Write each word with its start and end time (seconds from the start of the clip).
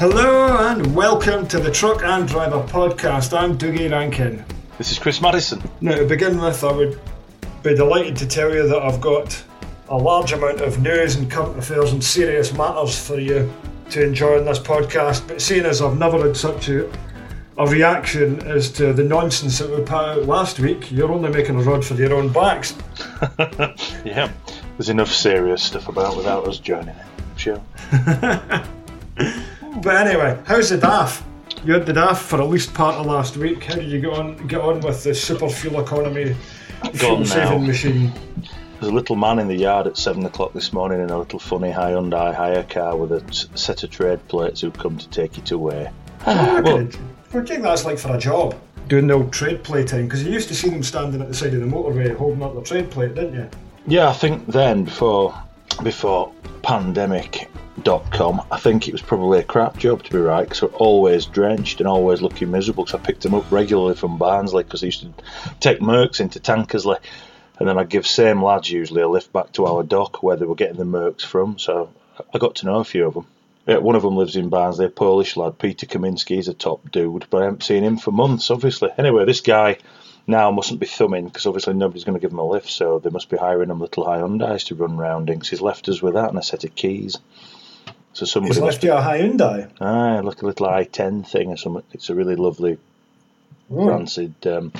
Hello 0.00 0.56
and 0.56 0.96
welcome 0.96 1.46
to 1.48 1.60
the 1.60 1.70
Truck 1.70 2.02
and 2.02 2.26
Driver 2.26 2.62
podcast. 2.66 3.38
I'm 3.38 3.58
Dougie 3.58 3.90
Rankin. 3.90 4.42
This 4.78 4.90
is 4.92 4.98
Chris 4.98 5.20
Madison. 5.20 5.62
Now, 5.82 5.96
to 5.96 6.06
begin 6.06 6.40
with, 6.40 6.64
I 6.64 6.72
would 6.72 6.98
be 7.62 7.74
delighted 7.74 8.16
to 8.16 8.26
tell 8.26 8.50
you 8.50 8.66
that 8.66 8.80
I've 8.80 8.98
got 9.02 9.44
a 9.90 9.98
large 9.98 10.32
amount 10.32 10.62
of 10.62 10.80
news 10.80 11.16
and 11.16 11.30
current 11.30 11.58
affairs 11.58 11.92
and 11.92 12.02
serious 12.02 12.54
matters 12.54 12.98
for 12.98 13.20
you 13.20 13.52
to 13.90 14.02
enjoy 14.02 14.38
in 14.38 14.46
this 14.46 14.58
podcast. 14.58 15.28
But 15.28 15.42
seeing 15.42 15.66
as 15.66 15.82
I've 15.82 15.98
never 15.98 16.26
had 16.26 16.34
such 16.34 16.70
a, 16.70 16.90
a 17.58 17.66
reaction 17.66 18.42
as 18.44 18.70
to 18.70 18.94
the 18.94 19.04
nonsense 19.04 19.58
that 19.58 19.68
we 19.68 19.80
put 19.80 19.92
out 19.92 20.24
last 20.24 20.60
week, 20.60 20.90
you're 20.90 21.12
only 21.12 21.28
making 21.28 21.56
a 21.56 21.62
rod 21.62 21.84
for 21.84 21.92
your 21.92 22.14
own 22.14 22.32
backs. 22.32 22.74
yeah, 24.06 24.32
there's 24.78 24.88
enough 24.88 25.12
serious 25.12 25.62
stuff 25.62 25.88
about 25.88 26.16
without 26.16 26.48
us 26.48 26.58
joining 26.58 26.88
it, 26.88 27.06
I'm 27.18 27.36
sure. 27.36 27.62
But 29.76 30.06
anyway, 30.06 30.38
how's 30.46 30.70
the 30.70 30.78
DAF? 30.78 31.22
You 31.64 31.74
had 31.74 31.86
the 31.86 31.92
DAF 31.92 32.16
for 32.16 32.40
at 32.40 32.48
least 32.48 32.74
part 32.74 32.96
of 32.96 33.06
last 33.06 33.36
week. 33.36 33.62
How 33.64 33.76
did 33.76 33.88
you 33.90 34.00
get 34.00 34.12
on 34.12 34.46
get 34.46 34.60
on 34.60 34.80
with 34.80 35.04
the 35.04 35.14
super 35.14 35.48
fuel 35.48 35.80
economy 35.80 36.34
fuel 36.94 37.24
saving 37.24 37.66
machine? 37.66 38.12
There's 38.80 38.90
a 38.90 38.94
little 38.94 39.16
man 39.16 39.38
in 39.38 39.46
the 39.46 39.56
yard 39.56 39.86
at 39.86 39.96
seven 39.96 40.24
o'clock 40.24 40.54
this 40.54 40.72
morning 40.72 41.00
in 41.00 41.10
a 41.10 41.18
little 41.18 41.38
funny 41.38 41.70
Hyundai 41.70 42.34
hire 42.34 42.62
car 42.64 42.96
with 42.96 43.12
a 43.12 43.20
t- 43.20 43.48
set 43.54 43.82
of 43.82 43.90
trade 43.90 44.26
plates 44.28 44.62
who've 44.62 44.76
come 44.76 44.96
to 44.96 45.08
take 45.10 45.36
it 45.36 45.50
away. 45.50 45.90
Oh, 46.26 46.62
well, 46.62 46.78
what 46.84 46.92
do 47.32 47.38
you 47.38 47.46
think 47.46 47.62
that's 47.62 47.84
like 47.84 47.98
for 47.98 48.14
a 48.16 48.18
job? 48.18 48.58
Doing 48.88 49.06
the 49.06 49.14
old 49.14 49.32
trade 49.32 49.62
plating 49.62 50.06
because 50.06 50.24
you 50.24 50.32
used 50.32 50.48
to 50.48 50.54
see 50.54 50.70
them 50.70 50.82
standing 50.82 51.20
at 51.20 51.28
the 51.28 51.34
side 51.34 51.54
of 51.54 51.60
the 51.60 51.66
motorway 51.66 52.16
holding 52.16 52.42
up 52.42 52.54
the 52.54 52.62
trade 52.62 52.90
plate, 52.90 53.14
didn't 53.14 53.34
you? 53.34 53.48
Yeah, 53.86 54.08
I 54.08 54.14
think 54.14 54.46
then 54.46 54.84
before 54.84 55.34
before 55.82 56.32
pandemic, 56.62 57.48
com. 57.84 58.42
I 58.50 58.58
think 58.58 58.88
it 58.88 58.92
was 58.92 59.02
probably 59.02 59.38
a 59.38 59.44
crap 59.44 59.76
job 59.76 60.02
to 60.02 60.12
be 60.12 60.18
right 60.18 60.48
because 60.48 60.62
we're 60.62 60.68
always 60.78 61.26
drenched 61.26 61.80
and 61.80 61.88
always 61.88 62.22
looking 62.22 62.50
miserable. 62.50 62.84
Because 62.84 63.00
I 63.00 63.04
picked 63.04 63.22
them 63.22 63.34
up 63.34 63.50
regularly 63.50 63.94
from 63.94 64.18
Barnsley 64.18 64.62
because 64.62 64.82
I 64.82 64.86
used 64.86 65.02
to 65.02 65.12
take 65.60 65.80
Mercs 65.80 66.20
into 66.20 66.40
Tankersley, 66.40 66.98
and 67.58 67.68
then 67.68 67.78
I'd 67.78 67.88
give 67.88 68.06
same 68.06 68.42
lads 68.42 68.70
usually 68.70 69.02
a 69.02 69.08
lift 69.08 69.32
back 69.32 69.52
to 69.52 69.66
our 69.66 69.82
dock 69.82 70.22
where 70.22 70.36
they 70.36 70.46
were 70.46 70.54
getting 70.54 70.76
the 70.76 70.84
Mercs 70.84 71.22
from. 71.22 71.58
So 71.58 71.90
I 72.32 72.38
got 72.38 72.56
to 72.56 72.66
know 72.66 72.80
a 72.80 72.84
few 72.84 73.06
of 73.06 73.14
them. 73.14 73.26
Yeah, 73.66 73.78
one 73.78 73.94
of 73.94 74.02
them 74.02 74.16
lives 74.16 74.36
in 74.36 74.48
Barnsley, 74.48 74.86
a 74.86 74.90
Polish 74.90 75.36
lad, 75.36 75.58
Peter 75.58 75.86
Kaminski. 75.86 76.36
He's 76.36 76.48
a 76.48 76.54
top 76.54 76.90
dude, 76.90 77.26
but 77.30 77.42
I 77.42 77.44
haven't 77.44 77.62
seen 77.62 77.84
him 77.84 77.98
for 77.98 78.10
months, 78.10 78.50
obviously. 78.50 78.88
Anyway, 78.96 79.26
this 79.26 79.42
guy 79.42 79.78
now 80.26 80.50
mustn't 80.50 80.80
be 80.80 80.86
thumbing 80.86 81.26
because 81.26 81.46
obviously 81.46 81.74
nobody's 81.74 82.04
going 82.04 82.14
to 82.14 82.20
give 82.20 82.32
him 82.32 82.38
a 82.38 82.48
lift, 82.48 82.70
so 82.70 82.98
they 82.98 83.10
must 83.10 83.28
be 83.28 83.36
hiring 83.36 83.70
him 83.70 83.80
little 83.80 84.04
Hyundais 84.04 84.66
to 84.66 84.74
run 84.74 84.96
roundings. 84.96 85.48
He's 85.48 85.60
left 85.60 85.88
us 85.88 86.00
with 86.00 86.14
that 86.14 86.30
and 86.30 86.38
a 86.38 86.42
set 86.42 86.64
of 86.64 86.74
keys. 86.74 87.18
So 88.12 88.26
somebody 88.26 88.54
He's 88.54 88.62
left 88.62 88.82
you 88.82 88.92
a 88.92 89.00
Hyundai. 89.00 89.70
Ah, 89.80 90.20
like 90.20 90.42
a 90.42 90.46
little 90.46 90.66
i10 90.66 91.26
thing 91.26 91.50
or 91.50 91.56
something. 91.56 91.84
It's 91.92 92.10
a 92.10 92.14
really 92.14 92.36
lovely, 92.36 92.78
mm. 93.70 93.88
fancied, 93.88 94.46
um, 94.46 94.72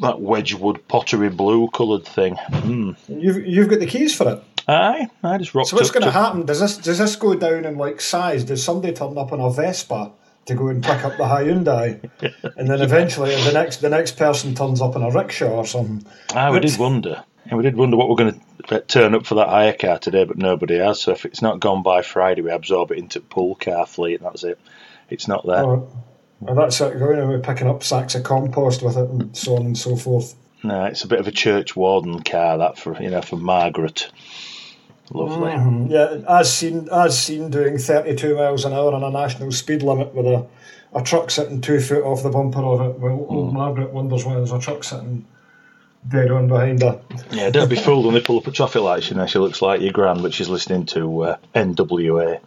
that 0.00 0.20
Wedgwood 0.20 0.86
pottery 0.88 1.30
blue 1.30 1.68
coloured 1.68 2.04
thing. 2.04 2.34
Mm. 2.34 2.96
You've 3.08 3.46
you've 3.46 3.68
got 3.68 3.80
the 3.80 3.86
keys 3.86 4.14
for 4.14 4.28
it. 4.32 4.44
Aye, 4.66 5.08
I 5.22 5.38
just 5.38 5.54
rocked. 5.54 5.68
So 5.68 5.76
what's 5.76 5.90
going 5.90 6.04
to 6.04 6.10
happen? 6.10 6.46
Does 6.46 6.60
this 6.60 6.76
does 6.78 6.98
this 6.98 7.16
go 7.16 7.34
down 7.34 7.64
in 7.64 7.76
like 7.76 8.00
size? 8.00 8.44
Does 8.44 8.62
somebody 8.62 8.92
turn 8.92 9.16
up 9.18 9.32
on 9.32 9.40
a 9.40 9.50
Vespa 9.50 10.12
to 10.46 10.54
go 10.54 10.68
and 10.68 10.82
pick 10.82 11.04
up 11.04 11.16
the 11.16 11.24
Hyundai, 11.24 12.10
and 12.56 12.68
then 12.68 12.80
eventually 12.80 13.34
the 13.44 13.52
next 13.52 13.78
the 13.78 13.90
next 13.90 14.16
person 14.16 14.54
turns 14.54 14.80
up 14.80 14.96
in 14.96 15.02
a 15.02 15.10
rickshaw 15.10 15.50
or 15.50 15.66
something? 15.66 16.04
I 16.34 16.48
ah, 16.48 16.58
did 16.58 16.78
wonder. 16.78 17.24
Yeah, 17.46 17.56
we 17.56 17.62
did 17.62 17.76
wonder 17.76 17.96
what 17.96 18.08
we're 18.08 18.16
going 18.16 18.40
to 18.68 18.80
turn 18.80 19.14
up 19.14 19.26
for 19.26 19.34
that 19.36 19.48
hire 19.48 19.74
car 19.74 19.98
today, 19.98 20.24
but 20.24 20.38
nobody 20.38 20.78
has. 20.78 21.00
So 21.00 21.12
if 21.12 21.24
it's 21.24 21.42
not 21.42 21.60
gone 21.60 21.82
by 21.82 22.02
Friday, 22.02 22.40
we 22.40 22.50
absorb 22.50 22.90
it 22.90 22.98
into 22.98 23.20
pool 23.20 23.54
car 23.54 23.86
fleet, 23.86 24.20
and 24.20 24.26
that's 24.26 24.44
it. 24.44 24.58
It's 25.10 25.28
not 25.28 25.46
there. 25.46 25.64
Oh, 25.64 26.04
and 26.46 26.58
that's 26.58 26.80
it. 26.80 26.98
Going 26.98 27.18
and 27.18 27.28
we're 27.28 27.40
picking 27.40 27.68
up 27.68 27.82
sacks 27.82 28.14
of 28.14 28.22
compost 28.22 28.82
with 28.82 28.96
it, 28.96 29.08
and 29.08 29.36
so 29.36 29.56
on 29.56 29.66
and 29.66 29.78
so 29.78 29.96
forth. 29.96 30.34
No, 30.62 30.84
it's 30.84 31.04
a 31.04 31.08
bit 31.08 31.20
of 31.20 31.26
a 31.26 31.32
church 31.32 31.76
warden 31.76 32.22
car 32.22 32.58
that 32.58 32.78
for 32.78 33.00
you 33.00 33.10
know 33.10 33.22
for 33.22 33.36
Margaret. 33.36 34.10
Lovely. 35.12 35.50
Mm-hmm. 35.50 35.90
Yeah, 35.90 36.22
as 36.26 36.52
seen 36.52 36.88
as 36.90 37.20
seen 37.20 37.50
doing 37.50 37.76
thirty 37.76 38.16
two 38.16 38.36
miles 38.36 38.64
an 38.64 38.72
hour 38.72 38.94
on 38.94 39.04
a 39.04 39.10
national 39.10 39.52
speed 39.52 39.82
limit 39.82 40.14
with 40.14 40.26
a, 40.26 40.46
a 40.94 41.02
truck 41.02 41.30
sitting 41.30 41.60
two 41.60 41.80
foot 41.80 42.02
off 42.02 42.22
the 42.22 42.30
bumper 42.30 42.62
of 42.62 42.80
it. 42.80 42.98
Well, 42.98 43.26
old 43.28 43.50
mm. 43.50 43.52
Margaret 43.52 43.92
wonders 43.92 44.24
why 44.24 44.34
there's 44.34 44.52
a 44.52 44.58
truck 44.58 44.82
sitting 44.82 45.26
dead 46.08 46.30
on 46.30 46.48
behind 46.48 46.82
her. 46.82 47.00
Yeah, 47.30 47.50
don't 47.50 47.68
be 47.68 47.76
fooled 47.76 48.04
when 48.04 48.14
they 48.14 48.20
pull 48.20 48.38
up 48.38 48.48
at 48.48 48.54
traffic 48.54 48.82
lights. 48.82 49.10
You 49.10 49.16
know, 49.16 49.26
she 49.26 49.38
looks 49.38 49.62
like 49.62 49.80
your 49.80 49.92
gran, 49.92 50.22
but 50.22 50.34
she's 50.34 50.48
listening 50.48 50.86
to 50.86 51.22
uh, 51.22 51.36
NWA. 51.54 52.40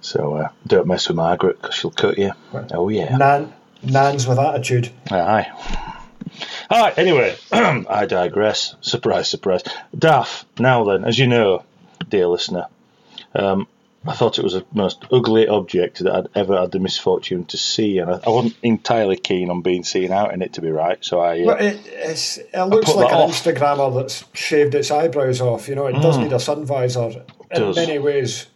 So 0.00 0.36
uh, 0.36 0.48
don't 0.66 0.86
mess 0.86 1.08
with 1.08 1.16
Margaret 1.16 1.60
because 1.60 1.74
she'll 1.74 1.90
cut 1.90 2.18
you. 2.18 2.32
Right. 2.52 2.70
Oh 2.72 2.88
yeah. 2.88 3.16
Nan, 3.16 3.52
Nans 3.82 4.26
with 4.26 4.38
attitude. 4.38 4.90
Aye. 5.10 5.50
All 6.70 6.82
right. 6.82 6.98
Anyway, 6.98 7.36
I 7.52 8.06
digress. 8.06 8.74
Surprise, 8.80 9.28
surprise. 9.28 9.62
DAF. 9.96 10.44
Now 10.58 10.84
then, 10.84 11.04
as 11.04 11.18
you 11.18 11.26
know, 11.26 11.64
dear 12.08 12.26
listener, 12.26 12.66
um, 13.34 13.66
I 14.06 14.12
thought 14.14 14.38
it 14.38 14.44
was 14.44 14.52
the 14.52 14.66
most 14.72 15.04
ugly 15.10 15.48
object 15.48 16.00
that 16.00 16.14
I'd 16.14 16.28
ever 16.34 16.60
had 16.60 16.72
the 16.72 16.78
misfortune 16.78 17.46
to 17.46 17.56
see, 17.56 17.98
and 17.98 18.10
I, 18.10 18.20
I 18.26 18.30
wasn't 18.30 18.56
entirely 18.62 19.16
keen 19.16 19.50
on 19.50 19.62
being 19.62 19.82
seen 19.84 20.12
out 20.12 20.34
in 20.34 20.42
it, 20.42 20.52
to 20.54 20.60
be 20.60 20.70
right. 20.70 21.02
So 21.02 21.20
I. 21.20 21.42
Uh, 21.42 21.54
it, 21.54 21.86
it 21.86 22.66
looks 22.66 22.94
like 22.94 23.12
an 23.12 23.18
off. 23.18 23.30
Instagrammer 23.30 23.94
that's 23.94 24.24
shaved 24.34 24.74
its 24.74 24.90
eyebrows 24.90 25.40
off. 25.40 25.68
You 25.68 25.74
know, 25.74 25.86
it 25.86 25.94
mm. 25.94 26.02
does 26.02 26.18
need 26.18 26.32
a 26.32 26.40
sun 26.40 26.66
visor 26.66 27.24
in 27.50 27.60
does. 27.60 27.76
many 27.76 27.98
ways, 27.98 28.46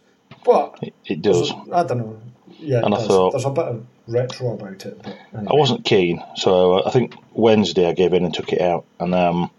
but 0.45 0.77
it, 0.81 0.93
it 1.05 1.21
does. 1.21 1.51
I 1.73 1.83
don't 1.83 1.97
know. 1.97 2.21
Yeah, 2.59 2.81
and 2.83 2.93
I 2.93 3.05
thought 3.05 3.31
there's 3.31 3.45
a 3.45 3.49
bit 3.49 3.65
of 3.65 3.85
retro 4.07 4.53
about 4.53 4.85
it. 4.85 4.99
Anyway. 5.33 5.47
I 5.51 5.55
wasn't 5.55 5.85
keen, 5.85 6.23
so 6.35 6.85
I 6.85 6.91
think 6.91 7.15
Wednesday 7.33 7.87
I 7.87 7.93
gave 7.93 8.13
in 8.13 8.25
and 8.25 8.33
took 8.33 8.53
it 8.53 8.61
out, 8.61 8.85
and 8.99 9.15
um, 9.15 9.49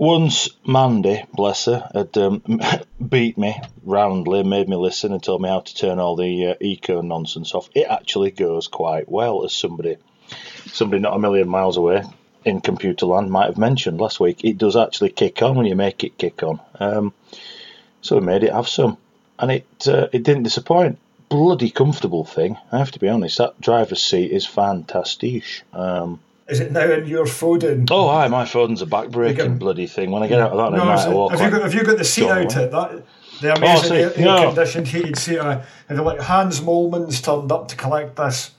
once 0.00 0.48
Mandy, 0.66 1.22
bless 1.34 1.66
her, 1.66 1.86
had 1.92 2.16
um, 2.16 2.42
beat 3.08 3.36
me 3.36 3.60
roundly, 3.84 4.42
made 4.42 4.66
me 4.66 4.76
listen, 4.76 5.12
and 5.12 5.22
told 5.22 5.42
me 5.42 5.50
how 5.50 5.60
to 5.60 5.74
turn 5.74 5.98
all 5.98 6.16
the 6.16 6.46
uh, 6.46 6.54
eco 6.58 7.02
nonsense 7.02 7.54
off. 7.54 7.68
It 7.74 7.86
actually 7.86 8.30
goes 8.30 8.66
quite 8.66 9.10
well, 9.10 9.44
as 9.44 9.52
somebody, 9.52 9.98
somebody 10.72 11.02
not 11.02 11.16
a 11.16 11.18
million 11.18 11.50
miles 11.50 11.76
away 11.76 12.02
in 12.46 12.62
computer 12.62 13.04
land 13.04 13.30
might 13.30 13.48
have 13.48 13.58
mentioned 13.58 14.00
last 14.00 14.18
week. 14.18 14.42
It 14.42 14.56
does 14.56 14.74
actually 14.74 15.10
kick 15.10 15.42
on 15.42 15.54
when 15.54 15.66
you 15.66 15.76
make 15.76 16.02
it 16.02 16.16
kick 16.16 16.42
on. 16.42 16.60
Um, 16.76 17.12
so 18.00 18.16
we 18.16 18.24
made 18.24 18.42
it 18.42 18.54
have 18.54 18.68
some, 18.68 18.96
and 19.38 19.52
it 19.52 19.66
uh, 19.86 20.08
it 20.14 20.22
didn't 20.22 20.44
disappoint. 20.44 20.98
Bloody 21.28 21.70
comfortable 21.70 22.24
thing, 22.24 22.56
I 22.72 22.78
have 22.78 22.92
to 22.92 22.98
be 23.00 23.08
honest. 23.10 23.36
That 23.36 23.60
driver's 23.60 24.02
seat 24.02 24.30
is 24.32 24.46
fantastic. 24.46 25.44
Um, 25.74 26.20
is 26.50 26.60
it 26.60 26.72
now 26.72 26.90
in 26.90 27.06
your 27.06 27.26
Foden? 27.26 27.88
Oh, 27.90 28.08
hi, 28.08 28.28
my 28.28 28.44
Foden's 28.44 28.82
a 28.82 28.86
backbreaking 28.86 29.58
bloody 29.58 29.86
thing. 29.86 30.10
When 30.10 30.22
I 30.22 30.26
get 30.26 30.40
out 30.40 30.52
of 30.52 30.58
that, 30.58 30.76
no, 30.76 30.82
I 30.82 31.08
walk. 31.08 31.32
Have, 31.32 31.40
you 31.40 31.50
got, 31.50 31.62
have 31.62 31.74
you 31.74 31.84
got 31.84 31.96
the 31.96 32.04
seat 32.04 32.28
out 32.28 32.56
it? 32.56 32.70
That 32.70 33.04
the 33.40 33.54
amazing 33.54 33.92
oh, 33.92 33.96
air, 33.96 34.12
no. 34.18 34.46
conditioned 34.48 34.88
heated 34.88 35.16
seat. 35.16 35.38
And 35.38 36.00
like 36.02 36.20
Hans 36.20 36.60
Mollman's 36.60 37.20
turned 37.20 37.52
up 37.52 37.68
to 37.68 37.76
collect 37.76 38.16
this, 38.16 38.50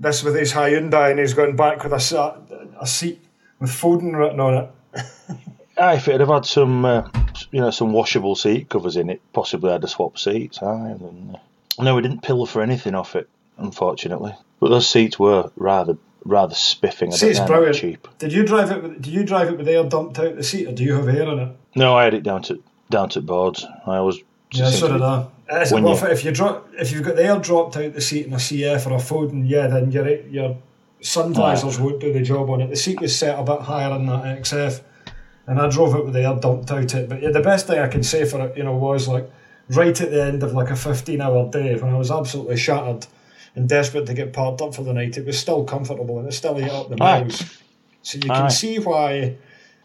this 0.00 0.22
with 0.22 0.34
his 0.34 0.52
Hyundai, 0.52 1.10
and 1.10 1.20
he's 1.20 1.34
going 1.34 1.56
back 1.56 1.84
with 1.84 1.92
a, 1.92 2.40
a 2.80 2.86
seat 2.86 3.22
with 3.60 3.70
Foden 3.70 4.16
written 4.16 4.40
on 4.40 4.54
it. 4.54 4.70
Aye, 5.78 5.96
if 5.96 6.08
it 6.08 6.20
had 6.20 6.28
had 6.28 6.46
some, 6.46 6.86
uh, 6.86 7.08
you 7.50 7.60
know, 7.60 7.70
some 7.70 7.92
washable 7.92 8.34
seat 8.34 8.70
covers 8.70 8.96
in 8.96 9.10
it, 9.10 9.20
possibly 9.34 9.70
had 9.70 9.82
to 9.82 9.88
swap 9.88 10.18
seats. 10.18 10.62
Aye, 10.62 10.96
and, 11.00 11.36
uh, 11.36 11.82
no, 11.82 11.94
we 11.94 12.02
didn't 12.02 12.22
pillar 12.22 12.46
for 12.46 12.62
anything 12.62 12.94
off 12.94 13.14
it, 13.14 13.28
unfortunately. 13.58 14.34
But 14.58 14.70
those 14.70 14.88
seats 14.88 15.18
were 15.18 15.50
rather 15.56 15.98
rather 16.26 16.54
spiffing. 16.54 17.12
See, 17.12 17.28
it's 17.28 17.40
brilliant. 17.40 17.76
Cheap. 17.76 18.08
Did 18.18 18.32
you 18.32 18.44
drive 18.44 18.70
it? 18.70 18.82
With, 18.82 19.02
did 19.02 19.12
you 19.12 19.24
drive 19.24 19.48
it 19.48 19.58
with 19.58 19.68
air 19.68 19.84
dumped 19.84 20.18
out 20.18 20.36
the 20.36 20.42
seat, 20.42 20.66
or 20.66 20.72
do 20.72 20.84
you 20.84 20.94
have 20.94 21.08
air 21.08 21.28
in 21.28 21.38
it? 21.38 21.56
No, 21.74 21.96
I 21.96 22.04
had 22.04 22.14
it 22.14 22.22
down 22.22 22.42
to 22.44 22.62
down 22.90 23.08
to 23.10 23.20
boards. 23.20 23.64
I 23.86 23.96
always 23.96 24.18
yeah, 24.52 24.70
so 24.70 24.92
did 24.92 25.02
I. 25.02 25.28
Well, 25.70 25.96
you, 25.96 26.06
if 26.08 26.24
you 26.24 26.32
drop, 26.32 26.68
if 26.74 26.90
you've 26.90 27.04
got 27.04 27.16
the 27.16 27.24
air 27.24 27.38
dropped 27.38 27.76
out 27.76 27.94
the 27.94 28.00
seat 28.00 28.26
in 28.26 28.32
a 28.32 28.36
CF 28.36 28.86
or 28.86 28.94
a 28.94 28.96
Foden, 28.96 29.48
yeah, 29.48 29.68
then 29.68 29.92
your 29.92 30.08
your 30.08 30.58
sun 31.00 31.34
visors 31.34 31.78
won't 31.78 32.00
do 32.00 32.12
the 32.12 32.22
job 32.22 32.50
on 32.50 32.60
it. 32.60 32.70
The 32.70 32.76
seat 32.76 33.00
was 33.00 33.16
set 33.16 33.38
a 33.38 33.42
bit 33.42 33.60
higher 33.60 33.94
in 33.94 34.06
that 34.06 34.24
XF, 34.40 34.82
and 35.46 35.60
I 35.60 35.68
drove 35.68 35.94
it 35.94 36.04
with 36.04 36.14
the 36.14 36.24
air 36.24 36.34
dumped 36.34 36.70
out 36.70 36.94
it. 36.94 37.08
But 37.08 37.22
yeah, 37.22 37.30
the 37.30 37.40
best 37.40 37.66
thing 37.66 37.78
I 37.78 37.88
can 37.88 38.02
say 38.02 38.24
for 38.24 38.40
it, 38.44 38.56
you 38.56 38.64
know, 38.64 38.74
was 38.74 39.06
like 39.06 39.30
right 39.70 40.00
at 40.00 40.10
the 40.10 40.22
end 40.22 40.42
of 40.42 40.52
like 40.52 40.70
a 40.70 40.76
fifteen-hour 40.76 41.50
day 41.50 41.76
when 41.76 41.94
I 41.94 41.98
was 41.98 42.10
absolutely 42.10 42.56
shattered 42.56 43.06
and 43.56 43.68
desperate 43.68 44.06
to 44.06 44.14
get 44.14 44.32
parked 44.32 44.60
up 44.60 44.74
for 44.74 44.82
the 44.82 44.92
night, 44.92 45.16
it 45.16 45.26
was 45.26 45.38
still 45.38 45.64
comfortable 45.64 46.18
and 46.18 46.28
it 46.28 46.32
still 46.32 46.58
ate 46.58 46.70
up 46.70 46.88
the 46.88 46.96
miles. 46.96 47.58
So 48.02 48.18
you 48.18 48.28
can 48.28 48.50
see 48.50 48.78
why 48.78 49.36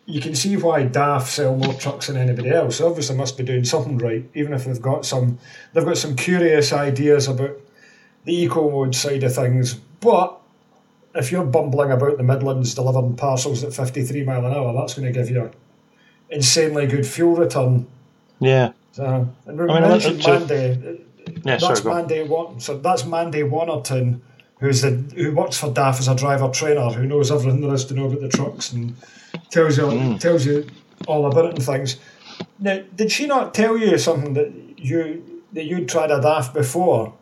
you 0.06 0.20
can 0.20 0.36
see 0.36 0.58
why 0.58 0.84
DAF 0.84 1.28
sell 1.28 1.56
more 1.56 1.74
trucks 1.74 2.08
than 2.08 2.18
anybody 2.18 2.50
else. 2.50 2.78
They 2.78 2.86
obviously 2.86 3.16
must 3.16 3.38
be 3.38 3.44
doing 3.44 3.64
something 3.64 3.98
right, 3.98 4.26
even 4.34 4.54
if 4.54 4.66
they've 4.66 4.82
got 4.82 5.06
some 5.06 5.40
they've 5.74 5.86
got 5.86 5.98
some 5.98 6.16
curious 6.16 6.74
ideas 6.74 7.28
about 7.28 7.58
the 8.26 8.36
eco 8.36 8.70
mode 8.70 8.94
side 8.94 9.24
of 9.24 9.34
things. 9.34 9.76
But 10.02 10.38
if 11.16 11.32
you're 11.32 11.46
bumbling 11.46 11.92
about 11.92 12.18
the 12.18 12.24
Midlands 12.24 12.76
delivering 12.76 13.16
parcels 13.16 13.64
at 13.64 13.74
53 13.74 14.24
mile 14.24 14.46
an 14.46 14.54
hour, 14.54 14.74
that's 14.74 14.94
going 14.94 15.12
to 15.12 15.18
give 15.18 15.30
you 15.30 15.44
an 15.46 15.52
insanely 16.30 16.88
good 16.88 17.06
fuel 17.06 17.36
return. 17.36 17.88
Yeah. 18.40 18.74
So, 18.94 19.30
and 19.46 19.62
I 19.62 19.66
mean, 19.66 19.90
mentioned 19.90 20.26
Mandy, 20.26 21.06
Yeah, 21.44 21.58
that's 21.58 21.82
sorry, 21.82 21.96
Mandy. 21.96 22.24
One, 22.24 22.60
so 22.60 22.78
that's 22.78 23.06
Mandy 23.06 23.42
Wannerton, 23.42 24.22
who's 24.60 24.82
the 24.82 24.92
who 25.16 25.34
works 25.34 25.58
for 25.58 25.72
DAF 25.72 26.00
as 26.00 26.08
a 26.08 26.16
driver 26.16 26.50
trainer, 26.50 26.90
who 26.90 27.06
knows 27.06 27.32
everything 27.32 27.62
there 27.62 27.74
is 27.74 27.86
to 27.86 27.94
know 27.94 28.06
about 28.06 28.22
the 28.22 28.30
trucks 28.30 28.72
and 28.72 28.96
tells 29.50 29.78
you 29.78 29.84
Mm. 29.86 30.20
tells 30.20 30.46
you 30.46 30.68
all 31.08 31.26
about 31.26 31.46
it 31.46 31.56
and 31.56 31.64
things. 31.64 31.98
Now, 32.60 32.82
did 32.96 33.12
she 33.12 33.26
not 33.28 33.54
tell 33.54 33.78
you 33.78 33.98
something 33.98 34.34
that 34.34 34.52
you 34.78 35.42
that 35.54 35.66
you'd 35.66 35.90
tried 35.90 36.12
a 36.12 36.20
DAF 36.20 36.54
before, 36.54 37.14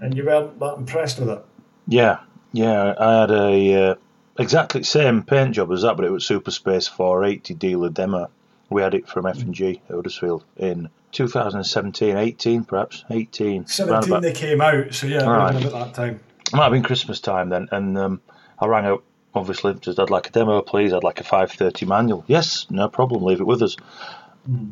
and 0.00 0.16
you 0.16 0.24
weren't 0.24 0.58
that 0.60 0.76
impressed 0.78 1.18
with 1.18 1.28
it? 1.30 1.44
Yeah, 1.88 2.18
yeah. 2.52 2.94
I 2.98 3.20
had 3.20 3.30
a 3.30 3.74
uh, 3.90 3.94
exactly 4.38 4.82
same 4.82 5.22
paint 5.22 5.52
job 5.54 5.72
as 5.72 5.82
that, 5.82 5.96
but 5.96 6.04
it 6.04 6.10
was 6.10 6.24
Super 6.26 6.50
Space 6.50 6.86
480 6.86 7.54
dealer 7.54 7.88
demo. 7.90 8.28
We 8.74 8.82
had 8.82 8.94
it 8.94 9.06
from 9.06 9.24
F 9.24 9.38
and 9.38 9.54
G 9.54 9.80
Huddersfield 9.88 10.42
in 10.56 10.88
2017, 11.12 12.16
18 12.16 12.64
perhaps, 12.64 13.04
18. 13.08 13.68
Seventeen 13.68 14.10
about- 14.10 14.22
they 14.22 14.32
came 14.32 14.60
out, 14.60 14.92
so 14.92 15.06
yeah, 15.06 15.24
right. 15.24 15.52
that 15.62 15.94
time. 15.94 16.18
might 16.52 16.64
have 16.64 16.72
been 16.72 16.82
Christmas 16.82 17.20
time 17.20 17.50
then, 17.50 17.68
and 17.70 17.96
um, 17.96 18.20
I 18.58 18.66
rang 18.66 18.86
up. 18.86 19.04
Obviously, 19.32 19.74
just 19.74 20.00
I'd 20.00 20.10
like 20.10 20.26
a 20.26 20.32
demo, 20.32 20.60
please. 20.60 20.92
I'd 20.92 21.04
like 21.04 21.20
a 21.20 21.24
530 21.24 21.86
manual. 21.86 22.24
Yes, 22.26 22.66
no 22.68 22.88
problem. 22.88 23.22
Leave 23.22 23.40
it 23.40 23.46
with 23.46 23.62
us. 23.62 23.76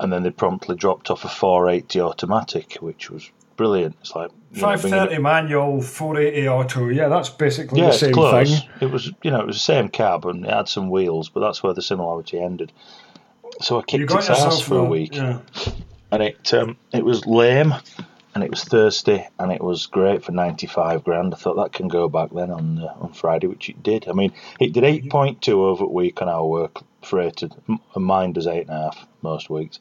And 0.01 0.13
then 0.13 0.25
they 0.25 0.31
promptly 0.31 0.75
dropped 0.77 1.09
off 1.11 1.25
a 1.25 1.29
480 1.29 2.01
automatic, 2.01 2.75
which 2.81 3.09
was 3.09 3.31
brilliant. 3.57 3.95
It's 4.01 4.15
like 4.17 4.31
530 4.55 4.61
know, 4.61 4.61
Five 4.61 4.81
bringing 4.83 4.99
it- 4.99 5.03
thirty 5.11 5.23
manual, 5.23 5.81
four 5.81 6.19
eighty 6.19 6.49
auto. 6.49 6.89
Yeah, 6.89 7.07
that's 7.09 7.29
basically 7.31 7.81
Yeah, 7.81 7.87
the 7.87 7.93
same 7.93 8.13
close. 8.15 8.51
thing. 8.61 8.69
It 8.81 8.91
was, 8.91 9.13
you 9.23 9.31
know, 9.31 9.41
it 9.41 9.47
was 9.47 9.57
the 9.57 9.61
same 9.61 9.89
cab 9.89 10.27
and 10.27 10.45
it 10.45 10.51
had 10.53 10.69
some 10.69 10.91
wheels, 10.91 11.29
but 11.29 11.39
that's 11.41 11.63
where 11.63 11.73
the 11.73 11.83
similarity 11.83 12.41
ended. 12.41 12.73
So 13.61 13.79
I 13.79 13.83
kicked 13.83 14.11
its 14.11 14.31
ass 14.31 14.61
for 14.61 14.79
a 14.79 14.85
week, 14.85 15.15
Yeah. 15.15 15.41
and 16.11 16.23
it 16.23 16.53
um, 16.55 16.77
it 16.93 17.05
was 17.05 17.27
lame, 17.27 17.75
and 18.35 18.43
it 18.43 18.51
was 18.51 18.65
thirsty, 18.65 19.27
and 19.39 19.53
it 19.53 19.63
was 19.63 19.87
great 19.87 20.25
for 20.25 20.33
ninety 20.33 20.67
five 20.67 21.05
grand. 21.05 21.35
I 21.35 21.37
thought 21.37 21.57
that 21.57 21.73
can 21.73 21.89
go 21.89 22.09
back 22.09 22.31
then 22.33 22.51
on 22.51 22.79
uh, 22.79 22.95
on 23.01 23.13
Friday, 23.13 23.47
which 23.47 23.69
it 23.69 23.83
did. 23.83 24.09
I 24.09 24.13
mean, 24.13 24.33
it 24.59 24.73
did 24.73 24.85
eight 24.85 25.11
point 25.11 25.43
two 25.43 25.63
over 25.65 25.85
a 25.85 25.89
week 25.89 26.23
on 26.23 26.29
our 26.29 26.45
work 26.47 26.81
freighted, 27.03 27.55
and 27.69 28.05
mine 28.05 28.33
does 28.33 28.47
eight 28.47 28.69
and 28.69 28.71
a 28.71 28.83
half 28.85 29.07
most 29.23 29.51
weeks, 29.51 29.79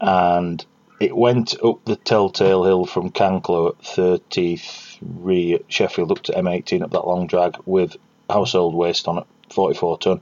and 0.00 0.64
it 1.00 1.16
went 1.16 1.54
up 1.64 1.82
the 1.86 1.96
Telltale 1.96 2.64
Hill 2.64 2.84
from 2.84 3.10
Canklow 3.10 3.70
at 3.70 3.82
33 3.86 5.54
at 5.54 5.72
Sheffield 5.72 6.12
up 6.12 6.22
to 6.24 6.32
M18 6.32 6.82
up 6.82 6.90
that 6.90 7.06
long 7.06 7.26
drag 7.26 7.56
with 7.64 7.96
household 8.28 8.74
waste 8.74 9.08
on 9.08 9.18
it, 9.18 9.24
44 9.50 9.98
ton, 9.98 10.20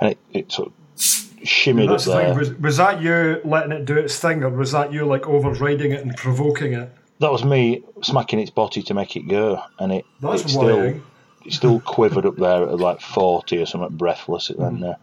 and 0.00 0.12
it, 0.12 0.18
it 0.32 0.52
sort 0.52 0.68
of 0.68 1.25
shimmied 1.44 1.88
That's 1.88 2.04
there. 2.06 2.34
Was, 2.34 2.52
was 2.54 2.76
that 2.78 3.00
you 3.02 3.40
letting 3.44 3.72
it 3.72 3.84
do 3.84 3.96
its 3.96 4.18
thing, 4.18 4.42
or 4.42 4.50
was 4.50 4.72
that 4.72 4.92
you 4.92 5.04
like 5.06 5.26
overriding 5.26 5.92
it 5.92 6.00
and 6.02 6.16
provoking 6.16 6.72
it? 6.74 6.90
that 7.18 7.32
was 7.32 7.42
me 7.44 7.82
smacking 8.02 8.38
its 8.40 8.50
body 8.50 8.82
to 8.82 8.92
make 8.92 9.16
it 9.16 9.26
go, 9.26 9.62
and 9.78 9.90
it, 9.92 10.04
That's 10.20 10.42
it 10.44 10.48
still 10.50 11.00
it 11.44 11.52
still 11.52 11.80
quivered 11.80 12.26
up 12.26 12.36
there 12.36 12.64
at 12.64 12.78
like 12.78 13.00
40 13.00 13.58
or 13.58 13.66
something, 13.66 13.96
breathless. 13.96 14.50
It 14.50 14.58
then, 14.58 14.82
uh, 14.84 14.96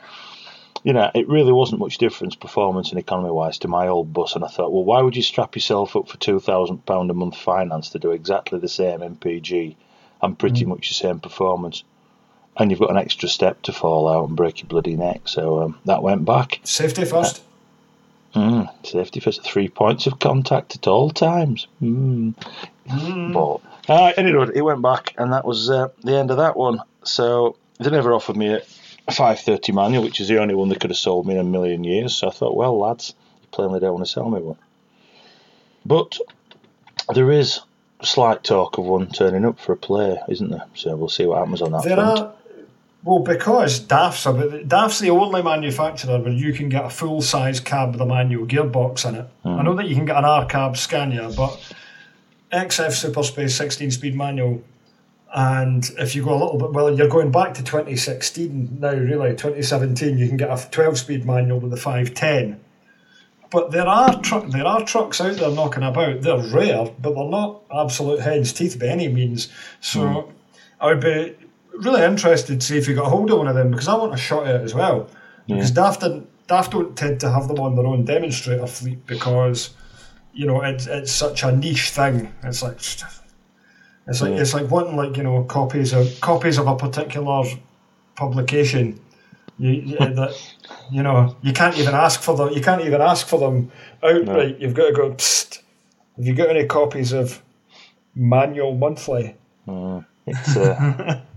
you 0.84 0.92
know, 0.94 1.10
it 1.16 1.28
really 1.30 1.54
wasn't 1.54 1.80
much 1.80 1.98
difference 1.98 2.36
performance 2.36 2.90
and 2.92 3.00
economy 3.00 3.32
wise 3.32 3.58
to 3.60 3.68
my 3.68 3.88
old 3.88 4.14
bus. 4.14 4.36
And 4.36 4.44
I 4.44 4.48
thought, 4.50 4.72
well, 4.74 4.84
why 4.84 5.02
would 5.02 5.16
you 5.16 5.24
strap 5.24 5.56
yourself 5.56 5.96
up 5.96 6.08
for 6.10 6.18
two 6.18 6.40
thousand 6.40 6.86
pound 6.86 7.10
a 7.10 7.14
month 7.14 7.38
finance 7.38 7.90
to 7.92 8.00
do 8.00 8.12
exactly 8.12 8.60
the 8.60 8.68
same 8.68 9.00
MPG 9.00 9.76
and 10.22 10.38
pretty 10.38 10.66
Mm. 10.66 10.70
much 10.70 10.90
the 10.90 10.96
same 10.96 11.20
performance? 11.20 11.84
And 12.58 12.70
you've 12.70 12.80
got 12.80 12.92
an 12.92 12.98
extra 12.98 13.28
step 13.28 13.62
to 13.64 13.74
fall 13.74 14.08
out 14.08 14.28
and 14.28 14.38
break 14.38 14.62
your 14.62 14.68
bloody 14.68 14.96
neck. 14.96 15.22
So 15.26 15.62
um, 15.64 15.80
that 15.86 16.04
went 16.04 16.24
back. 16.26 16.60
Safety 16.64 17.04
first. 17.06 17.42
Mm, 18.36 18.70
safety 18.86 19.20
first. 19.20 19.44
Three 19.44 19.70
points 19.70 20.06
of 20.08 20.20
contact 20.20 20.76
at 20.76 20.88
all 20.88 21.10
times. 21.10 21.68
Mm. 21.82 22.34
But 23.34 23.62
uh, 23.92 24.14
anyway, 24.18 24.48
it 24.54 24.62
went 24.62 24.82
back, 24.82 25.14
and 25.18 25.34
that 25.34 25.46
was 25.46 25.70
uh, 25.70 25.90
the 26.04 26.16
end 26.16 26.32
of 26.32 26.38
that 26.38 26.56
one. 26.56 26.82
So 27.04 27.56
they 27.80 27.90
never 27.90 28.14
offered 28.14 28.38
me 28.38 28.54
a 28.54 28.60
530 29.12 29.72
manual, 29.72 30.04
which 30.04 30.20
is 30.20 30.28
the 30.28 30.40
only 30.40 30.56
one 30.56 30.70
they 30.70 30.76
could 30.76 30.90
have 30.90 30.98
sold 30.98 31.26
me 31.26 31.34
in 31.34 31.40
a 31.40 31.44
million 31.44 31.84
years. 31.84 32.16
So 32.16 32.28
I 32.28 32.32
thought, 32.32 32.56
well, 32.56 32.78
lads, 32.78 33.14
you 33.42 33.48
plainly 33.52 33.80
don't 33.80 33.94
want 33.94 34.06
to 34.06 34.12
sell 34.12 34.30
me 34.30 34.42
one. 34.42 34.58
But 35.86 36.18
there 37.14 37.32
is 37.32 37.62
slight 38.02 38.44
talk 38.44 38.78
of 38.78 38.86
one 38.86 39.10
turning 39.10 39.46
up 39.46 39.60
for 39.60 39.74
a 39.74 39.78
play, 39.78 40.18
isn't 40.30 40.50
there? 40.50 40.66
So 40.76 40.96
we'll 40.96 41.10
see 41.10 41.26
what 41.26 41.40
happens 41.40 41.62
on 41.62 41.72
that 41.72 41.84
There 41.84 41.96
front. 41.96 42.20
are. 42.20 42.34
Well, 43.04 43.20
because 43.20 43.80
DAF's, 43.80 44.26
a, 44.26 44.64
DAF's 44.64 45.00
the 45.00 45.10
only 45.10 45.42
manufacturer 45.42 46.20
where 46.20 46.32
you 46.32 46.54
can 46.54 46.70
get 46.70 46.86
a 46.86 46.90
full 46.90 47.22
size 47.22 47.60
cab 47.60 47.92
with 47.92 48.02
a 48.02 48.06
manual 48.06 48.48
gearbox 48.48 49.08
in 49.08 49.16
it. 49.16 49.30
I 49.44 49.58
hmm. 49.58 49.64
know 49.66 49.76
that 49.76 49.88
you 49.88 49.96
can 49.96 50.06
get 50.06 50.16
an 50.16 50.26
R 50.26 50.46
cab 50.46 50.78
Scania, 50.78 51.30
but 51.36 51.60
XF 52.54 52.92
Super 52.94 53.24
Space 53.24 53.56
16 53.56 53.92
speed 53.92 54.16
manual. 54.16 54.64
And 55.36 55.84
if 55.98 56.16
you 56.16 56.24
go 56.24 56.32
a 56.32 56.40
little 56.42 56.58
bit, 56.58 56.72
well, 56.72 56.96
you're 56.96 57.10
going 57.10 57.32
back 57.32 57.56
to 57.56 57.64
2016 57.64 58.78
now, 58.80 58.94
really, 58.94 59.32
2017, 59.32 60.18
you 60.18 60.28
can 60.28 60.38
get 60.38 60.50
a 60.50 60.70
12 60.70 61.00
speed 61.00 61.26
manual 61.26 61.60
with 61.60 61.74
a 61.74 61.78
510. 61.78 62.60
But 63.50 63.72
there 63.72 63.88
are 63.88 64.22
tru- 64.22 64.50
there 64.50 64.66
are 64.66 64.86
trucks 64.86 65.20
out 65.20 65.36
there 65.36 65.52
knocking 65.52 65.84
about. 65.84 66.22
They're 66.22 66.38
rare, 66.38 66.90
but 67.00 67.16
they're 67.16 67.30
not 67.30 67.64
absolute 67.74 68.22
hen's 68.22 68.54
teeth 68.54 68.80
by 68.80 68.88
any 68.88 69.08
means. 69.10 69.50
So 69.82 70.08
hmm. 70.08 70.32
I 70.80 70.88
would 70.88 71.02
be 71.02 71.36
really 71.74 72.04
interested 72.04 72.60
to 72.62 72.66
see 72.66 72.78
if 72.78 72.88
you 72.88 72.96
got 72.96 73.08
a 73.08 73.10
hold 73.10 73.32
of 73.32 73.38
one 73.40 73.48
of 73.48 73.56
them 73.56 73.72
because 73.72 73.88
I 73.88 73.96
want 73.96 74.14
a 74.14 74.18
shot 74.18 74.48
at 74.48 74.56
it 74.56 74.62
as 74.62 74.74
well. 74.74 75.10
Because 75.48 75.72
Daft 75.72 76.02
didn't, 76.02 76.28
Daft 76.48 76.72
don't 76.72 76.96
tend 76.96 77.20
to 77.22 77.32
have 77.32 77.48
them 77.48 77.60
on 77.60 77.76
their 77.76 77.86
own 77.86 78.06
demonstrator 78.06 78.68
fleet 78.68 79.06
because 79.06 79.72
you 80.34 80.46
know 80.46 80.62
it's 80.62 80.88
it's 80.88 81.12
such 81.12 81.44
a 81.44 81.52
niche 81.56 81.90
thing. 81.90 82.34
It's 82.44 82.64
like 82.64 82.76
it's 82.76 84.22
like 84.22 84.32
Yeah. 84.32 84.42
it's 84.42 84.54
like 84.54 84.70
wanting 84.70 84.96
like 84.96 85.18
you 85.18 85.24
know 85.24 85.44
copies 85.44 85.94
of 85.94 86.20
copies 86.22 86.58
of 86.58 86.68
a 86.68 86.76
particular 86.76 87.44
publication. 88.16 89.00
You, 89.60 89.96
that 90.00 90.34
you 90.92 91.04
know 91.04 91.36
you 91.42 91.54
can't 91.54 91.78
even 91.78 91.94
ask 91.94 92.22
for 92.22 92.36
them. 92.36 92.50
You 92.54 92.62
can't 92.62 92.82
even 92.84 93.02
ask 93.02 93.28
for 93.28 93.40
them 93.40 93.72
outright. 94.04 94.60
You've 94.60 94.74
got 94.74 94.88
to 94.88 94.94
go. 94.94 95.12
Psst, 95.12 95.60
have 96.18 96.26
you 96.26 96.34
got 96.34 96.50
any 96.50 96.66
copies 96.66 97.12
of 97.14 97.42
Manual 98.16 98.76
Monthly? 98.76 99.36
It's, 100.26 100.58
uh, 100.58 101.22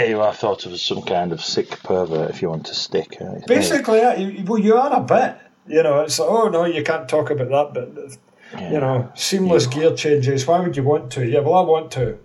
yeah, 0.00 0.08
you 0.08 0.20
are 0.20 0.32
thought 0.34 0.66
of 0.66 0.72
as 0.72 0.82
some 0.82 1.02
kind 1.02 1.32
of 1.32 1.40
sick 1.42 1.68
pervert 1.82 2.30
if 2.30 2.42
you 2.42 2.48
want 2.50 2.66
to 2.66 2.74
stick. 2.74 3.12
it's- 3.12 3.44
Basically, 3.46 3.98
yeah, 3.98 4.16
you, 4.16 4.44
well, 4.44 4.58
you 4.58 4.76
are 4.76 4.92
a 4.94 5.00
bit. 5.00 5.36
You 5.66 5.82
know, 5.82 6.00
it's 6.00 6.18
like, 6.18 6.28
oh 6.28 6.48
no, 6.48 6.64
you 6.64 6.82
can't 6.82 7.08
talk 7.08 7.30
about 7.30 7.72
that. 7.74 7.74
But 7.74 8.16
yeah, 8.60 8.72
you 8.72 8.80
know, 8.80 9.12
seamless 9.14 9.66
gear 9.66 9.94
changes. 9.94 10.46
Why 10.46 10.60
would 10.60 10.76
you 10.76 10.82
want 10.82 11.12
to? 11.12 11.24
Yeah, 11.26 11.40
well, 11.40 11.54
I 11.54 11.60
want 11.62 11.90
to. 11.92 12.18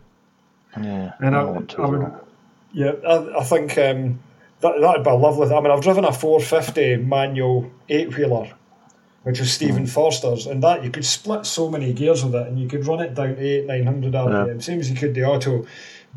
yeah, 0.81 1.13
And 1.19 1.35
I, 1.35 1.43
want 1.43 1.69
to 1.71 1.81
I 1.81 1.85
as 1.85 1.89
would, 1.91 1.99
well. 1.99 2.27
yeah, 2.73 2.91
I, 3.07 3.39
I 3.39 3.43
think 3.43 3.77
um, 3.77 4.19
that 4.61 4.79
that'd 4.81 5.03
be 5.03 5.09
a 5.09 5.13
lovely. 5.13 5.53
I 5.53 5.59
mean, 5.61 5.71
I've 5.71 5.81
driven 5.83 6.05
a 6.05 6.11
450 6.11 6.97
manual 6.97 7.69
eight 7.89 8.17
wheeler, 8.17 8.49
which 9.23 9.39
is 9.39 9.51
Stephen 9.53 9.85
Forster's, 9.85 10.47
and 10.47 10.63
that 10.63 10.83
you 10.83 10.89
could 10.89 11.05
split 11.05 11.45
so 11.45 11.69
many 11.69 11.93
gears 11.93 12.23
with 12.23 12.33
it, 12.35 12.47
and 12.47 12.59
you 12.59 12.67
could 12.67 12.87
run 12.87 13.01
it 13.01 13.13
down 13.13 13.35
to 13.35 13.41
eight, 13.41 13.65
nine 13.67 13.85
hundred 13.85 14.13
RPM, 14.13 14.63
same 14.63 14.79
as 14.79 14.89
you 14.89 14.95
could 14.95 15.13
the 15.13 15.25
auto, 15.25 15.65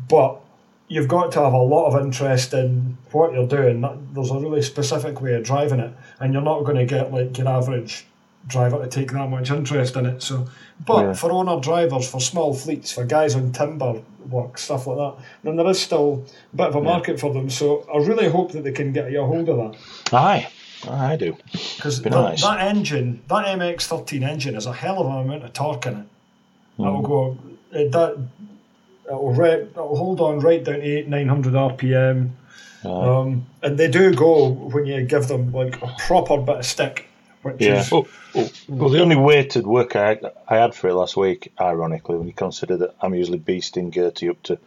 but. 0.07 0.41
You've 0.89 1.07
got 1.07 1.31
to 1.33 1.43
have 1.43 1.53
a 1.53 1.57
lot 1.61 1.85
of 1.93 2.03
interest 2.03 2.53
in 2.53 2.97
what 3.11 3.31
you're 3.33 3.47
doing. 3.47 3.81
There's 4.13 4.31
a 4.31 4.39
really 4.39 4.61
specific 4.63 5.21
way 5.21 5.35
of 5.35 5.43
driving 5.43 5.79
it, 5.79 5.93
and 6.19 6.33
you're 6.33 6.41
not 6.41 6.63
going 6.63 6.77
to 6.77 6.85
get 6.85 7.13
like 7.13 7.37
your 7.37 7.47
average 7.47 8.05
driver 8.47 8.79
to 8.83 8.87
take 8.89 9.11
that 9.11 9.29
much 9.29 9.51
interest 9.51 9.95
in 9.95 10.05
it. 10.07 10.23
So, 10.23 10.47
but 10.85 11.01
Yeah. 11.05 11.13
for 11.13 11.31
owner 11.31 11.59
drivers, 11.59 12.09
for 12.09 12.19
small 12.19 12.53
fleets, 12.55 12.91
for 12.91 13.05
guys 13.05 13.35
on 13.35 13.51
timber 13.51 14.01
work, 14.29 14.57
stuff 14.57 14.87
like 14.87 14.97
that, 14.97 15.23
then 15.43 15.55
there 15.57 15.67
is 15.67 15.79
still 15.79 16.25
a 16.53 16.55
bit 16.57 16.67
of 16.67 16.75
a 16.75 16.81
market 16.81 17.19
for 17.19 17.31
them. 17.33 17.49
So 17.51 17.85
I 17.93 17.97
really 17.99 18.27
hope 18.29 18.51
that 18.53 18.63
they 18.63 18.71
can 18.71 18.91
get 18.91 19.11
you 19.11 19.21
a 19.21 19.25
hold 19.27 19.47
of 19.49 19.57
that 19.57 20.13
Aye, 20.13 20.47
I 20.89 21.15
do. 21.17 21.37
because 21.75 21.99
Be 21.99 22.09
that, 22.09 22.15
nice. 22.21 22.41
that 22.41 22.61
engine, 22.61 23.21
that 23.27 23.45
MX13 23.45 24.23
engine, 24.23 24.53
has 24.55 24.65
a 24.65 24.73
hell 24.73 24.99
of 24.99 25.05
an 25.07 25.17
amount 25.29 25.43
of 25.43 25.53
torque 25.53 25.85
in 25.85 25.93
it. 25.97 26.05
Hmm. 26.77 26.83
That 26.83 26.91
will 26.93 27.01
go. 27.01 27.37
It, 27.71 27.91
that 27.91 28.17
it'll, 29.09 29.33
re- 29.33 29.63
it'll 29.63 29.95
hold 29.97 30.19
on 30.21 30.39
right 30.39 30.63
down 30.63 30.75
to 30.75 30.81
eight 30.81 31.07
nine 31.07 31.27
hundred 31.27 31.53
RPM. 31.53 32.29
Um, 32.85 33.45
and 33.61 33.77
they 33.77 33.89
do 33.89 34.13
go 34.13 34.49
when 34.51 34.85
you 34.85 35.03
give 35.03 35.27
them 35.27 35.51
like 35.51 35.81
a 35.81 35.93
proper 35.99 36.37
bit 36.37 36.57
of 36.59 36.65
stick, 36.65 37.07
which 37.41 37.57
Yeah. 37.59 37.81
is 37.81 37.91
Oh, 37.91 38.07
oh, 38.35 38.49
well, 38.69 38.89
the 38.89 39.01
only 39.01 39.17
weighted 39.17 39.67
work 39.67 39.95
I 39.97 40.07
had, 40.09 40.31
I 40.47 40.55
had 40.57 40.73
for 40.73 40.87
it 40.87 40.93
last 40.93 41.17
week, 41.17 41.51
ironically, 41.59 42.15
when 42.17 42.27
you 42.27 42.33
consider 42.33 42.77
that 42.77 42.95
I'm 43.01 43.13
usually 43.15 43.39
beasting 43.39 43.91
Gertie 43.91 44.29
up 44.29 44.41
to. 44.43 44.57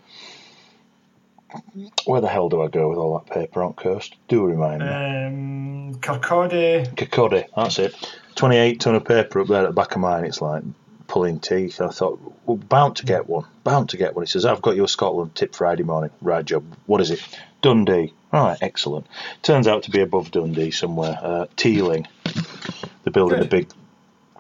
Where 2.07 2.21
the 2.23 2.29
hell 2.29 2.49
do 2.49 2.63
I 2.63 2.69
go 2.69 2.89
with 2.89 2.99
all 2.99 3.19
that 3.19 3.33
paper 3.33 3.63
on 3.63 3.75
coast? 3.75 4.17
Do 4.29 4.45
remind 4.45 4.81
me. 4.81 4.89
um, 4.89 5.95
Kirkcaldy. 6.01 6.95
Kirkcaldy, 6.95 7.47
that's 7.55 7.79
it. 7.79 7.95
28 8.37 8.81
ton 8.81 8.95
of 8.95 9.05
paper 9.05 9.41
up 9.41 9.49
there 9.49 9.63
at 9.65 9.69
the 9.69 9.75
back 9.75 9.93
of 9.95 10.01
mine. 10.01 10.25
It's 10.25 10.41
like 10.41 10.63
pulling 11.13 11.41
teeth. 11.41 11.83
I 11.83 11.89
thought, 11.89 12.19
well, 12.47 12.57
bound 12.57 12.97
to 12.97 13.05
get 13.05 13.29
one. 13.29 13.45
Bound 13.65 13.91
to 13.91 13.99
get 13.99 14.17
one. 14.17 14.25
He 14.25 14.31
says, 14.31 14.47
I've 14.47 14.63
got 14.63 14.77
your 14.77 14.89
Scotland 14.89 15.35
tip 15.35 15.55
Friday 15.55 15.83
morning. 15.83 16.11
Right 16.23 16.43
job. 16.43 16.65
What 16.87 17.03
is 17.03 17.11
it? 17.11 17.21
Dundee. 17.61 18.15
Right, 18.33 18.57
excellent. 18.63 19.07
Turns 19.43 19.69
out 19.69 19.83
to 19.83 19.91
be 19.91 20.01
above 20.01 20.31
Dundee 20.31 20.71
somewhere. 20.71 21.19
Uh, 21.21 21.47
Tealing. 21.55 22.07
They're 23.05 23.13
building 23.13 23.41
Good. 23.41 23.47
a 23.47 23.51
big 23.51 23.69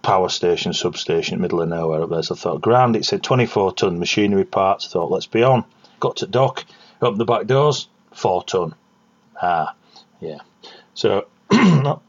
power 0.00 0.30
station, 0.30 0.72
substation, 0.72 1.42
middle 1.42 1.60
of 1.60 1.68
nowhere 1.68 2.04
up 2.04 2.08
there. 2.08 2.22
So 2.22 2.34
I 2.34 2.38
thought, 2.38 2.62
grand, 2.62 2.96
it 2.96 3.04
said 3.04 3.22
24 3.22 3.74
ton 3.74 3.98
machinery 3.98 4.46
parts. 4.46 4.86
I 4.86 4.92
thought, 4.92 5.10
let's 5.10 5.26
be 5.26 5.42
on. 5.42 5.66
Got 6.00 6.16
to 6.16 6.26
dock, 6.26 6.64
opened 7.02 7.20
the 7.20 7.26
back 7.26 7.46
doors, 7.46 7.86
4 8.14 8.44
ton. 8.44 8.74
Ah, 9.40 9.74
yeah. 10.20 10.38
So 10.94 11.26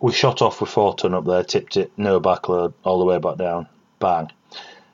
we 0.00 0.12
shot 0.12 0.42
off 0.42 0.60
with 0.60 0.70
4 0.70 0.96
ton 0.96 1.14
up 1.14 1.24
there, 1.24 1.44
tipped 1.44 1.76
it, 1.76 1.92
no 1.96 2.20
backload, 2.20 2.74
all 2.82 2.98
the 2.98 3.04
way 3.04 3.18
back 3.18 3.36
down. 3.36 3.68
Bang. 3.98 4.30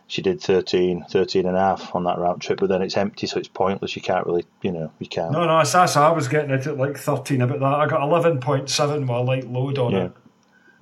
She 0.06 0.22
did 0.22 0.40
13, 0.40 1.06
13 1.08 1.46
and 1.46 1.56
a 1.56 1.60
half 1.60 1.94
on 1.94 2.04
that 2.04 2.18
round 2.18 2.42
trip, 2.42 2.60
but 2.60 2.68
then 2.68 2.82
it's 2.82 2.96
empty, 2.96 3.26
so 3.26 3.38
it's 3.38 3.48
pointless. 3.48 3.96
You 3.96 4.02
can't 4.02 4.26
really, 4.26 4.44
you 4.62 4.70
know, 4.70 4.92
you 4.98 5.08
can't. 5.08 5.32
No, 5.32 5.46
no, 5.46 5.64
that's 5.64 5.96
I 5.96 6.10
was 6.10 6.28
getting 6.28 6.50
it 6.50 6.66
at 6.66 6.76
like 6.76 6.98
13 6.98 7.40
about 7.40 7.60
that. 7.60 7.64
I 7.64 7.86
got 7.86 8.00
11.7 8.00 9.00
with 9.00 9.08
a 9.08 9.20
light 9.20 9.50
load 9.50 9.78
on 9.78 9.92
yeah. 9.92 10.04
it. 10.04 10.12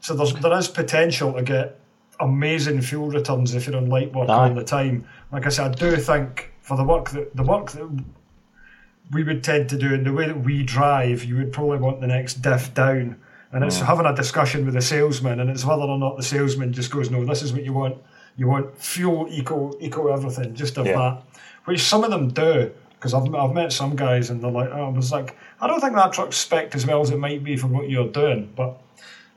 So 0.00 0.14
there's 0.14 0.34
there 0.34 0.52
is 0.58 0.68
potential 0.68 1.32
to 1.34 1.42
get 1.42 1.78
amazing 2.18 2.80
fuel 2.82 3.08
returns 3.08 3.54
if 3.54 3.66
you're 3.66 3.76
on 3.76 3.86
light 3.88 4.12
work 4.12 4.28
Aye. 4.28 4.48
all 4.48 4.54
the 4.54 4.64
time. 4.64 5.06
Like 5.30 5.46
I 5.46 5.48
said, 5.48 5.72
I 5.72 5.74
do 5.74 5.96
think 5.96 6.52
for 6.60 6.76
the 6.76 6.84
work 6.84 7.10
that 7.10 7.34
the 7.36 7.44
work 7.44 7.70
that 7.72 7.88
we 9.12 9.22
would 9.22 9.44
tend 9.44 9.68
to 9.70 9.78
do 9.78 9.94
and 9.94 10.04
the 10.04 10.12
way 10.12 10.26
that 10.26 10.42
we 10.42 10.62
drive, 10.62 11.24
you 11.24 11.36
would 11.36 11.52
probably 11.52 11.78
want 11.78 12.00
the 12.00 12.06
next 12.06 12.42
diff 12.42 12.74
down. 12.74 13.16
And 13.52 13.62
it's 13.62 13.78
mm. 13.78 13.86
having 13.86 14.06
a 14.06 14.14
discussion 14.14 14.64
with 14.64 14.74
the 14.74 14.80
salesman, 14.80 15.38
and 15.38 15.50
it's 15.50 15.64
whether 15.64 15.82
or 15.82 15.98
not 15.98 16.16
the 16.16 16.22
salesman 16.22 16.72
just 16.72 16.90
goes, 16.90 17.10
"No, 17.10 17.24
this 17.24 17.42
is 17.42 17.52
what 17.52 17.64
you 17.64 17.74
want. 17.74 17.98
You 18.36 18.48
want 18.48 18.78
fuel, 18.78 19.26
eco, 19.30 19.76
eco 19.80 20.08
everything, 20.08 20.54
just 20.54 20.78
of 20.78 20.86
yeah. 20.86 20.96
that." 20.96 21.22
Which 21.64 21.82
some 21.82 22.02
of 22.02 22.10
them 22.10 22.28
do, 22.28 22.72
because 22.94 23.14
I've, 23.14 23.32
I've 23.34 23.52
met 23.52 23.72
some 23.72 23.94
guys 23.94 24.30
and 24.30 24.42
they're 24.42 24.50
like, 24.50 24.70
oh, 24.72 24.86
"I 24.86 24.88
was 24.88 25.12
like, 25.12 25.36
I 25.60 25.66
don't 25.66 25.80
think 25.80 25.94
that 25.94 26.12
truck's 26.12 26.36
spec 26.36 26.74
as 26.74 26.86
well 26.86 27.00
as 27.00 27.10
it 27.10 27.18
might 27.18 27.44
be 27.44 27.56
for 27.56 27.68
what 27.68 27.88
you're 27.88 28.08
doing," 28.08 28.52
but 28.56 28.80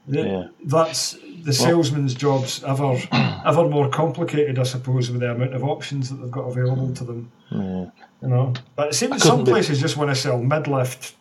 yeah. 0.07 0.47
That's 0.63 1.17
the 1.43 1.53
salesman's 1.53 2.13
well, 2.13 2.39
job's 2.39 2.63
ever 2.63 2.97
ever 3.45 3.67
more 3.67 3.89
complicated, 3.89 4.59
I 4.59 4.63
suppose, 4.63 5.09
with 5.09 5.21
the 5.21 5.31
amount 5.31 5.53
of 5.53 5.63
options 5.63 6.09
that 6.09 6.15
they've 6.15 6.31
got 6.31 6.47
available 6.47 6.93
to 6.93 7.03
them. 7.03 7.31
Yeah. 7.51 7.85
You 8.21 8.27
know, 8.27 8.53
but 8.75 8.89
it 8.89 8.93
seems 8.93 9.23
some 9.23 9.45
places 9.45 9.77
be... 9.77 9.81
just 9.81 9.97
want 9.97 10.09
to 10.09 10.15
sell 10.15 10.41
mid 10.41 10.67
lift, 10.67 11.15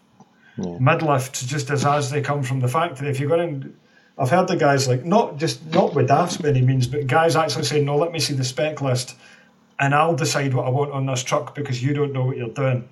yeah. 0.56 0.78
mid 0.78 1.02
lifts 1.02 1.44
just 1.44 1.70
as 1.70 1.84
as 1.84 2.10
they 2.10 2.20
come 2.20 2.42
from 2.42 2.60
the 2.60 2.68
factory. 2.68 3.08
If 3.08 3.20
you're 3.20 3.28
going, 3.28 3.74
I've 4.16 4.30
heard 4.30 4.48
the 4.48 4.56
guys 4.56 4.86
like 4.86 5.04
not 5.04 5.38
just 5.38 5.64
not 5.72 5.94
with 5.94 6.08
DAFs 6.08 6.40
by 6.40 6.50
any 6.50 6.60
means, 6.60 6.86
but 6.86 7.06
guys 7.06 7.34
actually 7.34 7.64
saying, 7.64 7.84
"No, 7.84 7.96
let 7.96 8.12
me 8.12 8.20
see 8.20 8.34
the 8.34 8.44
spec 8.44 8.80
list, 8.80 9.16
and 9.78 9.94
I'll 9.94 10.14
decide 10.14 10.54
what 10.54 10.66
I 10.66 10.70
want 10.70 10.92
on 10.92 11.06
this 11.06 11.24
truck 11.24 11.54
because 11.54 11.82
you 11.82 11.94
don't 11.94 12.12
know 12.12 12.24
what 12.24 12.36
you're 12.36 12.48
doing." 12.48 12.88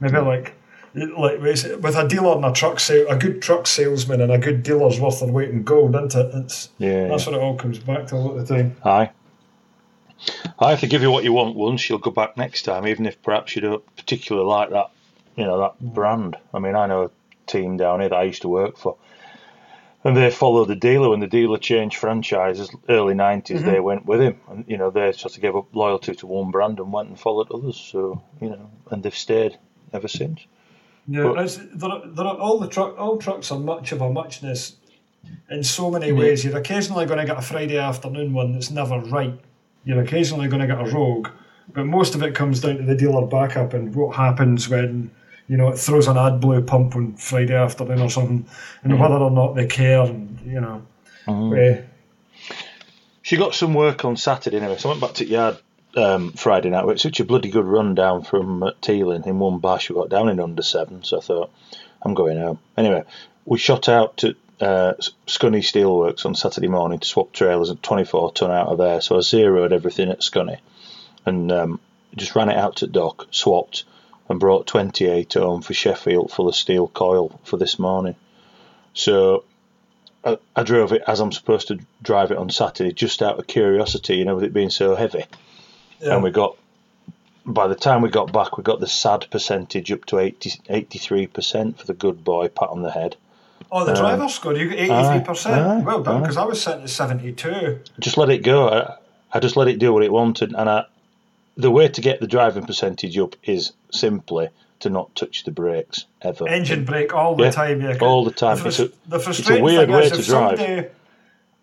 Maybe 0.00 0.18
like 0.18 0.54
like 0.94 1.40
with 1.40 1.96
a 1.96 2.06
dealer 2.08 2.36
and 2.36 2.44
a 2.44 2.52
truck 2.52 2.78
sale, 2.78 3.06
a 3.08 3.16
good 3.16 3.42
truck 3.42 3.66
salesman 3.66 4.20
and 4.20 4.30
a 4.30 4.38
good 4.38 4.62
dealer's 4.62 5.00
worth 5.00 5.20
their 5.20 5.30
weight 5.30 5.50
in 5.50 5.64
gold, 5.64 5.96
isn't 5.96 6.14
it? 6.14 6.34
It's 6.34 6.70
yeah, 6.78 7.08
that's 7.08 7.26
what 7.26 7.34
it 7.34 7.40
all 7.40 7.56
comes 7.56 7.78
back 7.78 8.06
to 8.08 8.14
a 8.14 8.16
lot 8.16 8.36
of 8.36 8.46
the 8.46 8.54
time. 8.54 8.76
Aye. 8.84 9.10
Aye, 10.58 10.72
if 10.72 10.80
they 10.80 10.86
give 10.86 11.02
you 11.02 11.10
what 11.10 11.24
you 11.24 11.32
want 11.32 11.56
once, 11.56 11.88
you'll 11.88 11.98
go 11.98 12.10
back 12.10 12.36
next 12.36 12.62
time, 12.62 12.86
even 12.86 13.04
if 13.04 13.20
perhaps 13.22 13.54
you 13.54 13.62
don't 13.62 13.96
particularly 13.96 14.46
like 14.46 14.70
that, 14.70 14.90
you 15.36 15.44
know, 15.44 15.58
that 15.58 15.74
mm. 15.82 15.92
brand. 15.92 16.36
I 16.54 16.60
mean, 16.60 16.76
I 16.76 16.86
know 16.86 17.04
a 17.04 17.10
team 17.50 17.76
down 17.76 18.00
here 18.00 18.08
that 18.08 18.16
I 18.16 18.22
used 18.22 18.42
to 18.42 18.48
work 18.48 18.78
for, 18.78 18.96
and 20.04 20.16
they 20.16 20.30
followed 20.30 20.68
the 20.68 20.76
dealer. 20.76 21.08
When 21.08 21.20
the 21.20 21.26
dealer 21.26 21.58
changed 21.58 21.96
franchises, 21.96 22.70
early 22.88 23.14
90s, 23.14 23.42
mm-hmm. 23.46 23.66
they 23.66 23.80
went 23.80 24.04
with 24.04 24.20
him, 24.20 24.38
and 24.48 24.64
you 24.68 24.76
know, 24.76 24.90
they 24.90 25.12
sort 25.12 25.34
of 25.34 25.42
gave 25.42 25.56
up 25.56 25.74
loyalty 25.74 26.14
to 26.14 26.26
one 26.26 26.50
brand 26.50 26.78
and 26.78 26.92
went 26.92 27.08
and 27.08 27.18
followed 27.18 27.50
others. 27.50 27.76
So 27.76 28.22
you 28.40 28.50
know, 28.50 28.70
and 28.90 29.02
they've 29.02 29.16
stayed 29.16 29.58
ever 29.92 30.08
since. 30.08 30.46
Yeah, 31.08 31.32
but, 31.34 31.58
there 31.74 31.90
are, 31.90 32.06
there 32.06 32.26
are, 32.26 32.36
all 32.36 32.58
the 32.58 32.68
truck 32.68 32.98
all 32.98 33.18
trucks 33.18 33.50
are 33.50 33.58
much 33.58 33.92
of 33.92 34.00
a 34.00 34.10
muchness 34.10 34.76
in 35.50 35.64
so 35.64 35.90
many 35.90 36.08
yeah. 36.08 36.12
ways. 36.12 36.44
You're 36.44 36.56
occasionally 36.56 37.06
going 37.06 37.18
to 37.18 37.26
get 37.26 37.38
a 37.38 37.42
Friday 37.42 37.78
afternoon 37.78 38.32
one 38.32 38.52
that's 38.52 38.70
never 38.70 39.00
right. 39.00 39.38
You're 39.84 40.02
occasionally 40.02 40.48
going 40.48 40.60
to 40.60 40.66
get 40.66 40.80
a 40.80 40.90
rogue, 40.90 41.28
but 41.72 41.84
most 41.84 42.14
of 42.14 42.22
it 42.22 42.34
comes 42.34 42.60
down 42.60 42.76
to 42.76 42.82
the 42.82 42.94
dealer 42.94 43.26
backup 43.26 43.74
and 43.74 43.94
what 43.94 44.16
happens 44.16 44.68
when 44.68 45.10
you 45.48 45.56
know 45.56 45.68
it 45.68 45.78
throws 45.78 46.08
an 46.08 46.16
ad 46.16 46.40
blue 46.40 46.62
pump 46.62 46.96
on 46.96 47.14
Friday 47.14 47.54
afternoon 47.54 48.00
or 48.00 48.10
something, 48.10 48.46
and 48.82 48.92
mm 48.92 48.98
whether 48.98 49.16
or 49.16 49.30
not 49.30 49.54
they 49.54 49.66
care. 49.66 50.02
And 50.02 50.40
you 50.44 50.60
know, 50.60 50.82
mm 51.26 51.78
uh, 51.78 51.82
she 53.22 53.36
got 53.36 53.54
some 53.54 53.74
work 53.74 54.04
on 54.04 54.16
Saturday 54.16 54.58
anyway. 54.58 54.76
So 54.76 54.88
I 54.88 54.92
went 54.92 55.00
back 55.00 55.14
to 55.14 55.24
the 55.24 55.30
yard 55.30 55.58
um, 55.96 56.32
Friday 56.32 56.70
night. 56.70 56.86
We 56.86 56.98
such 56.98 57.20
a 57.20 57.24
bloody 57.24 57.50
good 57.50 57.64
run 57.64 57.94
down 57.94 58.22
from 58.22 58.62
uh, 58.62 58.72
Tealing 58.82 59.26
in 59.26 59.38
one 59.38 59.60
bash. 59.60 59.88
We 59.88 59.96
got 59.96 60.10
down 60.10 60.28
in 60.28 60.40
under 60.40 60.62
seven, 60.62 61.04
so 61.04 61.18
I 61.18 61.20
thought 61.20 61.50
I'm 62.02 62.14
going 62.14 62.38
home. 62.38 62.58
Anyway, 62.76 63.04
we 63.44 63.58
shot 63.58 63.88
out 63.88 64.18
to 64.18 64.36
uh, 64.60 64.94
Scunny 65.26 65.60
Steelworks 65.60 66.26
on 66.26 66.34
Saturday 66.34 66.68
morning 66.68 66.98
to 66.98 67.08
swap 67.08 67.32
trailers 67.32 67.70
at 67.70 67.82
24 67.82 68.32
ton 68.32 68.50
out 68.50 68.68
of 68.68 68.78
there. 68.78 69.00
So 69.00 69.16
I 69.16 69.20
zeroed 69.20 69.72
everything 69.72 70.10
at 70.10 70.20
Scunny 70.20 70.58
and 71.26 71.50
um, 71.50 71.80
just 72.14 72.36
ran 72.36 72.50
it 72.50 72.56
out 72.56 72.76
to 72.76 72.86
dock, 72.86 73.26
swapped, 73.30 73.84
and 74.28 74.40
brought 74.40 74.66
28 74.66 75.34
home 75.34 75.62
for 75.62 75.74
Sheffield 75.74 76.32
full 76.32 76.48
of 76.48 76.54
steel 76.54 76.88
coil 76.88 77.40
for 77.44 77.56
this 77.56 77.78
morning. 77.78 78.14
So 78.94 79.44
I, 80.24 80.38
I 80.56 80.62
drove 80.62 80.92
it 80.92 81.02
as 81.06 81.20
I'm 81.20 81.32
supposed 81.32 81.68
to 81.68 81.78
drive 82.02 82.30
it 82.30 82.38
on 82.38 82.50
Saturday, 82.50 82.92
just 82.92 83.22
out 83.22 83.38
of 83.38 83.46
curiosity, 83.46 84.16
you 84.16 84.24
know, 84.24 84.36
with 84.36 84.44
it 84.44 84.52
being 84.52 84.70
so 84.70 84.94
heavy 84.94 85.24
yeah. 86.04 86.14
and 86.14 86.22
we 86.22 86.30
got 86.30 86.56
by 87.46 87.66
the 87.66 87.74
time 87.74 88.00
we 88.00 88.08
got 88.08 88.32
back, 88.32 88.56
we 88.56 88.62
got 88.64 88.80
the 88.80 88.86
sad 88.86 89.26
percentage 89.30 89.92
up 89.92 90.06
to 90.06 90.18
83 90.18 91.26
percent 91.26 91.78
for 91.78 91.86
the 91.86 91.92
good 91.92 92.24
boy, 92.24 92.48
pat 92.48 92.70
on 92.70 92.82
the 92.82 92.90
head. 92.90 93.16
Oh, 93.70 93.84
the 93.84 93.92
um, 93.92 93.98
driver 93.98 94.28
scored 94.28 94.56
you 94.56 94.70
got 94.70 94.78
eighty 94.78 95.18
three 95.18 95.26
percent. 95.26 95.84
Well 95.84 96.02
done, 96.02 96.22
because 96.22 96.36
I 96.36 96.44
was 96.44 96.60
sent 96.62 96.82
to 96.82 96.88
seventy 96.88 97.32
two. 97.32 97.80
Just 97.98 98.16
let 98.16 98.30
it 98.30 98.38
go. 98.38 98.68
I, 98.68 98.96
I, 99.32 99.40
just 99.40 99.56
let 99.56 99.68
it 99.68 99.78
do 99.78 99.92
what 99.92 100.02
it 100.02 100.12
wanted, 100.12 100.54
and 100.54 100.70
I, 100.70 100.84
the 101.56 101.70
way 101.70 101.88
to 101.88 102.00
get 102.00 102.20
the 102.20 102.26
driving 102.26 102.64
percentage 102.64 103.16
up 103.18 103.36
is 103.44 103.72
simply 103.90 104.48
to 104.80 104.90
not 104.90 105.14
touch 105.14 105.44
the 105.44 105.50
brakes 105.50 106.06
ever. 106.22 106.48
Engine 106.48 106.84
brake 106.84 107.14
all 107.14 107.36
the 107.36 107.44
yeah, 107.44 107.50
time, 107.50 107.80
yeah. 107.80 107.96
All 108.00 108.24
the 108.24 108.30
time. 108.30 108.58
The, 108.58 108.64
frus- 108.64 108.92
it's, 109.08 109.28
a, 109.28 109.30
it's 109.30 109.50
a 109.50 109.62
weird 109.62 109.88
way 109.88 110.08
to 110.08 110.22
drive. 110.22 110.58
Somebody, 110.58 110.88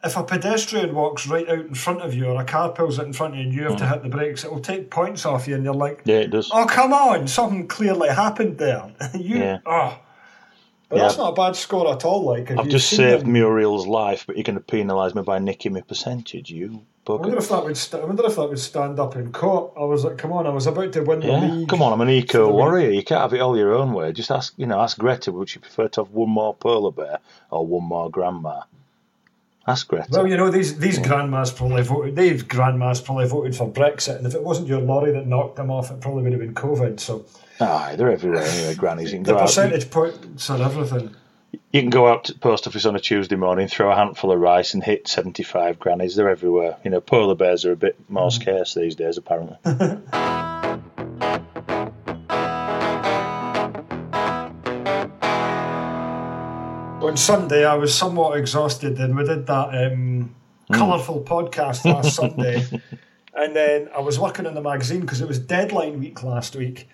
if 0.04 0.18
a 0.18 0.24
pedestrian 0.24 0.96
walks 0.96 1.28
right 1.28 1.48
out 1.48 1.60
in 1.60 1.76
front 1.76 2.02
of 2.02 2.14
you 2.14 2.26
or 2.26 2.42
a 2.42 2.46
car 2.46 2.72
pulls 2.72 2.98
it 2.98 3.06
in 3.06 3.14
front 3.14 3.34
of 3.34 3.40
you 3.40 3.46
and 3.46 3.54
you 3.54 3.64
have 3.64 3.74
mm. 3.74 3.78
to 3.80 3.88
hit 3.88 4.04
the 4.04 4.10
brakes, 4.10 4.44
it 4.44 4.52
will 4.52 4.62
take 4.62 4.90
points 4.90 5.26
off 5.26 5.48
you 5.48 5.56
and 5.56 5.64
you're 5.64 5.74
like, 5.74 6.02
yeah, 6.06 6.18
it 6.18 6.32
does. 6.32 6.50
Oh, 6.52 6.66
come 6.66 6.94
on, 6.94 7.28
something 7.28 7.68
clearly 7.68 8.10
happened 8.10 8.58
there. 8.58 8.92
you, 9.14 9.38
yeah. 9.38 9.60
oh. 9.66 10.00
But 10.92 10.98
yeah. 10.98 11.04
that's 11.04 11.18
not 11.18 11.30
a 11.30 11.36
bad 11.36 11.56
score 11.56 11.92
at 11.92 12.06
all. 12.06 12.24
Like 12.24 12.52
I've 12.52 12.68
just 12.68 12.90
saved 12.90 13.24
them? 13.24 13.32
Muriel's 13.32 13.88
life, 13.88 14.26
but 14.28 14.36
you're 14.36 14.44
going 14.44 14.60
to 14.60 14.64
penalise 14.64 15.16
me 15.16 15.22
by 15.22 15.40
nicking 15.40 15.74
my 15.74 15.82
percentage, 15.82 16.52
you. 16.52 16.86
I 17.08 17.14
wonder 17.14 17.38
if 17.38 17.50
that 17.50 17.64
would. 17.64 17.78
St- 17.78 18.04
I 18.04 18.06
wonder 18.06 18.26
if 18.26 18.36
that 18.36 18.50
would 18.50 18.60
stand 18.60 19.00
up 19.00 19.16
in 19.16 19.32
court. 19.32 19.74
I 19.76 19.86
was 19.86 20.04
like, 20.04 20.18
"Come 20.18 20.34
on!" 20.34 20.46
I 20.46 20.50
was 20.50 20.68
about 20.68 20.94
to 20.94 21.02
win 21.02 21.22
yeah. 21.22 21.40
the 21.40 21.48
league. 21.48 21.70
Come 21.70 21.82
on! 21.82 21.94
I'm 21.94 22.02
an 22.02 22.10
eco 22.10 22.52
warrior. 22.52 22.92
You 22.92 23.04
can't 23.04 23.22
have 23.22 23.34
it 23.34 23.40
all 23.40 23.58
your 23.58 23.74
own 23.74 23.94
way. 23.94 24.12
Just 24.12 24.30
ask, 24.30 24.54
you 24.58 24.68
know, 24.68 24.80
ask 24.80 25.00
Greta. 25.00 25.32
Would 25.32 25.56
you 25.56 25.62
prefer 25.62 25.88
to 25.88 26.04
have 26.04 26.12
one 26.12 26.30
more 26.30 26.54
polar 26.54 26.92
bear 26.92 27.20
or 27.50 27.66
one 27.66 27.86
more 27.86 28.12
grandma? 28.12 28.62
That's 29.66 29.84
great. 29.84 30.10
Well, 30.10 30.28
you 30.28 30.38
know 30.38 30.50
these 30.50 30.78
these 30.80 30.98
yeah. 30.98 31.08
grandmas 31.08 31.52
probably 31.52 31.84
voted. 31.84 32.16
These 32.16 32.44
grandmas 32.44 33.00
probably 33.00 33.28
voted 33.28 33.56
for 33.56 33.72
Brexit, 33.72 34.18
and 34.18 34.26
if 34.26 34.34
it 34.34 34.44
wasn't 34.44 34.68
your 34.68 34.82
lorry 34.82 35.12
that 35.12 35.28
knocked 35.28 35.56
them 35.56 35.70
off, 35.70 35.92
it 35.92 36.02
probably 36.02 36.24
would 36.24 36.34
have 36.34 36.42
been 36.42 36.54
COVID. 36.56 37.00
So, 37.00 37.26
aye, 37.62 37.96
they're 37.96 38.12
everywhere 38.12 38.44
anyway. 38.44 38.76
Grannies, 38.76 39.12
you 39.12 39.18
can 39.18 39.24
the 39.24 39.38
percentage 39.38 39.86
out, 39.86 39.92
points 39.92 40.50
and 40.50 40.62
everything. 40.62 41.16
You 41.72 41.82
can 41.82 41.90
go 41.90 42.08
out 42.08 42.26
to 42.26 42.34
the 42.34 42.40
post 42.40 42.68
office 42.68 42.86
on 42.86 42.96
a 42.96 43.00
Tuesday 43.00 43.36
morning, 43.36 43.68
throw 43.68 43.92
a 43.92 43.96
handful 43.96 44.32
of 44.32 44.40
rice, 44.40 44.74
and 44.74 44.84
hit 44.84 45.08
seventy-five 45.08 45.80
grannies. 45.80 46.16
They're 46.16 46.30
everywhere. 46.30 46.78
You 46.84 46.92
know, 46.92 47.02
polar 47.02 47.36
bears 47.36 47.66
are 47.66 47.72
a 47.72 47.78
bit 47.78 47.98
more 48.10 48.30
mm. 48.30 48.34
scarce 48.34 48.74
these 48.74 48.96
days, 48.96 49.18
apparently. 49.18 49.58
on 57.12 57.18
Sunday, 57.18 57.66
I 57.66 57.76
was 57.76 57.94
somewhat 57.94 58.38
exhausted, 58.38 59.00
and 59.00 59.18
we 59.18 59.26
did 59.26 59.46
that 59.48 59.70
um, 59.70 60.34
mm. 60.70 60.74
colourful 60.74 61.24
podcast 61.24 61.84
last 61.86 62.16
Sunday. 62.16 62.66
And 63.34 63.56
then 63.56 63.90
I 63.96 64.00
was 64.00 64.20
working 64.20 64.46
on 64.46 64.54
the 64.54 64.62
magazine 64.62 65.02
because 65.02 65.22
it 65.22 65.28
was 65.28 65.40
deadline 65.40 66.00
week 66.00 66.24
last 66.24 66.56
week. 66.56 66.88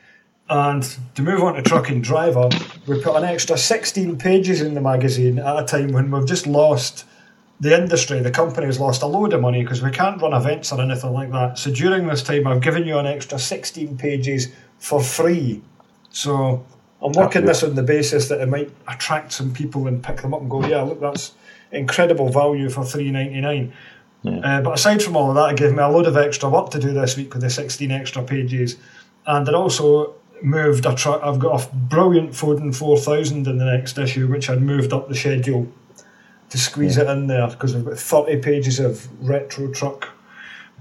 And 0.50 0.98
to 1.16 1.22
move 1.22 1.44
on 1.44 1.56
to 1.56 1.62
truck 1.62 1.90
and 1.90 2.04
driver, 2.04 2.50
we 2.88 3.02
put 3.02 3.16
an 3.16 3.26
extra 3.26 3.58
16 3.58 4.18
pages 4.18 4.62
in 4.62 4.74
the 4.74 4.82
magazine 4.82 5.40
at 5.40 5.62
a 5.62 5.66
time 5.66 5.92
when 5.92 6.10
we've 6.10 6.26
just 6.26 6.48
lost 6.48 7.06
the 7.60 7.76
industry, 7.76 8.20
the 8.20 8.32
company 8.32 8.68
has 8.68 8.80
lost 8.80 9.02
a 9.02 9.08
load 9.08 9.34
of 9.34 9.42
money 9.42 9.64
because 9.64 9.82
we 9.82 9.90
can't 9.90 10.22
run 10.22 10.34
events 10.34 10.72
or 10.72 10.80
anything 10.80 11.12
like 11.12 11.32
that. 11.32 11.58
So 11.58 11.72
during 11.72 12.06
this 12.06 12.22
time, 12.22 12.46
I've 12.46 12.62
given 12.62 12.86
you 12.86 13.00
an 13.00 13.08
extra 13.08 13.40
16 13.40 13.98
pages 13.98 14.50
for 14.78 15.02
free. 15.02 15.62
So 16.12 16.66
I'm 17.02 17.14
working 17.14 17.46
this 17.46 17.64
on 17.64 17.74
the 17.74 17.84
basis 17.84 18.28
that 18.28 18.42
it 18.42 18.48
might 18.48 18.70
attract 18.88 19.34
some 19.34 19.54
people 19.54 19.88
and 19.88 20.04
pick 20.04 20.22
them 20.22 20.34
up 20.34 20.42
and 20.42 20.50
go, 20.50 20.66
yeah, 20.68 20.82
look, 20.82 21.00
that's 21.00 21.34
incredible 21.72 22.30
value 22.30 22.70
for 22.70 22.86
three 22.86 23.12
ninety 23.12 23.42
nine. 23.42 23.74
Yeah. 24.24 24.40
Uh, 24.40 24.62
but 24.62 24.74
aside 24.74 25.02
from 25.02 25.16
all 25.16 25.30
of 25.30 25.36
that, 25.36 25.52
it 25.52 25.58
gave 25.58 25.76
me 25.76 25.82
a 25.82 25.88
load 25.88 26.06
of 26.06 26.16
extra 26.16 26.50
work 26.50 26.70
to 26.72 26.80
do 26.80 26.94
this 26.94 27.18
week 27.18 27.34
with 27.34 27.42
the 27.42 27.50
16 27.50 27.92
extra 27.92 28.24
pages. 28.24 28.78
And 29.26 29.48
it 29.48 29.54
also 29.54 30.16
moved 30.44 30.86
a 30.86 30.96
truck. 30.96 31.22
I've 31.24 31.40
got 31.40 31.64
a 31.64 31.76
brilliant 31.76 32.32
Foden 32.32 32.76
4000 32.76 33.48
in 33.48 33.58
the 33.58 33.66
next 33.66 33.98
issue, 33.98 34.28
which 34.28 34.50
I'd 34.50 34.62
moved 34.62 34.94
up 34.94 35.08
the 35.08 35.16
schedule 35.16 35.68
to 36.50 36.58
squeeze 36.58 36.98
yeah. 36.98 37.04
it 37.04 37.10
in 37.10 37.28
there 37.28 37.48
because 37.48 37.76
we've 37.76 37.86
got 37.86 37.98
30 37.98 38.38
pages 38.38 38.80
of 38.80 39.08
retro 39.28 39.72
truck 39.72 40.10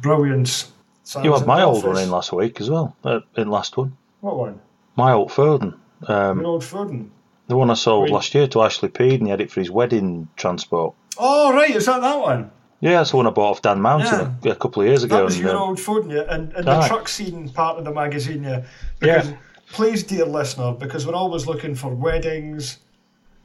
brilliance. 0.00 0.72
So 1.04 1.22
you 1.22 1.32
had 1.32 1.46
my 1.46 1.62
old 1.62 1.84
one 1.84 1.98
in 1.98 2.10
last 2.10 2.32
week 2.32 2.60
as 2.60 2.70
well, 2.70 2.96
uh, 3.04 3.20
in 3.36 3.48
last 3.48 3.76
one. 3.76 3.96
What 4.20 4.36
one? 4.36 4.60
My 4.96 5.12
old 5.12 5.30
Foden. 5.30 5.78
Um, 6.08 6.40
Your 6.40 6.48
old 6.48 6.62
Foden? 6.62 7.10
The 7.48 7.56
one 7.56 7.70
I 7.70 7.75
sold 7.75 8.10
last 8.10 8.34
year 8.34 8.48
to 8.48 8.62
Ashley 8.62 8.88
Peed 8.88 9.14
and 9.14 9.25
he 9.25 9.28
had 9.28 9.40
it 9.40 9.52
for 9.52 9.60
his 9.60 9.70
wedding 9.70 10.28
transport. 10.36 10.94
Oh, 11.16 11.52
right, 11.52 11.70
is 11.70 11.86
that 11.86 12.00
that 12.00 12.18
one? 12.18 12.50
Yeah, 12.80 12.99
that's 12.99 13.11
the 13.11 13.16
one 13.16 13.26
I 13.26 13.30
bought 13.30 13.50
off 13.50 13.62
Dan 13.62 13.80
Mountain 13.80 14.37
yeah. 14.42 14.50
a, 14.50 14.54
a, 14.54 14.56
couple 14.56 14.83
of 14.83 14.88
years 14.88 15.02
ago. 15.02 15.16
That 15.16 15.25
was 15.25 15.37
and, 15.37 15.45
your 15.45 15.56
um, 15.56 15.62
old 15.62 15.78
Foden, 15.78 16.12
yeah. 16.12 16.35
And, 16.35 16.52
and 16.52 16.66
the 16.66 16.87
truck 16.87 17.09
scene 17.09 17.49
part 17.49 17.78
of 17.78 17.85
the 17.85 17.92
magazine, 17.92 18.42
yeah. 18.42 18.64
Because, 18.99 19.30
yeah. 19.30 19.37
please, 19.73 20.02
dear 20.02 20.26
listener, 20.26 20.73
because 20.73 21.06
we're 21.06 21.14
always 21.14 21.47
looking 21.47 21.75
for 21.75 21.95
weddings, 21.95 22.78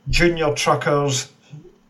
junior 0.09 0.53
truckers, 0.53 1.31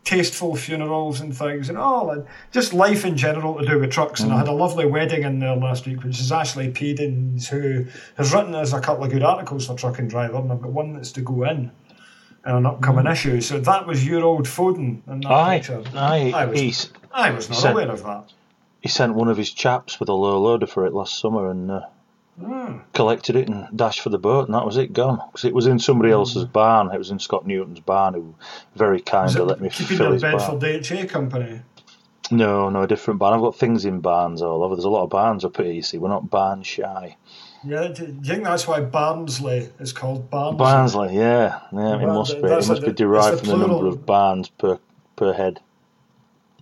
tasteful 0.04 0.56
funerals 0.56 1.20
and 1.20 1.36
things 1.36 1.68
and 1.68 1.78
all 1.78 2.10
and 2.10 2.26
just 2.50 2.72
life 2.72 3.04
in 3.04 3.16
general 3.16 3.56
to 3.58 3.64
do 3.64 3.78
with 3.78 3.90
trucks 3.90 4.20
mm. 4.20 4.24
and 4.24 4.32
I 4.32 4.38
had 4.38 4.48
a 4.48 4.52
lovely 4.52 4.84
wedding 4.84 5.22
in 5.22 5.38
there 5.38 5.54
last 5.54 5.86
week 5.86 6.02
which 6.02 6.18
is 6.18 6.32
Ashley 6.32 6.70
Pedens 6.70 7.48
who 7.48 7.86
has 8.16 8.34
written 8.34 8.54
us 8.54 8.72
a 8.72 8.80
couple 8.80 9.04
of 9.04 9.12
good 9.12 9.22
articles 9.22 9.66
for 9.66 9.76
Truck 9.76 10.00
and 10.00 10.10
Driver 10.10 10.38
and 10.38 10.50
I've 10.50 10.60
got 10.60 10.72
one 10.72 10.92
that's 10.92 11.12
to 11.12 11.20
go 11.20 11.44
in 11.44 11.70
in 12.46 12.54
an 12.54 12.66
upcoming 12.66 13.04
mm. 13.04 13.12
issue 13.12 13.40
so 13.40 13.60
that 13.60 13.86
was 13.86 14.06
your 14.06 14.22
old 14.22 14.46
Foden 14.46 15.06
in 15.08 15.20
that 15.20 15.30
aye, 15.30 15.58
picture 15.58 15.82
aye, 15.94 16.32
I 16.34 16.44
was, 16.46 16.90
I 17.12 17.30
was 17.30 17.48
not 17.48 17.58
sent, 17.58 17.72
aware 17.74 17.90
of 17.90 18.02
that 18.04 18.32
he 18.80 18.88
sent 18.88 19.14
one 19.14 19.28
of 19.28 19.36
his 19.36 19.50
chaps 19.52 20.00
with 20.00 20.08
a 20.08 20.14
low 20.14 20.40
loader 20.40 20.66
for 20.66 20.86
it 20.86 20.92
last 20.92 21.18
summer 21.18 21.50
and 21.50 21.70
uh, 21.70 21.80
Mm. 22.40 22.82
Collected 22.94 23.36
it 23.36 23.48
and 23.48 23.68
dashed 23.76 24.00
for 24.00 24.08
the 24.08 24.18
boat, 24.18 24.46
and 24.46 24.54
that 24.54 24.64
was 24.64 24.76
it, 24.76 24.92
gone. 24.92 25.20
Because 25.30 25.44
it 25.44 25.54
was 25.54 25.66
in 25.66 25.78
somebody 25.78 26.10
mm. 26.10 26.14
else's 26.14 26.44
barn. 26.44 26.90
It 26.92 26.98
was 26.98 27.10
in 27.10 27.18
Scott 27.18 27.46
Newton's 27.46 27.80
barn, 27.80 28.14
who 28.14 28.34
very 28.74 29.00
kindly 29.00 29.42
let 29.42 29.60
me 29.60 29.68
fill 29.68 30.12
his 30.12 30.22
Bedford 30.22 30.60
barn. 30.60 30.82
DHA 30.82 31.06
company? 31.08 31.60
No, 32.30 32.70
no, 32.70 32.82
a 32.82 32.86
different 32.86 33.20
barn. 33.20 33.34
I've 33.34 33.40
got 33.40 33.56
things 33.56 33.84
in 33.84 34.00
barns 34.00 34.40
all 34.40 34.62
over. 34.62 34.74
There's 34.74 34.86
a 34.86 34.90
lot 34.90 35.04
of 35.04 35.10
barns 35.10 35.44
up 35.44 35.58
here, 35.58 35.70
you 35.70 35.82
see. 35.82 35.98
We're 35.98 36.08
not 36.08 36.30
barn 36.30 36.62
shy. 36.62 37.16
Yeah, 37.64 37.88
do 37.88 38.06
you 38.06 38.20
think 38.22 38.44
that's 38.44 38.66
why 38.66 38.80
Barnsley 38.80 39.70
is 39.78 39.92
called 39.92 40.28
Barnsley? 40.30 40.58
Barnsley, 40.58 41.16
yeah. 41.16 41.60
Yeah, 41.72 42.02
it 42.02 42.06
must 42.06 42.40
be. 42.42 42.48
It 42.48 42.68
must 42.68 42.82
be 42.82 42.92
derived 42.92 43.40
from 43.40 43.48
the 43.48 43.66
number 43.66 43.86
of 43.86 44.04
barns 44.04 44.48
per 44.48 44.78
per 45.16 45.32
head. 45.32 45.60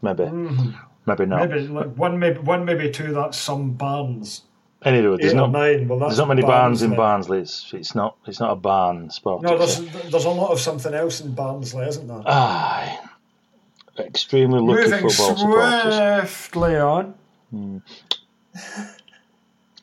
Maybe. 0.03 0.25
Mm-hmm. 0.25 0.71
Maybe 1.07 1.27
not. 1.27 1.49
Maybe 1.49 1.69
like 1.69 1.89
one, 1.97 2.19
maybe 2.19 2.39
one, 2.41 2.65
maybe 2.65 2.91
two. 2.91 3.13
That's 3.13 3.39
some 3.39 3.73
barns. 3.73 4.43
Anyway, 4.83 5.17
there's 5.21 5.35
not 5.35 5.51
nine. 5.53 5.89
Well, 5.89 5.99
there's 5.99 6.19
not 6.19 6.29
many 6.29 6.43
barns 6.43 6.83
in 6.83 6.95
Barnsley. 6.95 7.41
It's 7.41 7.73
it's 7.75 7.95
not 7.95 8.17
it's 8.27 8.41
not 8.41 8.53
a 8.53 8.57
barn 8.57 9.11
spot. 9.11 9.43
No, 9.43 9.59
there's 9.59 9.79
there's 10.11 10.25
a 10.25 10.31
lot 10.31 10.53
of 10.53 10.61
something 10.61 10.95
else 10.95 11.21
in 11.21 11.35
Barnsley, 11.35 11.87
isn't 11.87 12.07
there? 12.07 12.23
Aye, 12.27 12.99
extremely 13.99 14.61
lucky 14.61 14.91
Moving 14.91 15.09
football 15.09 15.37
supporters. 15.37 15.97
swiftly 15.97 16.77
on. 16.77 17.15
Hmm. 17.51 17.79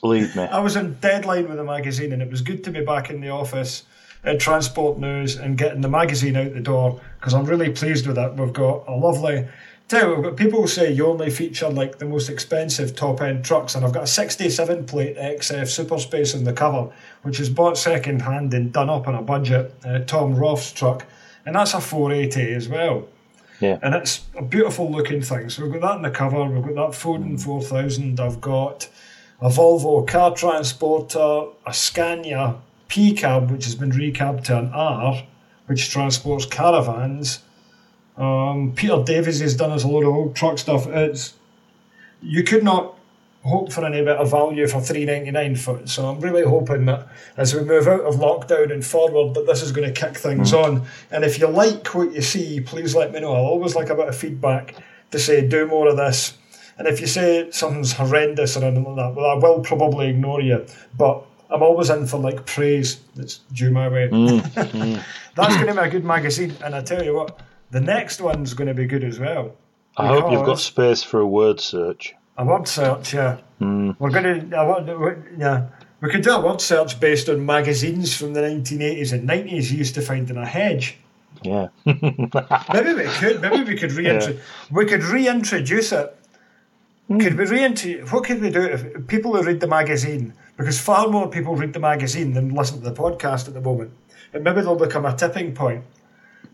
Lead 0.03 0.35
me. 0.35 0.43
I 0.43 0.59
was 0.59 0.75
in 0.75 0.93
deadline 0.95 1.47
with 1.47 1.57
the 1.57 1.63
magazine, 1.63 2.13
and 2.13 2.21
it 2.21 2.29
was 2.29 2.41
good 2.41 2.63
to 2.65 2.71
be 2.71 2.83
back 2.83 3.09
in 3.09 3.21
the 3.21 3.29
office 3.29 3.83
at 4.23 4.39
Transport 4.39 4.99
News 4.99 5.37
and 5.37 5.57
getting 5.57 5.81
the 5.81 5.89
magazine 5.89 6.35
out 6.35 6.53
the 6.53 6.59
door 6.59 6.99
because 7.19 7.33
I'm 7.33 7.45
really 7.45 7.71
pleased 7.71 8.07
with 8.07 8.17
it. 8.17 8.33
We've 8.35 8.53
got 8.53 8.87
a 8.87 8.95
lovely 8.95 9.47
Tell 9.87 10.09
you, 10.09 10.15
we've 10.15 10.23
got 10.23 10.35
people 10.35 10.67
say 10.67 10.91
you 10.91 11.07
only 11.07 11.29
feature 11.29 11.69
like 11.69 11.97
the 11.97 12.03
most 12.03 12.27
expensive 12.27 12.93
top 12.93 13.21
end 13.21 13.45
trucks, 13.45 13.73
and 13.73 13.85
I've 13.85 13.93
got 13.93 14.03
a 14.03 14.07
67 14.07 14.85
plate 14.85 15.15
XF 15.15 15.65
Super 15.65 15.97
Space 15.97 16.35
on 16.35 16.43
the 16.43 16.51
cover, 16.51 16.91
which 17.21 17.39
is 17.39 17.49
bought 17.49 17.77
second 17.77 18.21
hand 18.21 18.53
and 18.53 18.73
done 18.73 18.89
up 18.89 19.07
on 19.07 19.15
a 19.15 19.21
budget, 19.21 19.73
uh, 19.85 19.99
Tom 19.99 20.35
Roth's 20.35 20.73
truck, 20.73 21.05
and 21.45 21.55
that's 21.55 21.73
a 21.73 21.79
480 21.79 22.53
as 22.53 22.67
well. 22.67 23.07
Yeah. 23.61 23.79
And 23.81 23.95
it's 23.95 24.25
a 24.35 24.41
beautiful 24.41 24.91
looking 24.91 25.21
thing. 25.21 25.49
So 25.49 25.63
we've 25.63 25.71
got 25.71 25.81
that 25.81 25.95
in 25.95 26.01
the 26.01 26.11
cover, 26.11 26.43
we've 26.43 26.75
got 26.75 26.91
that 26.91 26.99
Foden 26.99 27.41
4000, 27.41 28.19
I've 28.19 28.41
got 28.41 28.89
a 29.41 29.49
Volvo 29.49 30.07
car 30.07 30.33
transporter, 30.33 31.45
a 31.65 31.73
Scania 31.73 32.55
P 32.87 33.13
cab, 33.13 33.51
which 33.51 33.65
has 33.65 33.75
been 33.75 33.91
recabbed 33.91 34.45
to 34.45 34.57
an 34.57 34.71
R, 34.73 35.23
which 35.67 35.89
transports 35.89 36.45
caravans 36.45 37.39
um, 38.17 38.73
Peter 38.75 39.01
Davies 39.03 39.41
has 39.41 39.55
done 39.55 39.71
us 39.71 39.83
a 39.83 39.87
load 39.87 40.03
of 40.03 40.13
old 40.13 40.35
truck 40.35 40.57
stuff. 40.57 40.87
It's 40.87 41.35
you 42.21 42.43
could 42.43 42.63
not 42.63 42.97
hope 43.43 43.71
for 43.71 43.85
any 43.85 44.03
better 44.03 44.25
value 44.25 44.67
for 44.67 44.81
three 44.81 45.05
ninety 45.05 45.31
nine 45.31 45.55
foot. 45.55 45.87
So 45.87 46.07
I'm 46.07 46.19
really 46.19 46.43
hoping 46.43 46.85
that 46.85 47.07
as 47.37 47.53
we 47.53 47.61
move 47.61 47.87
out 47.87 48.01
of 48.01 48.15
lockdown 48.15 48.73
and 48.73 48.83
forward, 48.83 49.35
that 49.35 49.45
this 49.45 49.61
is 49.61 49.71
going 49.71 49.93
to 49.93 49.99
kick 49.99 50.17
things 50.17 50.51
mm. 50.51 50.63
on. 50.63 50.87
And 51.11 51.23
if 51.23 51.39
you 51.39 51.47
like 51.47 51.93
what 51.93 52.11
you 52.13 52.21
see, 52.21 52.59
please 52.59 52.95
let 52.95 53.11
me 53.11 53.19
know. 53.19 53.33
I'll 53.33 53.45
always 53.45 53.75
like 53.75 53.89
a 53.89 53.95
bit 53.95 54.07
of 54.07 54.17
feedback 54.17 54.75
to 55.11 55.19
say 55.19 55.47
do 55.47 55.67
more 55.67 55.87
of 55.87 55.97
this. 55.97 56.37
And 56.77 56.87
if 56.87 57.01
you 57.01 57.07
say 57.07 57.49
something's 57.51 57.93
horrendous 57.93 58.55
or 58.55 58.63
anything 58.63 58.83
like 58.83 58.95
that, 58.97 59.15
well, 59.15 59.31
I 59.31 59.33
will 59.35 59.61
probably 59.61 60.09
ignore 60.09 60.41
you. 60.41 60.65
But 60.95 61.25
I'm 61.49 61.63
always 61.63 61.89
in 61.89 62.05
for 62.05 62.17
like 62.17 62.45
praise 62.45 62.99
that's 63.15 63.39
due 63.53 63.71
my 63.71 63.87
way. 63.87 64.09
Mm. 64.09 64.39
mm. 64.41 65.03
That's 65.35 65.55
going 65.55 65.67
to 65.67 65.73
be 65.73 65.87
a 65.87 65.89
good 65.89 66.05
magazine. 66.05 66.53
And 66.63 66.75
I 66.75 66.81
tell 66.81 67.03
you 67.03 67.15
what, 67.15 67.39
the 67.71 67.81
next 67.81 68.21
one's 68.21 68.53
going 68.53 68.67
to 68.67 68.73
be 68.73 68.85
good 68.85 69.03
as 69.03 69.19
well. 69.19 69.55
I 69.97 70.07
hope 70.07 70.31
you've 70.31 70.45
got 70.45 70.59
space 70.59 71.01
for 71.01 71.19
a 71.19 71.27
word 71.27 71.59
search. 71.59 72.13
A 72.37 72.45
word 72.45 72.67
search, 72.67 73.15
yeah. 73.15 73.37
Mm. 73.59 73.95
We're 73.97 74.11
going 74.11 74.49
to, 74.49 75.27
yeah. 75.39 75.67
We 75.99 76.11
could 76.11 76.21
do 76.21 76.31
a 76.31 76.39
word 76.39 76.61
search 76.61 76.99
based 76.99 77.27
on 77.29 77.43
magazines 77.43 78.15
from 78.15 78.33
the 78.33 78.41
1980s 78.41 79.13
and 79.13 79.27
90s 79.27 79.71
you 79.71 79.77
used 79.77 79.95
to 79.95 80.01
find 80.01 80.29
in 80.29 80.37
a 80.37 80.45
hedge. 80.45 80.99
Yeah. 81.41 81.69
maybe 81.85 82.93
we 82.93 83.05
could. 83.05 83.41
Maybe 83.41 83.63
we 83.63 83.77
could 83.77 83.91
reintroduce. 83.91 84.35
Yeah. 84.35 84.41
We 84.71 84.85
could 84.85 85.03
reintroduce 85.03 85.91
it. 85.91 86.16
Mm. 87.09 87.21
Could 87.21 87.37
we 87.37 87.45
reintroduce? 87.45 88.11
What 88.11 88.25
could 88.25 88.41
we 88.41 88.49
do 88.49 88.61
if 88.61 89.07
people 89.07 89.35
who 89.35 89.43
read 89.43 89.59
the 89.59 89.67
magazine? 89.67 90.33
Because 90.57 90.79
far 90.79 91.07
more 91.07 91.29
people 91.29 91.55
read 91.55 91.73
the 91.73 91.79
magazine 91.79 92.33
than 92.33 92.49
listen 92.49 92.79
to 92.79 92.89
the 92.89 92.95
podcast 92.95 93.47
at 93.47 93.53
the 93.53 93.61
moment. 93.61 93.91
And 94.33 94.43
maybe 94.43 94.61
they'll 94.61 94.75
become 94.75 95.05
a 95.05 95.15
tipping 95.15 95.53
point 95.53 95.83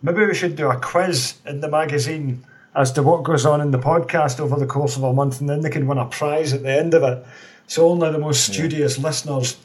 Maybe 0.05 0.25
we 0.25 0.35
should 0.35 0.57
do 0.57 0.69
a 0.69 0.77
quiz 0.77 1.35
in 1.45 1.61
the 1.61 1.69
magazine 1.69 2.45
as 2.75 2.91
to 2.91 3.01
what 3.01 3.23
goes 3.23 3.45
on 3.45 3.61
in 3.61 3.71
the 3.71 3.79
podcast 3.79 4.41
over 4.41 4.57
the 4.57 4.65
course 4.65 4.97
of 4.97 5.03
a 5.03 5.13
month, 5.13 5.39
and 5.39 5.49
then 5.49 5.61
they 5.61 5.69
can 5.69 5.87
win 5.87 5.97
a 5.97 6.05
prize 6.05 6.51
at 6.51 6.63
the 6.63 6.77
end 6.77 6.93
of 6.93 7.03
it. 7.03 7.25
So 7.67 7.87
only 7.87 8.11
the 8.11 8.19
most 8.19 8.45
studious 8.51 8.97
yeah. 8.97 9.03
listeners 9.05 9.57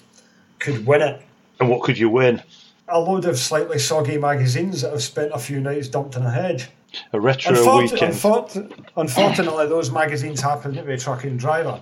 could 0.61 0.87
win 0.87 1.03
it. 1.03 1.20
And 1.59 1.68
what 1.68 1.83
could 1.83 1.98
you 1.98 2.09
win? 2.09 2.40
A 2.90 2.98
load 2.98 3.24
of 3.27 3.38
slightly 3.38 3.79
soggy 3.79 4.18
magazines 4.18 4.83
that 4.83 4.92
have 4.92 5.03
spent 5.03 5.33
a 5.33 5.38
few 5.38 5.61
nights 5.61 5.88
dumped 5.88 6.16
in 6.16 6.22
a 6.22 6.31
hedge. 6.31 6.68
A 7.12 7.20
retro 7.20 7.53
Unfortun- 7.55 7.92
weekend. 7.92 8.12
Unfort- 8.14 8.72
unfortunately, 8.96 9.66
those 9.66 9.90
magazines 9.90 10.40
happen 10.40 10.74
to 10.74 10.83
be 10.83 10.94
a 10.94 10.98
Truck 10.98 11.24
and 11.24 11.38
Driver. 11.38 11.81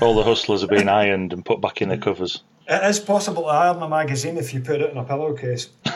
All 0.00 0.14
the 0.14 0.22
hustlers 0.22 0.62
are 0.64 0.68
being 0.68 0.88
ironed 0.88 1.32
and 1.32 1.44
put 1.44 1.60
back 1.60 1.82
in 1.82 1.88
their 1.90 1.98
covers. 1.98 2.42
It 2.68 2.82
is 2.84 2.98
possible 2.98 3.42
to 3.44 3.48
iron 3.48 3.82
a 3.82 3.88
magazine 3.88 4.36
if 4.38 4.52
you 4.54 4.60
put 4.60 4.80
it 4.80 4.90
in 4.90 4.96
a 4.96 5.04
pillowcase. 5.04 5.68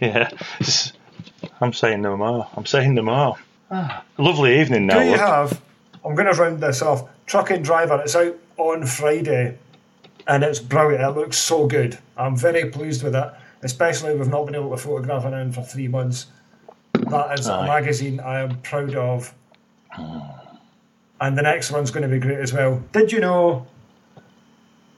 yeah, 0.00 0.30
I'm 1.60 1.72
saying 1.72 2.02
no 2.02 2.16
more. 2.16 2.46
I'm 2.56 2.66
saying 2.66 2.94
no 2.94 3.02
more. 3.02 3.36
Ah. 3.70 4.04
Lovely 4.18 4.60
evening 4.60 4.86
now. 4.86 4.98
Do 4.98 5.04
you 5.04 5.10
look. 5.12 5.20
have? 5.20 5.62
I'm 6.04 6.14
going 6.14 6.32
to 6.32 6.40
round 6.40 6.60
this 6.60 6.82
off. 6.82 7.08
Truck 7.26 7.50
and 7.50 7.64
Driver. 7.64 8.00
It's 8.02 8.14
out 8.16 8.36
on 8.58 8.84
Friday, 8.86 9.56
and 10.26 10.42
it's 10.44 10.58
brilliant. 10.58 11.02
It 11.02 11.18
looks 11.18 11.38
so 11.38 11.66
good. 11.66 11.98
I'm 12.16 12.36
very 12.36 12.70
pleased 12.70 13.02
with 13.02 13.14
it. 13.14 13.32
Especially 13.62 14.14
we've 14.16 14.28
not 14.28 14.44
been 14.46 14.56
able 14.56 14.70
to 14.70 14.76
photograph 14.76 15.24
it 15.24 15.32
in 15.32 15.52
for 15.52 15.62
three 15.62 15.88
months. 15.88 16.26
That 16.94 17.38
is 17.38 17.48
Aye. 17.48 17.64
a 17.64 17.66
magazine 17.66 18.20
I 18.20 18.40
am 18.40 18.60
proud 18.62 18.94
of. 18.94 19.34
And 21.20 21.38
the 21.38 21.42
next 21.42 21.70
one's 21.70 21.90
going 21.90 22.02
to 22.02 22.08
be 22.08 22.18
great 22.18 22.38
as 22.38 22.52
well. 22.52 22.82
Did 22.92 23.12
you 23.12 23.20
know 23.20 23.66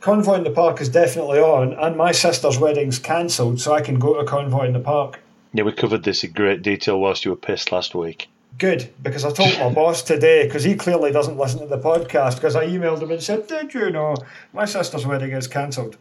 Convoy 0.05 0.35
in 0.35 0.45
the 0.45 0.51
Park 0.51 0.83
is 0.83 0.91
definitely 0.91 1.39
on, 1.39 1.73
and 1.73 1.97
my 1.97 2.13
sister's 2.13 2.59
wedding's 2.59 2.99
cancelled, 2.99 3.59
so 3.59 3.73
I 3.73 3.81
can 3.81 3.99
go 3.99 4.19
to 4.19 4.27
Convoy 4.27 4.67
in 4.67 4.75
the 4.75 4.81
Park. 4.81 5.21
Yeah, 5.55 5.65
we 5.65 5.73
covered 5.73 6.03
this 6.03 6.25
in 6.25 6.33
great 6.33 6.61
detail 6.61 7.01
whilst 7.01 7.25
you 7.25 7.31
were 7.31 7.39
pissed 7.39 7.73
last 7.73 7.95
week. 7.95 8.29
Good, 8.59 8.93
because 9.03 9.25
I 9.25 9.33
told 9.33 9.59
my 9.59 9.69
boss 9.73 10.03
today, 10.03 10.45
because 10.45 10.63
he 10.63 10.77
clearly 10.77 11.11
doesn't 11.11 11.37
listen 11.37 11.61
to 11.61 11.67
the 11.67 11.79
podcast, 11.79 12.37
because 12.37 12.55
I 12.55 12.67
emailed 12.67 13.03
him 13.03 13.11
and 13.11 13.23
said, 13.23 13.47
Did 13.47 13.75
you 13.75 13.91
know 13.91 14.15
my 14.53 14.65
sister's 14.65 15.07
wedding 15.07 15.33
is 15.33 15.49
cancelled? 15.49 15.97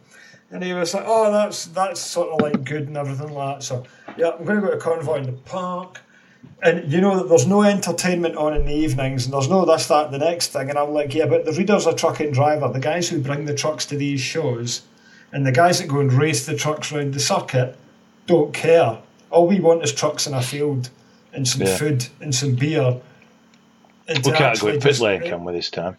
And 0.50 0.62
he 0.62 0.72
was 0.72 0.94
like, 0.94 1.04
Oh, 1.06 1.32
that's 1.32 1.66
that's 1.66 2.00
sort 2.00 2.28
of 2.28 2.40
like 2.40 2.64
good 2.64 2.86
and 2.86 2.96
everything 2.96 3.32
like 3.32 3.58
that. 3.58 3.64
So, 3.64 3.84
yeah, 4.16 4.30
I'm 4.38 4.44
going 4.44 4.60
to 4.60 4.66
go 4.66 4.72
to 4.72 4.78
Convoy 4.78 5.16
in 5.16 5.24
the 5.24 5.32
Park 5.32 6.00
and 6.62 6.90
you 6.90 7.00
know 7.00 7.16
that 7.16 7.28
there's 7.28 7.46
no 7.46 7.62
entertainment 7.62 8.36
on 8.36 8.54
in 8.54 8.64
the 8.64 8.74
evenings, 8.74 9.24
and 9.24 9.34
there's 9.34 9.48
no 9.48 9.64
this, 9.64 9.86
that, 9.88 10.10
the 10.10 10.18
next 10.18 10.48
thing. 10.48 10.70
And 10.70 10.78
I'm 10.78 10.90
like, 10.90 11.14
yeah, 11.14 11.26
but 11.26 11.44
the 11.44 11.52
readers 11.52 11.86
are 11.86 11.94
Truck 11.94 12.20
and 12.20 12.32
Driver, 12.32 12.68
the 12.68 12.80
guys 12.80 13.08
who 13.08 13.20
bring 13.20 13.44
the 13.44 13.54
trucks 13.54 13.86
to 13.86 13.96
these 13.96 14.20
shows, 14.20 14.82
and 15.32 15.46
the 15.46 15.52
guys 15.52 15.80
that 15.80 15.88
go 15.88 16.00
and 16.00 16.12
race 16.12 16.46
the 16.46 16.56
trucks 16.56 16.92
around 16.92 17.14
the 17.14 17.20
circuit 17.20 17.76
don't 18.26 18.54
care. 18.54 18.98
All 19.30 19.46
we 19.46 19.60
want 19.60 19.82
is 19.82 19.92
trucks 19.92 20.26
in 20.26 20.34
a 20.34 20.42
field 20.42 20.90
and 21.34 21.46
some 21.46 21.62
yeah. 21.62 21.76
food 21.76 22.06
and 22.20 22.34
some 22.34 22.54
beer. 22.54 23.00
And 24.06 24.24
we 24.24 24.32
can't 24.32 24.58
go 24.60 24.68
in 24.68 24.80
pit 24.80 25.00
lane, 25.00 25.22
can 25.22 25.44
we, 25.44 25.52
this 25.52 25.70
time? 25.70 25.96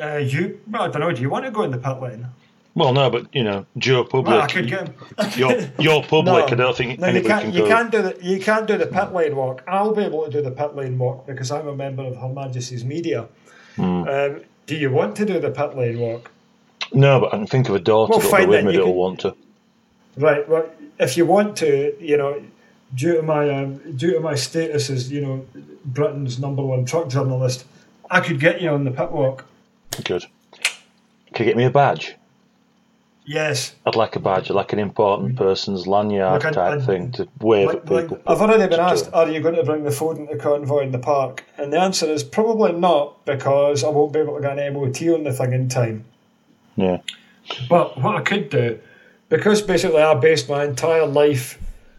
Uh, 0.00 0.16
you, 0.16 0.60
well, 0.68 0.82
I 0.82 0.88
don't 0.88 1.00
know. 1.00 1.12
Do 1.12 1.22
you 1.22 1.30
want 1.30 1.44
to 1.44 1.50
go 1.50 1.62
in 1.62 1.70
the 1.70 1.78
pit 1.78 2.00
lane? 2.00 2.26
Well, 2.74 2.92
no, 2.92 3.08
but 3.08 3.32
you 3.32 3.44
know, 3.44 3.66
Joe 3.78 4.02
Public. 4.02 4.26
Well, 4.26 4.42
I 4.42 4.46
could 4.48 4.68
get. 4.68 5.36
Your, 5.36 5.70
your 5.78 6.02
public. 6.08 6.52
I 6.52 6.56
don't 6.56 6.76
think 6.76 6.98
no, 6.98 7.06
you 7.06 7.10
anybody 7.10 7.28
can't. 7.28 7.44
can 7.44 7.52
you 7.52 7.60
go. 7.60 7.68
can't 7.68 7.92
do 7.92 8.02
the. 8.02 8.18
You 8.20 8.40
can't 8.40 8.66
do 8.66 8.76
the 8.76 8.86
pit 8.86 9.12
lane 9.12 9.36
walk. 9.36 9.62
I'll 9.68 9.94
be 9.94 10.02
able 10.02 10.24
to 10.24 10.30
do 10.30 10.42
the 10.42 10.50
pit 10.50 10.74
lane 10.74 10.98
walk 10.98 11.26
because 11.26 11.52
I'm 11.52 11.68
a 11.68 11.76
member 11.76 12.02
of 12.02 12.16
Her 12.16 12.28
Majesty's 12.28 12.84
Media. 12.84 13.28
Hmm. 13.76 14.08
Um, 14.08 14.40
do 14.66 14.76
you 14.76 14.90
want 14.90 15.14
to 15.16 15.24
do 15.24 15.38
the 15.38 15.50
pit 15.50 15.76
lane 15.76 16.00
walk? 16.00 16.32
No, 16.92 17.20
but 17.20 17.34
I 17.34 17.38
can 17.38 17.46
think 17.46 17.68
of 17.68 17.76
a 17.76 17.80
daughter 17.80 18.10
Well, 18.10 18.20
that'll 18.20 18.38
be 18.38 18.46
with 18.46 18.64
me 18.64 18.72
that'll 18.72 18.94
want 18.94 19.20
to. 19.20 19.36
Right. 20.16 20.48
Well, 20.48 20.68
if 20.98 21.16
you 21.16 21.26
want 21.26 21.56
to, 21.58 21.94
you 22.00 22.16
know, 22.16 22.42
due 22.94 23.16
to 23.16 23.22
my 23.22 23.48
um, 23.50 23.76
due 23.96 24.12
to 24.14 24.20
my 24.20 24.34
status 24.34 24.90
as 24.90 25.10
you 25.10 25.20
know 25.20 25.46
Britain's 25.84 26.38
number 26.38 26.62
one 26.62 26.84
truck 26.84 27.08
journalist, 27.08 27.64
I 28.10 28.20
could 28.20 28.40
get 28.40 28.60
you 28.60 28.70
on 28.70 28.84
the 28.84 28.90
pit 28.90 29.10
walk. 29.12 29.44
Good. 30.04 30.24
Can 31.32 31.44
you 31.46 31.50
get 31.50 31.56
me 31.56 31.64
a 31.64 31.70
badge? 31.70 32.14
Yes. 33.26 33.74
I'd 33.86 33.96
like 33.96 34.16
a 34.16 34.20
badge, 34.20 34.50
like 34.50 34.72
an 34.74 34.78
important 34.78 35.36
person's 35.36 35.86
lanyard 35.86 36.44
Like, 36.44 36.52
type 36.52 36.80
I- 36.80 36.84
thing 36.84 37.10
to 37.12 37.26
wave 37.40 37.68
Like, 37.68 37.76
at 37.76 37.82
people. 37.84 37.96
like, 37.96 38.10
I've 38.26 38.40
already 38.42 38.68
been 38.68 38.80
asked, 38.80 39.08
are 39.14 39.28
you 39.30 39.40
going 39.40 39.54
to 39.54 39.62
bring 39.64 39.82
the 39.84 39.90
Foden 39.90 40.20
into 40.30 40.36
convoy 40.36 40.80
in 40.80 40.92
the 40.92 40.98
park? 40.98 41.42
And 41.56 41.72
the 41.72 41.80
answer 41.80 42.04
is 42.06 42.22
probably 42.22 42.72
not 42.72 43.24
because 43.24 43.82
I 43.82 43.88
won't 43.88 44.12
be 44.12 44.18
able 44.18 44.36
to 44.36 44.42
get 44.42 44.58
an 44.58 44.74
MOT 44.74 45.00
on 45.08 45.24
the 45.24 45.32
thing 45.32 45.54
in 45.54 45.68
time. 45.70 46.04
Yeah. 46.76 46.98
But 47.68 47.98
what 48.00 48.14
I 48.16 48.20
could 48.20 48.50
do, 48.50 48.78
because 49.30 49.62
basically 49.62 50.02
I 50.02 50.12
based 50.14 50.48
my 50.50 50.64
entire 50.64 51.06
life 51.06 51.58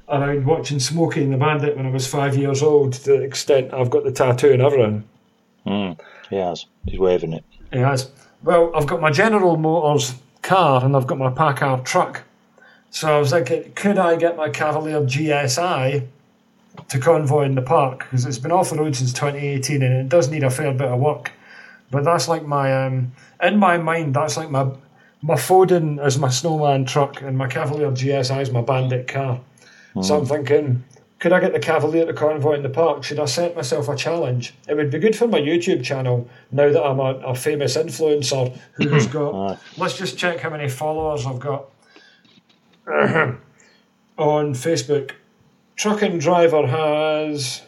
around 0.09 0.45
watching 0.45 0.79
Smokey 0.79 1.23
and 1.23 1.33
the 1.33 1.37
Bandit 1.37 1.75
when 1.75 1.85
I 1.85 1.89
was 1.89 2.07
five 2.07 2.35
years 2.35 2.61
old, 2.61 2.93
to 2.93 3.03
the 3.03 3.21
extent 3.21 3.73
I've 3.73 3.89
got 3.89 4.03
the 4.03 4.11
tattoo 4.11 4.51
and 4.51 4.61
everything. 4.61 5.03
Mm, 5.65 5.99
he 6.29 6.35
has. 6.37 6.65
He's 6.85 6.99
waving 6.99 7.33
it. 7.33 7.43
He 7.71 7.79
has. 7.79 8.11
Well, 8.43 8.71
I've 8.75 8.87
got 8.87 9.01
my 9.01 9.11
General 9.11 9.57
Motors 9.57 10.15
car 10.41 10.83
and 10.83 10.95
I've 10.95 11.07
got 11.07 11.17
my 11.17 11.31
Packard 11.31 11.85
truck. 11.85 12.23
So 12.91 13.15
I 13.15 13.19
was 13.19 13.31
thinking, 13.31 13.73
could 13.73 13.97
I 13.97 14.15
get 14.15 14.37
my 14.37 14.49
Cavalier 14.49 15.01
GSI 15.01 16.07
to 16.87 16.99
convoy 16.99 17.43
in 17.43 17.55
the 17.55 17.61
park? 17.61 17.99
Because 17.99 18.25
it's 18.25 18.37
been 18.37 18.51
off 18.51 18.69
the 18.69 18.77
road 18.77 18.95
since 18.95 19.11
2018 19.11 19.81
and 19.81 19.93
it 19.93 20.09
does 20.09 20.29
need 20.29 20.43
a 20.43 20.49
fair 20.49 20.71
bit 20.71 20.87
of 20.87 20.99
work. 20.99 21.31
But 21.91 22.03
that's 22.03 22.27
like 22.27 22.45
my, 22.45 22.85
um, 22.85 23.11
in 23.41 23.57
my 23.57 23.77
mind, 23.77 24.13
that's 24.13 24.37
like 24.37 24.49
my 24.49 24.69
my 25.21 25.33
Foden 25.33 26.05
is 26.05 26.19
my 26.19 26.29
snowman 26.29 26.85
truck 26.85 27.21
and 27.23 27.35
my 27.35 27.47
Cavalier 27.47 27.89
GSI 27.89 28.41
is 28.41 28.51
my 28.51 28.61
bandit 28.61 29.07
car. 29.07 29.41
Hmm. 29.95 30.03
So 30.03 30.19
I'm 30.19 30.27
thinking, 30.27 30.83
could 31.19 31.33
I 31.33 31.39
get 31.39 31.53
the 31.53 31.59
Cavalier 31.59 32.05
to 32.05 32.13
convoy 32.13 32.53
in 32.53 32.61
the 32.61 32.69
park? 32.69 33.03
Should 33.03 33.19
I 33.19 33.25
set 33.25 33.55
myself 33.55 33.89
a 33.89 33.95
challenge? 33.95 34.53
It 34.67 34.75
would 34.75 34.91
be 34.91 34.99
good 34.99 35.15
for 35.15 35.27
my 35.27 35.39
YouTube 35.39 35.83
channel 35.83 36.29
now 36.51 36.71
that 36.71 36.83
I'm 36.83 36.99
a, 36.99 37.15
a 37.25 37.33
famous 37.33 37.75
influencer 37.75 38.55
who's 38.73 39.07
hmm. 39.07 39.11
got. 39.11 39.33
Aye. 39.33 39.57
Let's 39.77 39.97
just 39.97 40.19
check 40.19 40.41
how 40.41 40.51
many 40.51 40.69
followers 40.69 41.25
I've 41.25 41.39
got 41.39 41.71
on 42.87 43.39
Facebook. 44.53 45.13
Truck 45.75 46.03
and 46.03 46.21
Driver 46.21 46.67
has 46.67 47.63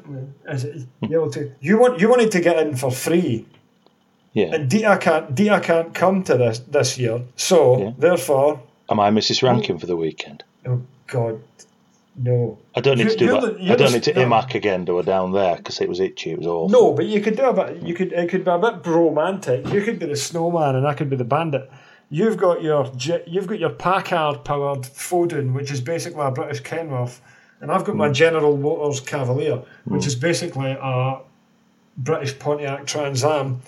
as 0.46 0.64
it, 0.64 0.86
you, 1.00 1.16
able 1.18 1.30
to, 1.30 1.50
you 1.60 1.78
want 1.78 2.00
you 2.00 2.08
wanted 2.10 2.30
to 2.32 2.40
get 2.40 2.58
in 2.58 2.76
for 2.76 2.90
free, 2.90 3.46
yeah. 4.32 4.52
and 4.54 4.68
Dita 4.68 4.98
can't 5.00 5.34
Dita 5.34 5.60
can't 5.60 5.94
come 5.94 6.22
to 6.24 6.36
this 6.36 6.58
this 6.58 6.98
year. 6.98 7.22
So 7.36 7.78
Yeah. 7.78 7.92
therefore, 7.96 8.60
Am 8.90 9.00
I 9.00 9.10
Mrs. 9.10 9.42
Rankin 9.42 9.78
for 9.78 9.86
the 9.86 9.96
weekend? 9.96 10.42
oh 10.66 10.82
God, 11.06 11.40
no, 12.16 12.58
I 12.74 12.80
don't 12.80 12.98
need 12.98 13.10
to 13.10 13.16
do 13.16 13.24
you're 13.24 13.40
that. 13.40 13.58
the- 13.58 13.72
I 13.72 13.76
don't 13.76 13.88
the- 13.88 13.94
need 13.94 14.02
to 14.04 14.14
no. 14.14 14.26
IMAC 14.26 14.54
again 14.54 14.84
do 14.84 14.98
a 14.98 15.02
down 15.02 15.32
there 15.32 15.56
because 15.56 15.80
it 15.80 15.88
was 15.88 16.00
itchy. 16.00 16.30
It 16.30 16.38
was 16.38 16.46
awful. 16.46 16.68
no. 16.68 16.92
But 16.92 17.06
you 17.06 17.20
could 17.20 17.36
do 17.36 17.44
a 17.44 17.52
bit. 17.52 17.82
You 17.82 17.94
could 17.94 18.12
it 18.12 18.28
could 18.28 18.44
be 18.44 18.50
a 18.50 18.58
bit 18.58 18.86
romantic. 18.86 19.66
You 19.72 19.82
could 19.82 19.98
be 19.98 20.06
the 20.06 20.16
snowman, 20.16 20.76
and 20.76 20.86
I 20.86 20.94
could 20.94 21.10
be 21.10 21.16
the 21.16 21.24
bandit. 21.24 21.70
You've 22.10 22.36
got 22.36 22.62
your 22.62 22.90
you've 23.26 23.46
got 23.46 23.58
your 23.58 23.70
Packard 23.70 24.44
powered 24.44 24.82
Foden, 24.82 25.54
which 25.54 25.72
is 25.72 25.80
basically 25.80 26.24
a 26.24 26.30
British 26.30 26.62
Kenworth, 26.62 27.20
and 27.60 27.72
I've 27.72 27.84
got 27.84 27.96
my 27.96 28.08
hmm. 28.08 28.12
General 28.12 28.56
Motors 28.56 29.00
Cavalier, 29.00 29.62
which 29.84 30.02
hmm. 30.02 30.08
is 30.08 30.14
basically 30.14 30.76
a 30.80 31.18
British 31.96 32.38
Pontiac 32.38 32.86
Trans 32.86 33.24
Am. 33.24 33.62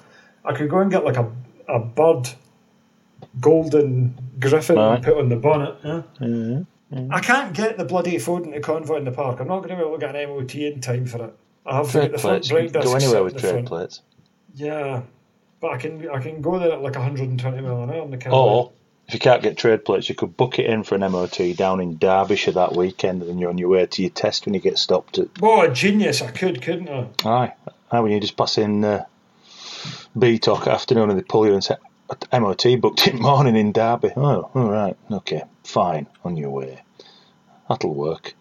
I 0.44 0.52
could 0.52 0.70
go 0.70 0.78
and 0.78 0.90
get 0.90 1.04
like 1.04 1.16
a 1.16 1.28
a 1.68 1.80
bird, 1.80 2.28
golden 3.40 4.16
griffin 4.38 4.78
Aye. 4.78 4.94
and 4.94 5.04
put 5.04 5.18
on 5.18 5.28
the 5.28 5.36
bonnet. 5.36 5.76
Yeah? 5.82 6.62
Mhm. 6.92 7.08
I 7.12 7.20
can't 7.20 7.52
get 7.52 7.76
the 7.78 7.84
bloody 7.84 8.16
Foden 8.16 8.52
to 8.52 8.60
convoy 8.60 8.96
in 8.98 9.04
the 9.04 9.10
park. 9.10 9.40
I'm 9.40 9.48
not 9.48 9.58
going 9.58 9.70
to 9.70 9.76
be 9.76 9.82
able 9.82 9.94
to 9.94 10.06
get 10.06 10.14
an 10.14 10.28
MOT 10.28 10.54
in 10.54 10.80
time 10.80 11.06
for 11.06 11.24
it. 11.24 11.34
I 11.66 11.76
have 11.76 11.90
to 11.92 12.00
get 12.00 12.12
the 12.12 12.18
front 12.18 12.44
plates. 12.48 12.72
Go 12.72 12.94
anywhere 12.94 13.24
with 13.24 13.36
trade 13.38 13.66
plates. 13.66 14.02
Yeah, 14.54 15.02
but 15.60 15.72
I 15.72 15.76
can 15.78 16.08
I 16.08 16.20
can 16.20 16.40
go 16.40 16.58
there 16.58 16.72
at 16.72 16.82
like 16.82 16.94
120 16.94 17.60
mile 17.60 17.82
an 17.82 17.90
hour 17.90 18.02
on 18.02 18.10
the 18.10 18.16
camera. 18.16 18.38
Or 18.38 18.72
if 19.08 19.14
you 19.14 19.20
can't 19.20 19.42
get 19.42 19.56
trade 19.56 19.84
plates, 19.84 20.08
you 20.08 20.14
could 20.14 20.36
book 20.36 20.58
it 20.60 20.66
in 20.66 20.84
for 20.84 20.94
an 20.94 21.00
MOT 21.10 21.54
down 21.56 21.80
in 21.80 21.96
Derbyshire 21.98 22.52
that 22.52 22.76
weekend, 22.76 23.22
and 23.22 23.30
then 23.30 23.38
you're 23.38 23.50
on 23.50 23.58
your 23.58 23.68
way 23.70 23.86
to 23.86 24.02
your 24.02 24.10
test 24.12 24.46
when 24.46 24.54
you 24.54 24.60
get 24.60 24.78
stopped 24.78 25.18
at. 25.18 25.26
Oh, 25.42 25.62
a 25.62 25.72
genius! 25.72 26.22
I 26.22 26.30
could, 26.30 26.62
couldn't 26.62 26.88
I? 26.88 27.08
Aye, 27.24 27.52
aye. 27.90 28.00
When 28.00 28.12
you 28.12 28.20
just 28.20 28.36
pass 28.36 28.58
in 28.58 28.84
uh, 28.84 29.04
B 30.18 30.38
talk 30.38 30.66
afternoon, 30.68 31.10
and 31.10 31.18
they 31.18 31.24
pull 31.24 31.46
you 31.46 31.52
and 31.52 31.64
say 31.64 31.74
MOT 32.32 32.64
booked 32.80 33.08
in 33.08 33.20
morning 33.20 33.56
in 33.56 33.72
Derby. 33.72 34.12
Oh, 34.16 34.50
all 34.54 34.70
right, 34.70 34.96
okay, 35.10 35.42
fine, 35.66 36.06
on 36.24 36.36
your 36.36 36.50
way. 36.50 36.82
That'll 37.68 37.94
work. 37.94 38.34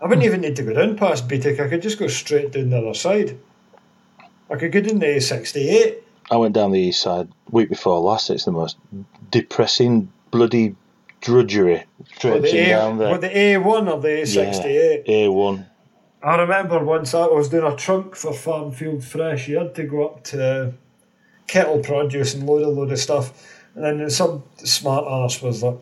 I 0.00 0.06
wouldn't 0.06 0.26
even 0.26 0.42
need 0.42 0.56
to 0.56 0.62
go 0.62 0.74
down 0.74 0.96
past 0.96 1.26
BTIC. 1.26 1.58
I 1.58 1.68
could 1.68 1.82
just 1.82 1.98
go 1.98 2.06
straight 2.06 2.52
down 2.52 2.70
the 2.70 2.78
other 2.78 2.94
side. 2.94 3.38
I 4.50 4.56
could 4.56 4.70
get 4.72 4.86
in 4.86 4.98
the 4.98 5.06
A68. 5.06 5.96
I 6.30 6.36
went 6.36 6.54
down 6.54 6.72
the 6.72 6.80
east 6.80 7.02
side 7.02 7.28
week 7.50 7.68
before 7.68 7.98
last. 8.00 8.30
It's 8.30 8.44
the 8.44 8.52
most 8.52 8.76
depressing 9.30 10.12
bloody 10.30 10.76
drudgery 11.22 11.84
Or 12.24 12.38
the, 12.38 12.48
A, 12.58 12.68
down 12.68 12.98
there. 12.98 13.08
or 13.08 13.18
the 13.18 13.28
A1 13.28 13.92
or 13.92 14.00
the 14.00 14.08
A68. 14.08 15.06
A1. 15.06 15.66
I 16.22 16.36
remember 16.36 16.84
once 16.84 17.14
I 17.14 17.26
was 17.26 17.48
doing 17.48 17.70
a 17.72 17.76
trunk 17.76 18.16
for 18.16 18.32
Farm 18.34 18.72
Field 18.72 19.02
Fresh. 19.04 19.48
You 19.48 19.58
had 19.58 19.74
to 19.76 19.84
go 19.84 20.06
up 20.08 20.24
to 20.24 20.74
Kettle 21.46 21.78
Produce 21.78 22.34
and 22.34 22.46
load 22.46 22.62
a 22.62 22.68
load 22.68 22.92
of 22.92 22.98
stuff. 22.98 23.52
And 23.74 24.00
then 24.00 24.10
some 24.10 24.42
smart 24.56 25.04
ass 25.08 25.40
was 25.40 25.62
like, 25.62 25.78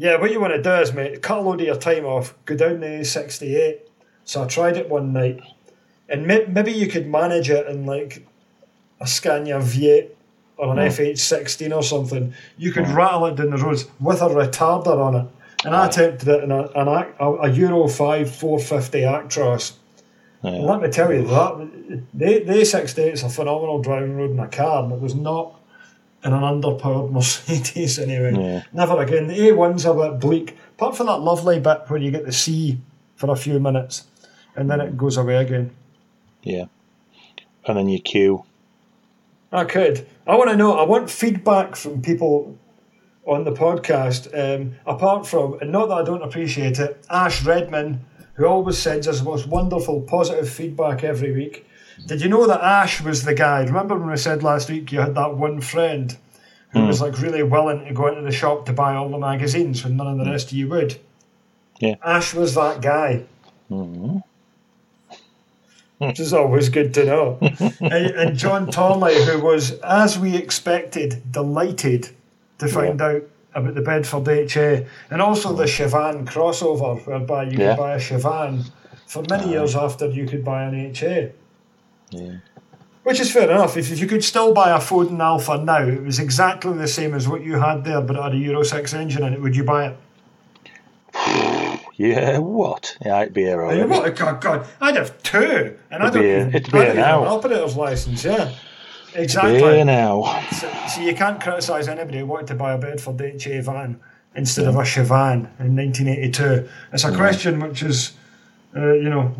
Yeah, 0.00 0.18
what 0.18 0.30
you 0.30 0.40
want 0.40 0.54
to 0.54 0.62
do 0.62 0.72
is, 0.76 0.94
mate, 0.94 1.20
cut 1.20 1.36
a 1.36 1.40
load 1.42 1.60
of 1.60 1.66
your 1.66 1.76
time 1.76 2.06
off, 2.06 2.34
go 2.46 2.56
down 2.56 2.80
the 2.80 2.86
A68. 2.86 3.80
So 4.24 4.42
I 4.42 4.46
tried 4.46 4.78
it 4.78 4.88
one 4.88 5.12
night. 5.12 5.42
And 6.08 6.26
may- 6.26 6.46
maybe 6.46 6.72
you 6.72 6.86
could 6.86 7.06
manage 7.06 7.50
it 7.50 7.66
in 7.66 7.84
like 7.84 8.26
a 8.98 9.06
Scania 9.06 9.58
V8 9.58 10.08
or 10.56 10.72
an 10.72 10.78
hmm. 10.78 10.84
FH16 10.84 11.76
or 11.76 11.82
something. 11.82 12.32
You 12.56 12.72
could 12.72 12.86
hmm. 12.86 12.94
rattle 12.94 13.26
it 13.26 13.36
down 13.36 13.50
the 13.50 13.58
roads 13.58 13.88
with 14.00 14.22
a 14.22 14.28
retarder 14.28 14.96
on 14.96 15.16
it. 15.16 15.26
and 15.66 15.76
I 15.76 15.82
hmm. 15.82 15.90
attempted 15.90 16.28
it 16.28 16.44
in 16.44 16.50
a, 16.50 16.62
an, 16.68 16.88
a, 16.88 17.32
a 17.42 17.50
Euro 17.50 17.86
5 17.86 18.34
450 18.34 19.00
Actros. 19.00 19.74
Yeah. 20.42 20.52
let 20.52 20.80
me 20.80 20.88
tell 20.88 21.12
you 21.12 21.26
that 21.26 22.06
the, 22.14 22.38
the 22.38 22.52
A68 22.54 23.12
is 23.12 23.22
a 23.22 23.28
phenomenal 23.28 23.82
driving 23.82 24.16
road 24.16 24.30
in 24.30 24.38
a 24.38 24.48
car, 24.48 24.82
and 24.82 24.94
it 24.94 25.00
was 25.00 25.14
not 25.14 25.59
in 26.24 26.32
an 26.32 26.42
underpowered 26.42 27.10
Mercedes 27.12 27.98
anyway. 27.98 28.34
Yeah. 28.34 28.62
Never 28.72 29.00
again. 29.00 29.28
The 29.28 29.34
A1's 29.34 29.84
a 29.84 29.94
bit 29.94 30.20
bleak, 30.20 30.56
apart 30.76 30.96
from 30.96 31.06
that 31.06 31.20
lovely 31.20 31.60
bit 31.60 31.82
where 31.88 32.00
you 32.00 32.10
get 32.10 32.26
to 32.26 32.32
see 32.32 32.78
for 33.16 33.30
a 33.30 33.36
few 33.36 33.60
minutes, 33.60 34.06
and 34.56 34.70
then 34.70 34.80
it 34.80 34.96
goes 34.96 35.16
away 35.16 35.36
again. 35.36 35.70
Yeah, 36.42 36.66
and 37.66 37.76
then 37.76 37.88
you 37.88 38.00
queue. 38.00 38.44
I 39.52 39.64
could. 39.64 40.06
I 40.26 40.36
want 40.36 40.50
to 40.50 40.56
know. 40.56 40.78
I 40.78 40.84
want 40.84 41.10
feedback 41.10 41.76
from 41.76 42.02
people 42.02 42.56
on 43.26 43.44
the 43.44 43.52
podcast. 43.52 44.28
Um, 44.32 44.74
apart 44.86 45.26
from, 45.26 45.58
and 45.60 45.72
not 45.72 45.88
that 45.88 45.94
I 45.94 46.04
don't 46.04 46.22
appreciate 46.22 46.78
it, 46.78 47.04
Ash 47.10 47.44
Redman, 47.44 48.04
who 48.34 48.46
always 48.46 48.78
sends 48.78 49.06
us 49.08 49.18
the 49.18 49.24
most 49.24 49.46
wonderful, 49.46 50.02
positive 50.02 50.48
feedback 50.48 51.04
every 51.04 51.32
week. 51.32 51.66
Did 52.06 52.22
you 52.22 52.28
know 52.28 52.46
that 52.46 52.60
Ash 52.60 53.00
was 53.00 53.24
the 53.24 53.34
guy? 53.34 53.64
Remember 53.64 53.96
when 53.96 54.10
we 54.10 54.16
said 54.16 54.42
last 54.42 54.68
week 54.70 54.92
you 54.92 55.00
had 55.00 55.14
that 55.14 55.36
one 55.36 55.60
friend 55.60 56.16
who 56.70 56.80
mm. 56.80 56.86
was 56.86 57.00
like 57.00 57.20
really 57.20 57.42
willing 57.42 57.84
to 57.86 57.94
go 57.94 58.08
into 58.08 58.22
the 58.22 58.32
shop 58.32 58.66
to 58.66 58.72
buy 58.72 58.94
all 58.94 59.08
the 59.08 59.18
magazines 59.18 59.84
when 59.84 59.96
none 59.96 60.06
of 60.06 60.24
the 60.24 60.30
rest 60.30 60.48
of 60.48 60.52
you 60.52 60.68
would? 60.68 60.98
Yeah. 61.78 61.96
Ash 62.04 62.34
was 62.34 62.54
that 62.54 62.80
guy. 62.80 63.24
Mm-hmm. 63.70 64.18
Which 65.98 66.20
is 66.20 66.32
always 66.32 66.68
good 66.70 66.94
to 66.94 67.04
know. 67.04 67.38
and, 67.80 67.92
and, 67.92 68.38
John 68.38 68.70
Torley, 68.70 69.22
who 69.24 69.38
was, 69.40 69.72
as 69.80 70.18
we 70.18 70.34
expected, 70.34 71.30
delighted 71.30 72.08
to 72.58 72.68
find 72.68 72.98
yeah. 72.98 73.06
out 73.06 73.22
about 73.54 73.74
the 73.74 73.82
Bedford 73.82 74.26
HA 74.26 74.86
and 75.10 75.20
also 75.20 75.52
the 75.52 75.66
Chevanne 75.66 76.24
crossover, 76.26 77.04
whereby 77.06 77.44
you 77.44 77.58
yeah. 77.58 77.74
could 77.74 77.80
buy 77.80 77.94
a 77.94 78.00
Chevanne 78.00 78.64
for 79.06 79.22
many 79.28 79.50
years 79.50 79.76
after 79.76 80.08
you 80.08 80.26
could 80.26 80.44
buy 80.44 80.64
an 80.64 80.74
HA. 80.74 81.32
Yeah. 82.10 82.36
Which 83.02 83.18
is 83.18 83.32
fair 83.32 83.50
enough. 83.50 83.76
If, 83.76 83.90
if 83.90 83.98
you 83.98 84.06
could 84.06 84.22
still 84.22 84.52
buy 84.52 84.70
a 84.70 84.78
Foden 84.78 85.20
Alpha 85.20 85.58
now, 85.58 85.82
it 85.82 86.02
was 86.02 86.18
exactly 86.18 86.76
the 86.76 86.86
same 86.86 87.14
as 87.14 87.26
what 87.26 87.42
you 87.42 87.58
had 87.58 87.84
there, 87.84 88.00
but 88.02 88.16
it 88.16 88.22
had 88.22 88.34
a 88.34 88.36
Euro 88.36 88.62
6 88.62 88.94
engine 88.94 89.24
in 89.24 89.32
it, 89.32 89.40
would 89.40 89.56
you 89.56 89.64
buy 89.64 89.86
it? 89.86 89.96
Yeah, 92.00 92.38
what? 92.38 92.96
Yeah, 93.04 93.20
it'd 93.20 93.34
be 93.34 93.44
a 93.44 93.58
right. 93.58 93.86
What? 93.86 94.16
God, 94.16 94.40
God, 94.40 94.66
I'd 94.80 94.96
have 94.96 95.22
two, 95.22 95.76
and 95.90 96.02
it'd 96.02 96.02
I 96.02 96.10
don't 96.10 96.22
be 96.22 96.30
a, 96.30 96.40
even, 96.40 96.54
it'd 96.54 96.72
be 96.72 96.78
an 96.78 96.98
operator's 96.98 97.76
license. 97.76 98.24
Yeah, 98.24 98.54
exactly. 99.14 99.60
Be 99.60 99.84
now. 99.84 100.42
So, 100.50 100.72
so, 100.88 101.02
you 101.02 101.14
can't 101.14 101.38
criticise 101.38 101.88
anybody 101.88 102.20
who 102.20 102.26
wanted 102.26 102.46
to 102.46 102.54
buy 102.54 102.72
a 102.72 102.78
Bedford 102.78 103.20
HA 103.20 103.60
van 103.60 104.00
instead 104.34 104.62
yeah. 104.62 104.70
of 104.70 104.76
a 104.76 104.84
Chevanne 104.86 105.50
in 105.58 105.76
1982. 105.76 106.66
It's 106.94 107.04
a 107.04 107.10
yeah. 107.10 107.16
question 107.18 107.60
which 107.60 107.82
is, 107.82 108.12
uh, 108.74 108.94
you 108.94 109.10
know, 109.10 109.34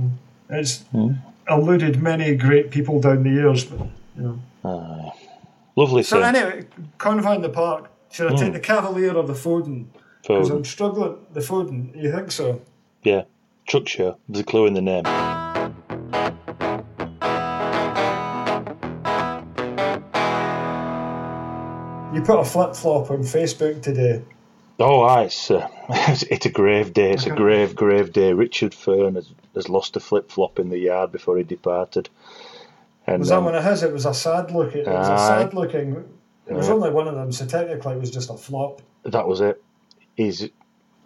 it's 0.51 0.85
mm. 0.93 1.19
Eluded 1.51 2.01
many 2.01 2.35
great 2.37 2.71
people 2.71 3.01
down 3.01 3.23
the 3.23 3.31
years, 3.31 3.65
but 3.65 3.87
you 4.17 4.23
know. 4.23 4.41
Uh, 4.65 5.11
lovely. 5.77 6.03
So 6.03 6.21
thing. 6.21 6.37
anyway, 6.37 6.67
Convoy 6.99 7.35
in 7.35 7.43
the 7.43 7.49
Park. 7.49 7.91
Should 8.11 8.33
I 8.33 8.35
mm. 8.35 8.39
take 8.39 8.53
the 8.53 8.61
Cavalier 8.61 9.15
or 9.15 9.25
the 9.25 9.35
Foden? 9.35 9.87
Because 10.23 10.51
I'm 10.51 10.65
struggling. 10.65 11.17
The 11.33 11.41
Foden, 11.41 11.97
you 12.01 12.13
think 12.13 12.31
so? 12.31 12.61
Yeah. 13.03 13.25
Truck 13.67 13.89
show. 13.89 14.19
There's 14.29 14.41
a 14.41 14.45
clue 14.45 14.67
in 14.67 14.75
the 14.75 14.83
name. 14.83 15.05
You 22.15 22.23
put 22.23 22.41
a 22.41 22.45
flip 22.45 22.75
flop 22.75 23.11
on 23.11 23.21
Facebook 23.21 23.81
today. 23.83 24.25
Oh, 24.81 25.03
aye, 25.03 25.25
it's, 25.25 25.51
uh, 25.51 25.69
it's 25.89 26.47
a 26.47 26.51
grave 26.51 26.93
day. 26.93 27.13
It's 27.13 27.27
a 27.27 27.31
grave, 27.37 27.77
grave 27.77 28.13
day. 28.13 28.33
Richard 28.33 28.75
Fern 28.75 29.15
has, 29.15 29.31
has 29.55 29.69
lost 29.69 29.97
a 29.97 30.01
flip 30.01 30.31
flop 30.31 30.59
in 30.59 30.71
the 30.71 30.79
yard 30.79 31.13
before 31.13 31.37
he 31.37 31.45
departed. 31.45 32.09
And, 33.07 33.21
was 33.21 33.29
that 33.29 33.39
um, 33.39 33.45
one 33.45 33.55
of 33.55 33.65
his? 33.65 33.83
It 33.83 33.93
was 33.93 34.07
a 34.07 34.15
sad 34.15 34.51
looking. 34.51 34.83
It 34.83 34.87
was 34.87 35.09
a 35.09 35.19
sad 35.19 35.55
looking. 35.55 36.05
It 36.47 36.55
was 36.55 36.69
only 36.69 36.91
one 36.91 37.07
of 37.07 37.15
them, 37.15 37.31
so 37.31 37.47
technically 37.47 37.95
it 37.95 38.01
was 38.01 38.11
just 38.11 38.31
a 38.31 38.37
flop. 38.37 38.83
That 39.05 39.27
was 39.29 39.41
it 39.41 39.63
he's 40.21 40.49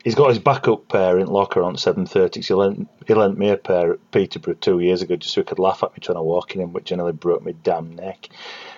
he's 0.02 0.14
got 0.14 0.28
his 0.28 0.38
backup 0.38 0.88
pair 0.88 1.18
in 1.18 1.26
locker 1.26 1.62
on 1.62 1.76
seven 1.76 2.06
thirty. 2.06 2.40
He 2.40 2.54
lent, 2.54 2.88
he 3.06 3.14
lent 3.14 3.38
me 3.38 3.50
a 3.50 3.56
pair 3.56 3.92
at 3.92 4.10
Peterborough 4.10 4.54
two 4.54 4.80
years 4.80 5.02
ago 5.02 5.16
just 5.16 5.34
so 5.34 5.40
he 5.40 5.44
could 5.44 5.58
laugh 5.58 5.82
at 5.82 5.92
me 5.92 5.98
trying 6.00 6.16
to 6.16 6.22
walk 6.22 6.54
in 6.54 6.60
him, 6.60 6.72
which 6.72 6.90
nearly 6.90 7.12
broke 7.12 7.44
my 7.44 7.52
damn 7.62 7.94
neck. 7.94 8.28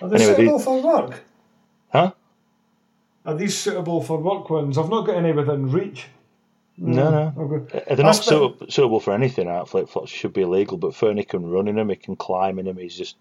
Are 0.00 0.08
they 0.08 0.16
anyway, 0.16 0.36
suitable 0.36 0.58
these, 0.58 0.64
for 0.64 0.82
work? 0.82 1.24
Huh? 1.90 2.12
Are 3.26 3.34
these 3.34 3.58
suitable 3.58 4.02
for 4.02 4.18
work 4.18 4.48
ones? 4.48 4.78
I've 4.78 4.88
not 4.88 5.06
got 5.06 5.16
any 5.16 5.32
within 5.32 5.70
reach. 5.70 6.06
No, 6.78 7.10
no. 7.10 7.42
Okay. 7.42 7.84
Uh, 7.90 7.94
they're 7.94 8.04
not 8.04 8.12
suitable, 8.12 8.66
suitable 8.68 9.00
for 9.00 9.14
anything 9.14 9.48
out. 9.48 9.68
Flip 9.68 9.88
flops 9.88 10.10
should 10.10 10.32
be 10.32 10.42
illegal, 10.42 10.76
but 10.76 10.94
Fernie 10.94 11.24
can 11.24 11.50
run 11.50 11.68
in 11.68 11.76
them, 11.76 11.88
he 11.88 11.96
can 11.96 12.16
climb 12.16 12.58
in 12.58 12.66
them. 12.66 12.76
He's 12.76 12.96
just 12.96 13.16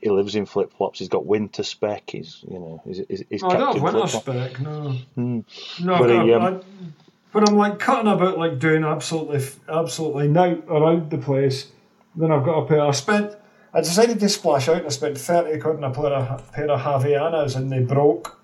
he 0.00 0.10
lives 0.10 0.34
in 0.34 0.46
flip 0.46 0.72
flops. 0.72 0.98
He's 0.98 1.08
got 1.08 1.26
winter 1.26 1.62
spec. 1.62 2.10
He's 2.10 2.44
you 2.48 2.58
know 2.58 2.82
he's 2.84 3.02
he's, 3.08 3.24
he's 3.28 3.42
oh, 3.42 3.48
I 3.48 3.56
don't 3.56 3.74
have 3.74 3.82
winter 3.82 4.08
spec. 4.08 4.60
No, 4.60 4.96
mm. 5.16 5.44
no. 5.80 5.98
But, 5.98 6.10
he, 6.10 6.32
um, 6.32 6.42
I, 6.42 6.60
but 7.32 7.48
I'm 7.48 7.56
like 7.56 7.78
cutting 7.78 8.10
about 8.10 8.38
like 8.38 8.58
doing 8.58 8.84
absolutely 8.84 9.46
absolutely 9.68 10.28
night 10.28 10.64
around 10.68 11.10
the 11.10 11.18
place. 11.18 11.70
Then 12.14 12.30
I've 12.30 12.44
got 12.44 12.58
a 12.58 12.66
pair. 12.66 12.82
I 12.82 12.90
spent. 12.90 13.36
I 13.74 13.80
decided 13.80 14.20
to 14.20 14.28
splash 14.28 14.68
out. 14.68 14.78
and 14.78 14.86
I 14.86 14.90
spent 14.90 15.18
thirty 15.18 15.58
quid 15.58 15.76
on 15.76 15.84
a 15.84 15.90
pair 15.94 16.12
of 16.12 16.52
pair 16.52 16.70
of 16.70 16.80
Havaianas, 16.80 17.56
and 17.56 17.70
they 17.70 17.80
broke. 17.80 18.41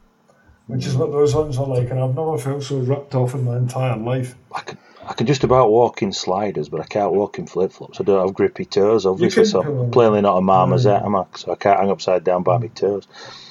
Which 0.68 0.86
is 0.86 0.96
what 0.96 1.10
those 1.10 1.34
ones 1.34 1.58
are 1.58 1.66
like, 1.66 1.90
and 1.90 1.98
I've 1.98 2.14
never 2.14 2.38
felt 2.38 2.62
so 2.62 2.78
ripped 2.78 3.14
off 3.14 3.34
in 3.34 3.44
my 3.44 3.56
entire 3.56 3.96
life. 3.96 4.34
I 4.54 4.60
could 4.60 4.78
I 5.08 5.14
can 5.14 5.26
just 5.26 5.42
about 5.42 5.70
walk 5.70 6.02
in 6.02 6.12
sliders, 6.12 6.68
but 6.68 6.80
I 6.80 6.84
can't 6.84 7.12
walk 7.12 7.38
in 7.38 7.46
flip 7.46 7.72
flops. 7.72 7.98
I 7.98 8.04
don't 8.04 8.24
have 8.24 8.34
grippy 8.34 8.66
toes, 8.66 9.06
obviously, 9.06 9.46
so 9.46 9.62
I'm 9.62 9.90
plainly 9.90 10.20
not 10.20 10.36
a 10.36 10.42
marmoset, 10.42 11.02
am 11.02 11.16
I? 11.16 11.24
So 11.34 11.52
I 11.52 11.54
can't 11.54 11.80
hang 11.80 11.90
upside 11.90 12.24
down 12.24 12.42
by 12.42 12.58
my 12.58 12.66
toes. 12.66 13.08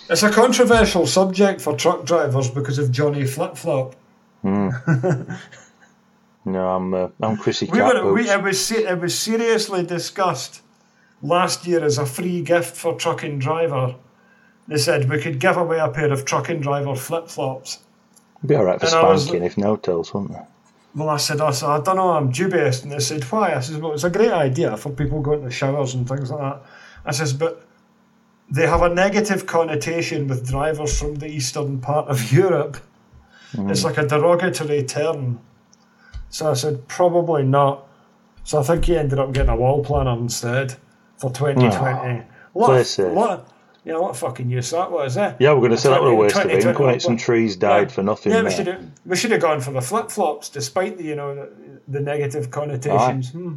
It's 0.07 0.21
a 0.21 0.29
controversial 0.29 1.07
subject 1.07 1.59
for 1.59 1.75
truck 1.75 2.05
drivers 2.05 2.51
because 2.51 2.77
of 2.77 2.91
Johnny 2.91 3.25
Flip 3.25 3.57
Flop. 3.57 3.95
Mm. 4.43 5.39
no, 6.45 6.67
I'm 6.67 6.93
uh, 6.93 7.09
I'm 7.21 7.37
Chrissy 7.37 7.67
we 7.71 7.81
were, 7.81 8.13
we, 8.13 8.29
it, 8.29 8.41
was, 8.41 8.71
it 8.71 8.99
was 8.99 9.17
seriously 9.17 9.83
discussed 9.83 10.61
last 11.23 11.65
year 11.65 11.83
as 11.83 11.97
a 11.97 12.05
free 12.05 12.43
gift 12.43 12.77
for 12.77 12.93
Truck 12.93 13.23
and 13.23 13.41
Driver. 13.41 13.95
They 14.67 14.77
said 14.77 15.09
we 15.09 15.21
could 15.21 15.39
give 15.39 15.57
away 15.57 15.79
a 15.79 15.89
pair 15.89 16.11
of 16.11 16.25
Truck 16.25 16.49
and 16.49 16.61
Driver 16.61 16.95
flip 16.95 17.29
flops. 17.29 17.79
Be 18.45 18.55
alright 18.55 18.79
for 18.79 18.85
and 18.85 18.91
spanking 18.91 19.43
was, 19.43 19.51
if 19.51 19.57
no 19.57 19.75
tells, 19.77 20.13
wouldn't 20.13 20.33
they? 20.33 20.41
Well, 20.95 21.09
I 21.09 21.17
said, 21.17 21.41
I 21.41 21.51
said, 21.51 21.69
I 21.69 21.79
don't 21.81 21.95
know, 21.95 22.11
I'm 22.11 22.31
dubious. 22.31 22.83
And 22.83 22.91
they 22.91 22.99
said, 22.99 23.23
why? 23.25 23.53
I 23.53 23.59
said, 23.59 23.81
well, 23.81 23.93
it's 23.93 24.03
a 24.03 24.09
great 24.09 24.31
idea 24.31 24.75
for 24.77 24.89
people 24.89 25.21
going 25.21 25.43
to 25.43 25.51
showers 25.51 25.93
and 25.93 26.07
things 26.07 26.31
like 26.31 26.39
that. 26.39 26.61
I 27.05 27.11
says, 27.11 27.33
but 27.33 27.67
they 28.49 28.65
have 28.65 28.81
a 28.81 28.93
negative 28.93 29.45
connotation 29.45 30.27
with 30.27 30.47
drivers 30.47 30.97
from 30.97 31.15
the 31.15 31.27
eastern 31.27 31.79
part 31.79 32.07
of 32.07 32.31
Europe. 32.31 32.77
Mm. 33.53 33.71
It's 33.71 33.83
like 33.83 33.97
a 33.97 34.07
derogatory 34.07 34.83
term. 34.83 35.39
So 36.29 36.51
I 36.51 36.53
said, 36.53 36.87
probably 36.87 37.43
not. 37.43 37.87
So 38.43 38.59
I 38.59 38.63
think 38.63 38.85
he 38.85 38.97
ended 38.97 39.19
up 39.19 39.33
getting 39.33 39.49
a 39.49 39.55
wall 39.55 39.83
planner 39.83 40.17
instead 40.17 40.75
for 41.17 41.31
2020. 41.31 42.23
Oh, 42.55 42.59
lot, 42.59 42.99
of, 42.99 43.13
lot, 43.13 43.51
you 43.87 43.93
know 43.93 44.01
what 44.01 44.17
fucking 44.17 44.49
use 44.49 44.71
that 44.71 44.91
was, 44.91 45.15
eh? 45.15 45.33
Yeah, 45.39 45.53
we're 45.53 45.59
going 45.59 45.71
to 45.71 45.77
say 45.77 45.89
that 45.89 46.01
was 46.01 46.11
a 46.11 46.15
waste 46.15 46.35
of 46.35 46.51
ink, 46.51 46.77
when 46.77 46.99
Some 46.99 47.15
trees 47.15 47.55
died 47.55 47.87
yeah. 47.87 47.93
for 47.93 48.03
nothing. 48.03 48.33
Yeah, 48.33 48.43
we 48.43 48.51
should, 48.51 48.67
have, 48.67 48.85
we 49.05 49.15
should 49.15 49.31
have 49.31 49.39
gone 49.39 49.61
for 49.61 49.71
the 49.71 49.79
flip 49.79 50.11
flops, 50.11 50.49
despite 50.49 50.97
the 50.97 51.05
you 51.05 51.15
know 51.15 51.33
the, 51.33 51.81
the 51.87 52.01
negative 52.01 52.51
connotations. 52.51 53.29
Hmm. 53.29 53.55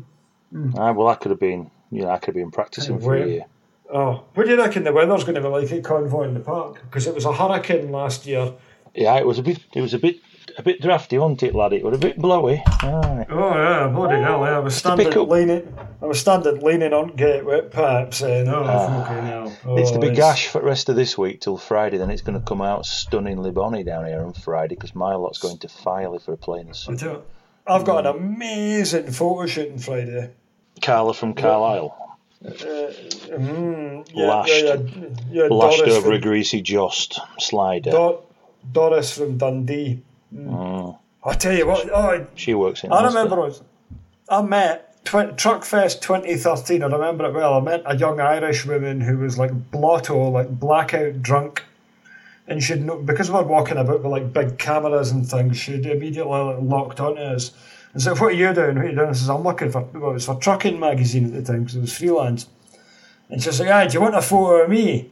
Hmm. 0.53 0.79
Aye, 0.79 0.93
well, 0.93 1.09
that 1.09 1.19
could 1.19 1.33
have 1.33 1.41
been, 1.41 1.69
you 1.91 2.03
know, 2.03 2.11
I 2.11 2.19
could 2.19 2.29
have 2.29 2.35
been 2.37 2.53
practicing 2.53 3.01
for 3.01 3.17
a 3.17 3.27
year. 3.27 3.45
Oh, 3.93 4.23
what 4.35 4.45
do 4.45 4.51
you 4.51 4.57
reckon 4.57 4.85
the 4.85 4.93
weather's 4.93 5.25
going 5.25 5.35
to 5.35 5.41
be 5.41 5.49
like 5.49 5.73
at 5.73 5.83
Convoy 5.83 6.29
in 6.29 6.35
the 6.35 6.41
Park? 6.41 6.81
Because 6.83 7.09
it 7.09 7.15
was 7.15 7.25
a 7.25 7.33
hurricane 7.33 7.91
last 7.91 8.25
year. 8.25 8.55
Yeah, 8.95 9.17
it 9.17 9.27
was 9.27 9.41
a 9.41 9.43
bit. 9.43 9.59
It 9.75 9.81
was 9.81 9.95
a 9.95 9.99
bit 9.99 10.21
a 10.57 10.63
bit 10.63 10.81
drafty, 10.81 11.19
wasn't 11.19 11.43
it, 11.43 11.55
laddie? 11.55 11.77
It 11.77 11.85
was 11.85 11.97
a 11.97 11.99
bit 11.99 12.19
blowy. 12.19 12.63
Aye. 12.67 13.27
Oh 13.29 13.55
yeah, 13.55 13.89
bloody 13.89 14.17
oh, 14.17 14.23
hell! 14.23 14.41
Yeah. 14.41 14.57
I 14.57 14.59
was 14.59 14.77
standing 14.77 15.11
leaning. 15.29 15.77
I 16.03 16.07
was 16.07 16.21
standing 16.21 16.61
leaning 16.61 16.93
on 16.93 17.15
gateway 17.17 17.63
with 17.63 17.73
pipe 17.73 18.15
saying, 18.15 18.49
"Oh, 18.49 18.63
uh, 18.63 19.05
fucking 19.05 19.25
hell!" 19.25 19.57
Oh, 19.67 19.77
it's 19.77 19.93
the 19.93 19.99
big 19.99 20.17
gash 20.17 20.49
for 20.49 20.61
the 20.61 20.67
rest 20.67 20.89
of 20.89 20.97
this 20.97 21.17
week 21.17 21.41
till 21.41 21.57
Friday. 21.57 21.99
Then 21.99 22.11
it's 22.11 22.23
going 22.23 22.39
to 22.39 22.45
come 22.45 22.63
out 22.63 22.87
stunningly 22.87 23.51
bonny 23.51 23.85
down 23.85 24.07
here 24.07 24.23
on 24.23 24.33
Friday 24.33 24.75
because 24.75 24.95
my 24.95 25.15
lot's 25.15 25.39
going 25.39 25.59
to 25.59 25.69
Filey 25.69 26.19
for 26.19 26.33
a 26.33 26.37
plane. 26.37 26.73
I've 27.67 27.85
got 27.85 28.07
an 28.07 28.17
amazing 28.17 29.13
photo 29.13 29.47
shoot 29.47 29.73
on 29.73 29.79
Friday. 29.79 30.31
Carla 30.81 31.15
from 31.15 31.35
Carlisle. 31.35 31.97
Uh, 32.43 32.49
mm, 32.51 34.11
yeah, 34.15 34.27
lashed, 34.27 34.65
yeah, 34.65 34.77
yeah, 35.31 35.43
lashed 35.45 35.83
over 35.83 36.01
from, 36.01 36.13
a 36.15 36.19
greasy 36.19 36.63
jost 36.63 37.21
slider. 37.39 37.91
Do- 37.91 38.19
Doris 38.73 39.17
from 39.17 39.37
Dundee. 39.37 40.03
Mm. 40.35 40.99
I 41.25 41.35
tell 41.35 41.57
you 41.57 41.67
what, 41.67 41.91
oh, 41.91 42.27
she 42.35 42.55
works 42.55 42.85
in. 42.85 42.93
I 42.93 43.05
remember 43.05 43.37
was, 43.37 43.63
I 44.29 44.43
met 44.43 45.05
tw- 45.05 45.37
Truckfest 45.37 46.01
2013. 46.01 46.83
I 46.83 46.87
remember 46.87 47.27
it 47.27 47.35
well. 47.35 47.55
I 47.55 47.61
met 47.61 47.83
a 47.85 47.97
young 47.97 48.21
Irish 48.21 48.65
woman 48.65 49.01
who 49.01 49.19
was 49.19 49.39
like 49.39 49.71
blotto, 49.71 50.31
like 50.31 50.49
blackout 50.49 51.23
drunk, 51.23 51.65
and 52.47 52.63
she'd 52.63 52.83
know, 52.83 52.97
because 52.97 53.31
we're 53.31 53.43
walking 53.43 53.77
about 53.77 54.03
with 54.03 54.13
like 54.13 54.33
big 54.33 54.59
cameras 54.59 55.11
and 55.11 55.29
things, 55.29 55.59
she'd 55.59 55.87
immediately 55.87 56.57
locked 56.63 57.01
onto 57.01 57.21
us. 57.21 57.53
And 57.93 58.03
so, 58.03 58.13
what 58.15 58.23
are 58.23 58.31
you 58.33 58.55
doing? 58.55 58.77
What 58.77 58.85
are 58.85 58.89
you 58.89 58.95
doing? 58.95 59.09
I 59.09 59.13
says, 59.13 59.29
I'm 59.29 59.43
looking 59.43 59.71
for, 59.71 59.83
well, 59.83 60.11
it 60.11 60.15
was 60.15 60.27
for 60.27 60.37
Trucking 60.37 60.79
magazine 60.79 61.27
at 61.27 61.33
the 61.33 61.43
time 61.43 61.65
because 61.65 61.77
it 61.77 61.81
was 61.81 61.97
freelance. 61.97 62.47
And 63.29 63.43
she's 63.43 63.61
like, 63.61 63.69
ah, 63.69 63.87
do 63.87 63.95
you 63.95 64.01
want 64.01 64.15
a 64.15 64.23
photo 64.23 64.65
of 64.65 64.71
me? 64.71 65.11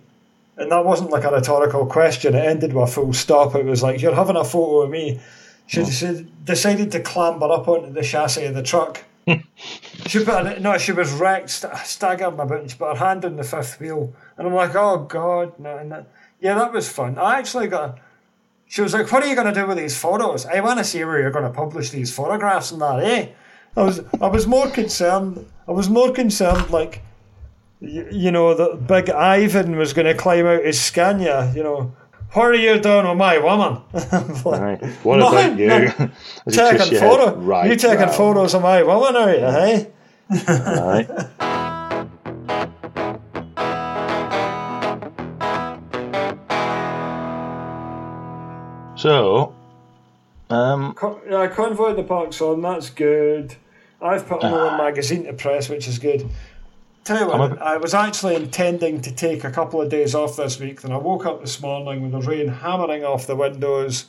And 0.59 0.73
that 0.73 0.85
wasn't 0.85 1.11
like 1.11 1.25
a 1.25 1.31
rhetorical 1.31 1.87
question. 1.87 2.35
It 2.35 2.45
ended 2.45 2.73
with 2.73 2.89
a 2.89 2.93
full 2.93 3.13
stop. 3.13 3.55
It 3.55 3.65
was 3.65 3.83
like, 3.83 4.03
you're 4.03 4.15
having 4.15 4.37
a 4.37 4.45
photo 4.45 4.83
of 4.83 4.91
me. 4.91 5.21
She, 5.67 5.85
she 5.85 6.27
decided 6.45 6.91
to 6.93 7.01
clamber 7.01 7.51
up 7.51 7.69
onto 7.69 7.93
the 7.93 8.03
chassis 8.03 8.45
of 8.47 8.55
the 8.55 8.63
truck. 8.63 9.05
she 9.27 10.25
put 10.25 10.47
her, 10.47 10.59
no, 10.59 10.77
she 10.77 10.93
was 10.93 11.13
wrecked, 11.13 11.51
staggered 11.85 12.35
about, 12.35 12.53
and 12.53 12.71
she 12.71 12.77
put 12.77 12.97
her 12.97 13.05
hand 13.07 13.25
on 13.25 13.37
the 13.37 13.45
fifth 13.45 13.79
wheel. 13.79 14.13
And 14.37 14.49
I'm 14.49 14.55
like, 14.55 14.75
oh 14.75 14.99
God, 15.05 15.59
no, 15.61 15.83
no. 15.83 16.07
Yeah, 16.41 16.55
that 16.55 16.73
was 16.73 16.89
fun. 16.89 17.19
I 17.19 17.39
actually 17.39 17.69
got. 17.69 17.99
She 18.67 18.83
was 18.83 18.93
like, 18.93 19.11
"What 19.11 19.23
are 19.23 19.27
you 19.27 19.35
going 19.35 19.53
to 19.53 19.61
do 19.61 19.67
with 19.67 19.79
these 19.79 19.99
photos? 19.99 20.45
I 20.45 20.61
want 20.61 20.79
to 20.79 20.85
see 20.85 21.03
where 21.03 21.21
you're 21.21 21.31
going 21.31 21.45
to 21.45 21.51
publish 21.51 21.91
these 21.91 22.15
photographs 22.15 22.71
and 22.71 22.81
that." 22.81 23.01
Eh? 23.01 23.29
I 23.77 23.83
was, 23.83 24.01
I 24.21 24.27
was 24.29 24.47
more 24.47 24.69
concerned. 24.69 25.47
I 25.67 25.73
was 25.73 25.89
more 25.89 26.13
concerned, 26.13 26.71
like, 26.71 27.03
you, 27.81 28.09
you 28.11 28.31
know, 28.31 28.55
that 28.55 28.87
Big 28.87 29.11
Ivan 29.11 29.77
was 29.77 29.93
going 29.93 30.07
to 30.07 30.15
climb 30.15 30.47
out 30.47 30.65
his 30.65 30.81
Scania. 30.81 31.53
You 31.55 31.63
know, 31.63 31.97
what 32.33 32.47
are 32.47 32.55
you 32.55 32.79
doing 32.81 33.09
with 33.09 33.17
my 33.17 33.39
woman? 33.39 33.83
like, 34.45 34.45
right. 34.45 34.85
What 35.05 35.21
about 35.21 35.59
you? 35.59 35.69
taking 36.51 36.99
photo? 36.99 37.37
Right. 37.37 37.71
You 37.71 37.77
taking 37.77 38.01
round. 38.01 38.15
photos 38.15 38.55
of 38.55 38.63
my 38.63 38.83
woman, 38.83 39.17
are 39.17 39.35
you? 39.35 39.41
Hey. 39.41 39.91
right. 40.31 41.09
So, 48.99 49.55
um, 50.51 50.93
Con- 50.95 51.21
yeah, 51.31 51.47
Convoy 51.47 51.95
the 51.95 52.03
Park's 52.03 52.41
on, 52.41 52.63
that's 52.63 52.91
good. 52.91 53.55
I've 54.03 54.27
put 54.27 54.43
another 54.43 54.71
uh, 54.71 54.77
magazine 54.77 55.23
to 55.25 55.33
press, 55.35 55.69
which 55.69 55.87
is 55.87 56.01
good. 56.01 56.29
Tell 57.09 57.21
you 57.21 57.27
what, 57.27 57.63
I 57.63 57.79
was 57.79 57.95
actually 57.95 58.35
intending 58.35 59.01
to 59.01 59.11
take 59.11 59.43
a 59.43 59.51
couple 59.51 59.81
of 59.81 59.89
days 59.89 60.15
off 60.15 60.37
this 60.37 60.61
week, 60.61 60.83
then 60.83 60.93
I 60.93 60.99
woke 60.99 61.25
up 61.25 61.41
this 61.41 61.59
morning 61.59 62.03
with 62.03 62.13
the 62.13 62.21
rain 62.21 62.49
hammering 62.49 63.03
off 63.03 63.27
the 63.27 63.35
windows, 63.35 64.05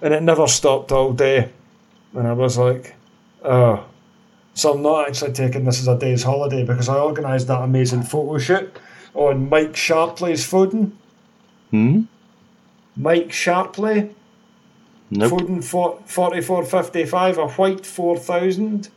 and 0.00 0.14
it 0.14 0.22
never 0.22 0.46
stopped 0.46 0.90
all 0.92 1.12
day. 1.12 1.52
And 2.14 2.26
I 2.26 2.32
was 2.32 2.56
like, 2.56 2.94
oh. 3.44 3.84
So 4.54 4.72
I'm 4.72 4.80
not 4.80 5.06
actually 5.06 5.34
taking 5.34 5.66
this 5.66 5.78
as 5.78 5.88
a 5.88 5.98
day's 5.98 6.22
holiday 6.22 6.64
because 6.64 6.88
I 6.88 6.96
organised 6.96 7.48
that 7.48 7.60
amazing 7.60 8.04
photo 8.04 8.38
shoot 8.38 8.74
on 9.12 9.50
Mike 9.50 9.74
Sharpley's 9.74 10.50
Foden. 10.50 10.92
Hmm? 11.70 12.04
Mike 12.96 13.28
Sharpley. 13.28 14.14
Nope. 15.10 15.32
Foden 15.32 15.62
4455, 15.62 17.36
a 17.36 17.48
white 17.48 17.84
4000. 17.84 18.88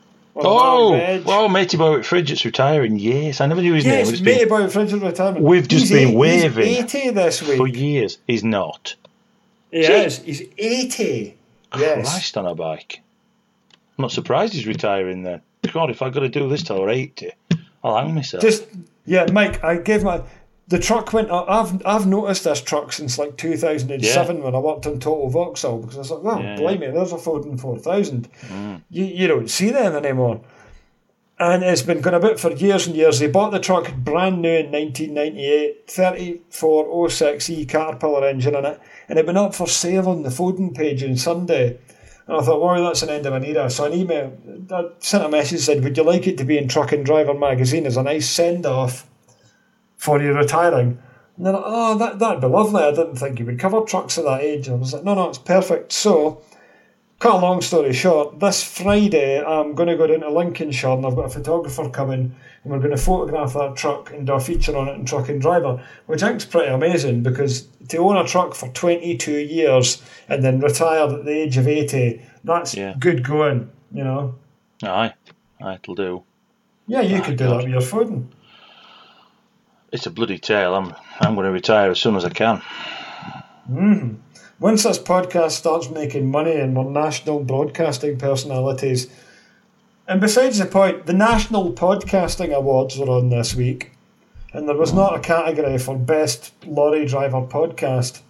Oh, 0.41 0.47
oh 0.47 0.91
well, 0.91 1.23
oh, 1.25 1.45
oh, 1.45 1.49
matey 1.49 1.77
boy 1.77 1.99
at 1.99 2.05
Fridget's 2.05 2.45
retiring. 2.45 2.97
Yes, 2.97 3.41
I 3.41 3.47
never 3.47 3.61
knew 3.61 3.73
his 3.73 3.85
yes, 3.85 4.05
name. 4.05 4.15
Yes, 4.15 4.21
matey 4.21 4.45
boy 4.45 4.63
at 4.63 4.69
Fridget's 4.69 4.93
retirement. 4.93 5.45
We've 5.45 5.67
just 5.67 5.83
he's 5.83 5.91
been 5.91 6.09
eight, 6.09 6.15
waving. 6.15 6.65
He's 6.65 6.95
80 6.95 7.09
this 7.11 7.41
week. 7.41 7.57
For 7.57 7.67
years. 7.67 8.17
He's 8.27 8.43
not. 8.43 8.95
He. 9.71 9.85
He's 9.85 10.43
80. 10.57 11.37
Yes. 11.77 12.09
Christ 12.09 12.37
on 12.37 12.45
a 12.45 12.55
bike. 12.55 13.01
I'm 13.97 14.03
not 14.03 14.11
surprised 14.11 14.53
he's 14.53 14.65
retiring 14.65 15.23
then. 15.23 15.41
God, 15.73 15.89
if 15.89 16.01
I've 16.01 16.13
got 16.13 16.21
to 16.21 16.29
do 16.29 16.47
this 16.47 16.63
till 16.63 16.79
we're 16.79 16.89
80, 16.89 17.31
I'll 17.83 17.97
hang 17.97 18.15
myself. 18.15 18.41
Just, 18.41 18.65
yeah, 19.05 19.27
Mike, 19.31 19.63
I 19.63 19.77
gave 19.77 20.03
my 20.03 20.23
the 20.69 20.77
truck 20.77 21.13
went 21.13 21.31
up. 21.31 21.49
I've 21.49 21.85
I've 21.85 22.07
noticed 22.07 22.43
this 22.43 22.61
truck 22.61 22.93
since 22.93 23.17
like 23.17 23.37
2007 23.37 24.37
yeah. 24.37 24.43
when 24.43 24.55
I 24.55 24.59
worked 24.59 24.85
on 24.85 24.99
Total 24.99 25.29
Vauxhall 25.29 25.79
because 25.79 25.97
I 25.97 25.99
was 25.99 26.11
like, 26.11 26.35
oh, 26.35 26.39
yeah, 26.39 26.55
blimey, 26.55 26.85
yeah. 26.85 26.91
there's 26.91 27.11
a 27.11 27.17
Foden 27.17 27.59
4000. 27.59 28.29
Mm. 28.31 28.81
You, 28.89 29.05
you 29.05 29.27
don't 29.27 29.49
see 29.49 29.71
them 29.71 29.95
anymore. 29.95 30.41
And 31.39 31.63
it's 31.63 31.81
been 31.81 32.01
going 32.01 32.15
about 32.15 32.39
for 32.39 32.51
years 32.51 32.85
and 32.85 32.95
years. 32.95 33.19
They 33.19 33.27
bought 33.27 33.51
the 33.51 33.59
truck 33.59 33.93
brand 33.95 34.41
new 34.41 34.57
in 34.57 34.71
1998, 34.71 35.87
3406E 35.87 37.67
Caterpillar 37.67 38.27
engine 38.27 38.55
in 38.55 38.65
it, 38.65 38.79
and 39.07 39.17
it'd 39.17 39.25
been 39.25 39.37
up 39.37 39.55
for 39.55 39.65
sale 39.65 40.09
on 40.09 40.23
the 40.23 40.29
Foden 40.29 40.75
page 40.75 41.01
on 41.01 41.15
Sunday. 41.15 41.79
And 42.27 42.37
I 42.37 42.41
thought, 42.41 42.61
well, 42.61 42.83
that's 42.83 43.03
an 43.03 43.09
end 43.09 43.25
of 43.25 43.33
an 43.33 43.45
era. 43.45 43.69
So 43.69 43.85
an 43.85 43.93
email, 43.93 44.37
I 44.69 44.89
sent 44.99 45.23
a 45.23 45.29
message 45.29 45.61
said, 45.61 45.81
would 45.83 45.97
you 45.97 46.03
like 46.03 46.27
it 46.27 46.37
to 46.39 46.43
be 46.43 46.57
in 46.57 46.67
Truck 46.67 46.91
and 46.91 47.05
Driver 47.05 47.33
magazine 47.33 47.85
as 47.87 47.97
a 47.97 48.03
nice 48.03 48.29
send 48.29 48.65
off? 48.65 49.08
For 49.99 50.19
you 50.21 50.33
retiring. 50.33 50.97
And 51.37 51.45
they're 51.45 51.53
like, 51.53 51.63
oh, 51.65 51.97
that, 51.97 52.19
that'd 52.19 52.41
be 52.41 52.47
lovely. 52.47 52.81
I 52.81 52.91
didn't 52.91 53.17
think 53.17 53.37
you 53.37 53.45
would 53.45 53.59
cover 53.59 53.81
trucks 53.81 54.17
at 54.17 54.23
that 54.23 54.41
age. 54.41 54.67
And 54.67 54.77
I 54.77 54.79
was 54.79 54.93
like, 54.93 55.03
no, 55.03 55.13
no, 55.13 55.29
it's 55.29 55.37
perfect. 55.37 55.91
So, 55.91 56.41
cut 57.19 57.35
a 57.35 57.37
long 57.37 57.61
story 57.61 57.93
short, 57.93 58.39
this 58.39 58.63
Friday 58.63 59.43
I'm 59.43 59.75
going 59.75 59.89
to 59.89 59.97
go 59.97 60.07
down 60.07 60.21
to 60.21 60.31
Lincolnshire 60.31 60.91
and 60.91 61.05
I've 61.05 61.15
got 61.15 61.25
a 61.25 61.29
photographer 61.29 61.89
coming 61.89 62.33
and 62.63 62.73
we're 62.73 62.79
going 62.79 62.91
to 62.91 62.97
photograph 62.97 63.53
that 63.53 63.75
truck 63.75 64.11
and 64.11 64.25
do 64.25 64.33
a 64.33 64.39
feature 64.39 64.75
on 64.75 64.87
it 64.87 64.93
in 64.93 65.05
Truck 65.05 65.27
and 65.27 65.41
Driver, 65.41 65.85
which 66.05 66.23
I 66.23 66.29
think's 66.29 66.45
pretty 66.45 66.69
amazing 66.69 67.21
because 67.23 67.67
to 67.89 67.97
own 67.97 68.17
a 68.17 68.25
truck 68.25 68.55
for 68.55 68.69
22 68.69 69.31
years 69.31 70.01
and 70.29 70.43
then 70.43 70.61
retire 70.61 71.13
at 71.13 71.25
the 71.25 71.31
age 71.31 71.57
of 71.57 71.67
80, 71.67 72.21
that's 72.45 72.73
yeah. 72.73 72.95
good 72.97 73.23
going, 73.23 73.69
you 73.91 74.03
know. 74.03 74.35
Aye, 74.83 75.13
aye, 75.61 75.73
it'll 75.75 75.95
do. 75.95 76.23
Yeah, 76.87 77.01
you 77.01 77.17
oh, 77.17 77.21
could 77.21 77.37
do 77.37 77.45
God. 77.45 77.51
that 77.51 77.63
with 77.65 77.73
your 77.73 77.81
Foden 77.81 78.27
it's 79.91 80.05
a 80.05 80.11
bloody 80.11 80.37
tale. 80.37 80.75
I'm 80.75 80.93
I'm 81.19 81.35
going 81.35 81.45
to 81.45 81.51
retire 81.51 81.91
as 81.91 81.99
soon 81.99 82.15
as 82.15 82.25
I 82.25 82.29
can. 82.29 82.61
Mm. 83.71 84.17
Once 84.59 84.83
this 84.83 84.99
podcast 84.99 85.51
starts 85.51 85.89
making 85.89 86.29
money 86.29 86.53
and 86.53 86.75
we're 86.75 86.83
national 86.83 87.43
broadcasting 87.43 88.17
personalities, 88.17 89.07
and 90.07 90.19
besides 90.19 90.57
the 90.57 90.65
point, 90.65 91.05
the 91.05 91.13
National 91.13 91.71
Podcasting 91.71 92.53
Awards 92.53 92.97
were 92.97 93.09
on 93.09 93.29
this 93.29 93.55
week, 93.55 93.91
and 94.51 94.67
there 94.67 94.75
was 94.75 94.91
not 94.91 95.15
a 95.15 95.19
category 95.19 95.77
for 95.77 95.95
Best 95.97 96.51
Lorry 96.65 97.05
Driver 97.05 97.41
Podcast, 97.41 98.21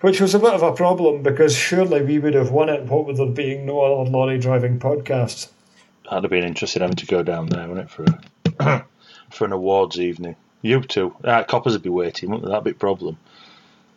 which 0.00 0.20
was 0.20 0.34
a 0.34 0.38
bit 0.38 0.54
of 0.54 0.62
a 0.62 0.72
problem 0.72 1.22
because 1.22 1.54
surely 1.54 2.02
we 2.02 2.18
would 2.18 2.34
have 2.34 2.50
won 2.50 2.68
it, 2.68 2.86
what 2.86 3.06
with 3.06 3.18
there 3.18 3.26
being 3.26 3.66
no 3.66 3.82
other 3.82 4.10
lorry 4.10 4.38
driving 4.38 4.80
podcasts. 4.80 5.50
That'd 6.04 6.24
have 6.24 6.30
been 6.30 6.44
interesting 6.44 6.82
having 6.82 6.96
to 6.96 7.06
go 7.06 7.22
down 7.22 7.46
there, 7.46 7.68
wouldn't 7.68 7.88
it, 7.88 7.92
for 7.92 8.04
a, 8.58 8.84
for 9.30 9.44
an 9.44 9.52
awards 9.52 10.00
evening. 10.00 10.34
You 10.62 10.80
too. 10.80 11.14
Ah, 11.24 11.42
coppers 11.42 11.72
would 11.74 11.82
be 11.82 11.90
waiting, 11.90 12.30
wouldn't 12.30 12.50
that 12.50 12.64
be 12.64 12.70
a 12.70 12.74
problem? 12.74 13.18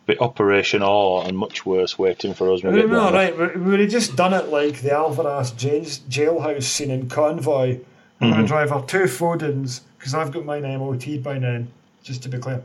Bit 0.06 0.20
Operation 0.20 0.82
Or 0.82 1.24
and 1.24 1.36
much 1.36 1.66
worse 1.66 1.98
waiting 1.98 2.32
for 2.32 2.52
us. 2.52 2.62
No, 2.62 2.70
no, 2.70 3.12
right. 3.12 3.36
We 3.36 3.60
would 3.60 3.80
have 3.80 3.90
just 3.90 4.14
done 4.14 4.34
it 4.34 4.48
like 4.48 4.82
the 4.82 4.92
Alvarez 4.92 5.52
jailhouse 5.52 6.62
scene 6.62 6.92
in 6.92 7.08
Convoy. 7.08 7.80
I'm 8.20 8.30
going 8.30 8.42
to 8.42 8.46
drive 8.46 8.72
our 8.72 8.84
two 8.86 9.04
Fodens 9.04 9.80
because 9.98 10.14
I've 10.14 10.30
got 10.30 10.44
mine 10.44 10.62
MOT'd 10.62 11.22
by 11.22 11.38
then, 11.38 11.70
just 12.02 12.22
to 12.22 12.28
be 12.28 12.38
clear. 12.38 12.62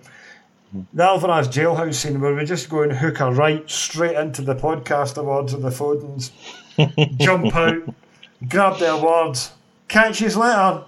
Mm-hmm. 0.75 0.81
The 0.93 1.03
Alvarez 1.03 1.47
jailhouse 1.47 1.95
scene 1.95 2.21
where 2.21 2.35
we 2.35 2.45
just 2.45 2.69
go 2.69 2.83
and 2.83 2.91
hook 2.91 3.19
a 3.19 3.31
right 3.31 3.69
straight 3.69 4.15
into 4.15 4.43
the 4.43 4.55
podcast 4.55 5.17
awards 5.17 5.53
of 5.53 5.63
the 5.63 5.71
Fodens, 5.71 6.31
jump 7.19 7.55
out, 7.55 7.93
grab 8.47 8.77
the 8.79 8.93
awards, 8.93 9.51
catch 9.87 10.21
you 10.21 10.29
later, 10.29 10.83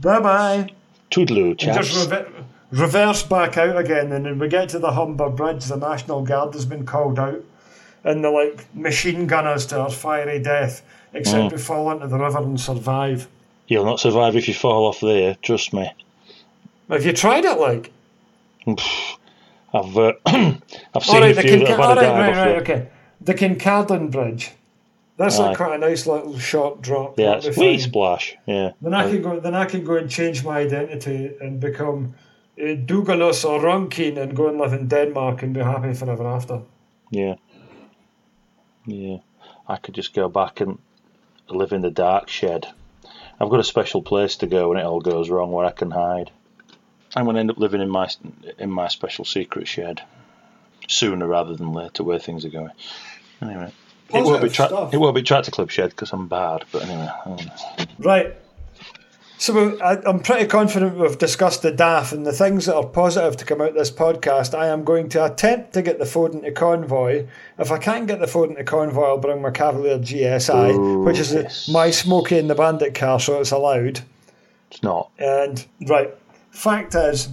bye 0.00 0.20
bye. 0.20 0.68
Toodaloo, 1.10 1.58
chaps. 1.58 1.88
Just 1.88 2.10
rev- 2.10 2.44
reverse 2.70 3.22
back 3.22 3.56
out 3.56 3.76
again, 3.76 4.12
and 4.12 4.26
then 4.26 4.38
we 4.38 4.48
get 4.48 4.68
to 4.70 4.78
the 4.78 4.92
Humber 4.92 5.30
Bridge. 5.30 5.64
The 5.64 5.76
National 5.76 6.22
Guard 6.22 6.54
has 6.54 6.66
been 6.66 6.84
called 6.84 7.18
out, 7.18 7.42
and 8.04 8.24
they're 8.24 8.32
like 8.32 8.74
machine 8.74 9.26
gunners 9.26 9.66
to 9.66 9.80
our 9.80 9.90
fiery 9.90 10.40
death, 10.40 10.82
except 11.12 11.50
mm. 11.50 11.52
we 11.52 11.58
fall 11.58 11.90
into 11.90 12.08
the 12.08 12.18
river 12.18 12.38
and 12.38 12.60
survive. 12.60 13.28
You'll 13.68 13.84
not 13.84 14.00
survive 14.00 14.36
if 14.36 14.46
you 14.48 14.54
fall 14.54 14.86
off 14.86 15.00
there, 15.00 15.36
trust 15.42 15.72
me. 15.72 15.90
Have 16.88 17.04
you 17.04 17.12
tried 17.12 17.44
it, 17.44 17.58
like? 17.58 17.92
I've 19.74 19.96
uh, 19.96 20.12
I've 20.26 21.04
seen 21.04 21.20
right, 21.20 21.36
a 21.36 21.42
few 21.42 21.58
that 21.58 21.68
have 21.68 21.78
had 21.78 21.98
a 21.98 22.00
dive 22.00 22.36
right, 22.36 22.36
right, 22.36 22.62
okay. 22.62 22.88
The 23.20 23.34
Kincardine 23.34 24.10
Bridge. 24.10 24.52
That's 25.16 25.38
Aye. 25.38 25.48
like 25.48 25.56
quite 25.56 25.74
a 25.74 25.78
nice 25.78 26.06
little 26.06 26.38
short 26.38 26.82
drop. 26.82 27.18
Yeah, 27.18 27.40
it's 27.42 27.56
wee 27.56 27.78
splash. 27.78 28.36
Yeah. 28.46 28.72
Then 28.82 28.92
I 28.92 29.10
can 29.10 29.22
go. 29.22 29.40
Then 29.40 29.54
I 29.54 29.64
can 29.64 29.84
go 29.84 29.96
and 29.96 30.10
change 30.10 30.44
my 30.44 30.58
identity 30.58 31.34
and 31.40 31.58
become 31.58 32.14
uh, 32.58 32.76
Dougalus 32.84 33.44
or 33.44 33.60
Ronkin 33.60 34.18
and 34.18 34.36
go 34.36 34.48
and 34.48 34.58
live 34.58 34.74
in 34.74 34.88
Denmark 34.88 35.42
and 35.42 35.54
be 35.54 35.60
happy 35.60 35.94
forever 35.94 36.26
after. 36.26 36.60
Yeah. 37.10 37.36
Yeah. 38.84 39.18
I 39.66 39.76
could 39.76 39.94
just 39.94 40.14
go 40.14 40.28
back 40.28 40.60
and 40.60 40.78
live 41.48 41.72
in 41.72 41.80
the 41.80 41.90
dark 41.90 42.28
shed. 42.28 42.66
I've 43.40 43.50
got 43.50 43.60
a 43.60 43.64
special 43.64 44.02
place 44.02 44.36
to 44.36 44.46
go 44.46 44.68
when 44.68 44.78
it 44.78 44.84
all 44.84 45.00
goes 45.00 45.30
wrong 45.30 45.50
where 45.50 45.66
I 45.66 45.72
can 45.72 45.90
hide. 45.90 46.30
I'm 47.14 47.24
going 47.24 47.34
to 47.34 47.40
end 47.40 47.50
up 47.50 47.58
living 47.58 47.80
in 47.80 47.88
my 47.88 48.08
in 48.58 48.70
my 48.70 48.88
special 48.88 49.24
secret 49.24 49.66
shed 49.66 50.02
sooner 50.88 51.26
rather 51.26 51.54
than 51.54 51.72
later, 51.72 52.04
where 52.04 52.18
things 52.18 52.44
are 52.44 52.50
going. 52.50 52.70
Anyway. 53.40 53.72
It 54.14 54.24
won't, 54.24 54.42
be 54.42 54.48
tra- 54.48 54.88
it 54.92 54.98
won't 54.98 55.14
be 55.14 55.22
Tractor 55.22 55.50
Club 55.50 55.70
Shed 55.70 55.90
because 55.90 56.12
I'm 56.12 56.28
bad, 56.28 56.64
but 56.70 56.82
anyway. 56.84 57.08
Right. 57.98 58.36
So 59.38 59.78
I, 59.80 60.08
am 60.08 60.20
pretty 60.20 60.46
confident 60.46 60.96
we've 60.96 61.18
discussed 61.18 61.62
the 61.62 61.70
DAF 61.70 62.12
and 62.12 62.24
the 62.24 62.32
things 62.32 62.66
that 62.66 62.74
are 62.74 62.86
positive 62.86 63.36
to 63.36 63.44
come 63.44 63.60
out 63.60 63.74
this 63.74 63.90
podcast. 63.90 64.58
I 64.58 64.68
am 64.68 64.82
going 64.82 65.10
to 65.10 65.26
attempt 65.26 65.74
to 65.74 65.82
get 65.82 65.98
the 65.98 66.06
Foden 66.06 66.36
into 66.36 66.52
convoy. 66.52 67.26
If 67.58 67.70
I 67.70 67.78
can't 67.78 68.06
get 68.06 68.20
the 68.20 68.26
Foden 68.26 68.50
into 68.50 68.64
convoy, 68.64 69.04
I'll 69.04 69.18
bring 69.18 69.42
my 69.42 69.50
Cavalier 69.50 69.98
GSI, 69.98 70.74
Ooh, 70.74 71.04
which 71.04 71.18
is 71.18 71.34
yes. 71.34 71.68
my 71.68 71.90
Smokey 71.90 72.38
and 72.38 72.48
the 72.48 72.54
Bandit 72.54 72.94
car, 72.94 73.20
so 73.20 73.40
it's 73.40 73.50
allowed. 73.50 74.00
It's 74.70 74.82
not. 74.82 75.10
And 75.18 75.64
right, 75.86 76.14
fact 76.50 76.94
is, 76.94 77.28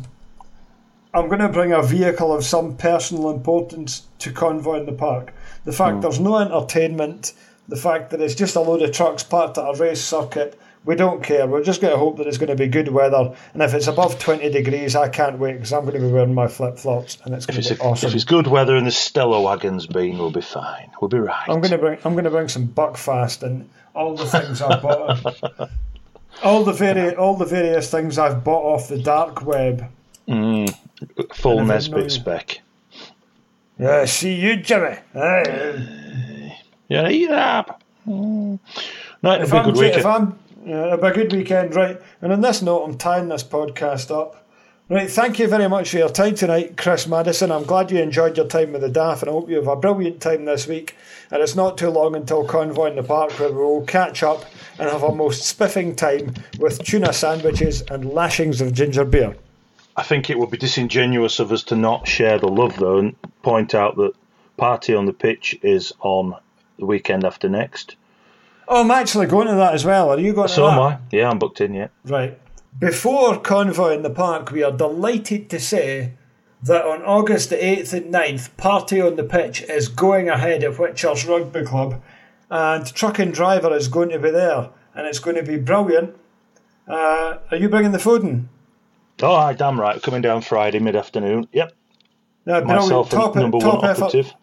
I'm 1.13 1.27
going 1.27 1.39
to 1.39 1.49
bring 1.49 1.71
a 1.71 1.81
vehicle 1.81 2.33
of 2.33 2.43
some 2.43 2.75
personal 2.75 3.29
importance 3.29 4.07
to 4.19 4.31
convoy 4.31 4.79
in 4.79 4.85
the 4.85 4.93
park. 4.93 5.33
The 5.65 5.73
fact 5.73 5.97
mm. 5.97 6.01
there's 6.01 6.19
no 6.19 6.37
entertainment, 6.37 7.33
the 7.67 7.77
fact 7.77 8.11
that 8.11 8.21
it's 8.21 8.35
just 8.35 8.55
a 8.55 8.59
load 8.59 8.81
of 8.81 8.91
trucks 8.91 9.23
parked 9.23 9.57
at 9.57 9.63
a 9.63 9.77
race 9.77 10.03
circuit 10.03 10.59
we 10.85 10.95
don't 10.95 11.23
care. 11.23 11.47
We're 11.47 11.63
just 11.63 11.81
going 11.81 11.93
to 11.93 11.97
hope 11.97 12.17
that 12.17 12.27
it's 12.27 12.37
going 12.37 12.49
to 12.49 12.55
be 12.55 12.67
good 12.67 12.89
weather. 12.89 13.33
And 13.53 13.61
if 13.61 13.73
it's 13.73 13.87
above 13.87 14.19
20 14.19 14.49
degrees, 14.49 14.95
I 14.95 15.07
can't 15.07 15.39
wait 15.39 15.53
because 15.53 15.71
I'm 15.71 15.81
going 15.81 15.93
to 15.93 16.01
be 16.01 16.11
wearing 16.11 16.33
my 16.33 16.47
flip 16.47 16.77
flops 16.77 17.17
and 17.23 17.33
it's 17.33 17.45
going 17.45 17.61
to 17.61 17.75
be 17.75 17.79
a, 17.79 17.83
awesome. 17.83 18.09
If 18.09 18.15
it's 18.15 18.25
good 18.25 18.47
weather 18.47 18.75
and 18.75 18.85
the 18.85 18.91
Stella 18.91 19.41
wagon's 19.41 19.87
been, 19.87 20.17
we'll 20.17 20.31
be 20.31 20.41
fine. 20.41 20.91
We'll 20.99 21.09
be 21.09 21.19
right. 21.19 21.49
I'm 21.49 21.61
going 21.61 21.71
to 21.71 21.77
bring, 21.77 21.99
I'm 22.03 22.13
going 22.13 22.25
to 22.25 22.29
bring 22.29 22.49
some 22.49 22.67
Buckfast 22.67 23.43
and 23.43 23.69
all 23.95 24.15
the 24.15 24.25
things 24.25 24.61
I've 24.61 24.81
bought. 24.81 25.69
all 26.43 26.63
the 26.63 26.73
vari- 26.73 27.15
all 27.15 27.37
the 27.37 27.45
various 27.45 27.89
things 27.89 28.17
I've 28.17 28.43
bought 28.43 28.63
off 28.63 28.89
the 28.89 29.01
dark 29.01 29.45
web. 29.45 29.89
Mm, 30.27 30.75
full 31.33 31.63
Nesbitt 31.63 32.11
spec. 32.11 32.61
Yeah, 33.79 34.05
see 34.05 34.35
you, 34.35 34.57
Jimmy. 34.57 34.97
Hey. 35.13 36.59
Yeah, 36.87 37.09
eat 37.09 37.31
up. 37.31 37.81
Mm. 38.07 38.59
It'll 39.23 39.41
if 39.41 39.51
be 39.51 39.57
a 39.57 39.63
good 39.63 39.73
I'm, 39.75 39.79
weekend. 39.79 39.99
If 39.99 40.05
I'm 40.05 40.39
yeah, 40.65 40.85
it'll 40.85 40.97
be 40.97 41.07
a 41.07 41.13
good 41.13 41.33
weekend, 41.33 41.75
right? 41.75 42.01
And 42.21 42.31
on 42.31 42.41
this 42.41 42.61
note, 42.61 42.83
I'm 42.83 42.97
tying 42.97 43.27
this 43.27 43.43
podcast 43.43 44.11
up. 44.11 44.39
Right, 44.89 45.09
thank 45.09 45.39
you 45.39 45.47
very 45.47 45.67
much 45.69 45.89
for 45.89 45.97
your 45.97 46.09
time 46.09 46.35
tonight, 46.35 46.75
Chris 46.77 47.07
Madison. 47.07 47.51
I'm 47.51 47.63
glad 47.63 47.89
you 47.89 47.99
enjoyed 47.99 48.35
your 48.37 48.47
time 48.47 48.73
with 48.73 48.81
the 48.81 48.89
DAF, 48.89 49.21
and 49.21 49.29
I 49.29 49.31
hope 49.31 49.49
you 49.49 49.55
have 49.55 49.67
a 49.67 49.77
brilliant 49.77 50.21
time 50.21 50.45
this 50.45 50.67
week. 50.67 50.95
And 51.31 51.41
it's 51.41 51.55
not 51.55 51.77
too 51.77 51.89
long 51.89 52.15
until 52.15 52.45
Convoy 52.45 52.91
in 52.91 52.97
the 52.97 53.03
Park, 53.03 53.31
where 53.39 53.49
we 53.49 53.55
will 53.55 53.85
catch 53.85 54.23
up 54.23 54.45
and 54.77 54.89
have 54.89 55.03
a 55.03 55.15
most 55.15 55.43
spiffing 55.43 55.95
time 55.95 56.33
with 56.59 56.83
tuna 56.83 57.13
sandwiches 57.13 57.81
and 57.83 58.11
lashings 58.11 58.59
of 58.59 58.73
ginger 58.73 59.05
beer. 59.05 59.35
I 59.95 60.03
think 60.03 60.29
it 60.29 60.39
would 60.39 60.49
be 60.49 60.57
disingenuous 60.57 61.39
of 61.39 61.51
us 61.51 61.63
to 61.63 61.75
not 61.75 62.07
share 62.07 62.39
the 62.39 62.47
love, 62.47 62.77
though, 62.77 62.97
and 62.97 63.15
point 63.43 63.75
out 63.75 63.95
that 63.97 64.13
Party 64.57 64.93
on 64.93 65.05
the 65.05 65.13
Pitch 65.13 65.57
is 65.61 65.93
on 65.99 66.35
the 66.79 66.85
weekend 66.85 67.23
after 67.23 67.47
next. 67.47 67.95
Oh, 68.67 68.81
I'm 68.81 68.91
actually 68.91 69.27
going 69.27 69.47
to 69.47 69.55
that 69.55 69.73
as 69.73 69.85
well. 69.85 70.09
Are 70.11 70.19
you 70.19 70.33
going 70.33 70.47
so 70.47 70.63
to 70.63 70.67
that? 70.67 70.73
am 70.73 70.79
I. 70.79 70.97
Yeah, 71.11 71.29
I'm 71.29 71.37
booked 71.37 71.61
in, 71.61 71.73
yeah. 71.73 71.89
Right. 72.05 72.39
Before 72.79 73.39
Convoy 73.39 73.93
in 73.93 74.01
the 74.01 74.09
Park, 74.09 74.51
we 74.51 74.63
are 74.63 74.71
delighted 74.71 75.49
to 75.51 75.59
say 75.59 76.13
that 76.63 76.85
on 76.85 77.03
August 77.03 77.49
the 77.49 77.57
8th 77.57 77.93
and 77.93 78.13
9th, 78.13 78.55
Party 78.57 78.99
on 78.99 79.15
the 79.15 79.23
Pitch 79.23 79.61
is 79.63 79.89
going 79.89 80.29
ahead 80.29 80.63
at 80.63 80.73
Whitchurch 80.73 81.27
Rugby 81.27 81.63
Club, 81.65 82.01
and 82.49 82.85
Truck 82.93 83.19
and 83.19 83.33
Driver 83.33 83.75
is 83.75 83.89
going 83.89 84.09
to 84.09 84.19
be 84.19 84.31
there, 84.31 84.69
and 84.95 85.05
it's 85.05 85.19
going 85.19 85.35
to 85.35 85.43
be 85.43 85.57
brilliant. 85.57 86.15
Uh, 86.87 87.37
are 87.51 87.57
you 87.57 87.69
bringing 87.69 87.91
the 87.91 87.97
Foden? 87.97 88.45
Oh, 89.21 89.35
I 89.35 89.53
damn 89.53 89.79
right. 89.79 90.01
Coming 90.01 90.21
down 90.21 90.41
Friday 90.41 90.79
mid 90.79 90.95
afternoon. 90.95 91.47
Yep. 91.53 91.73
No, 92.45 92.63
Myself 92.63 93.09
top, 93.09 93.35
number 93.35 93.59
top 93.59 93.81
one 93.81 93.91
effort. 93.91 94.03
operative. 94.03 94.33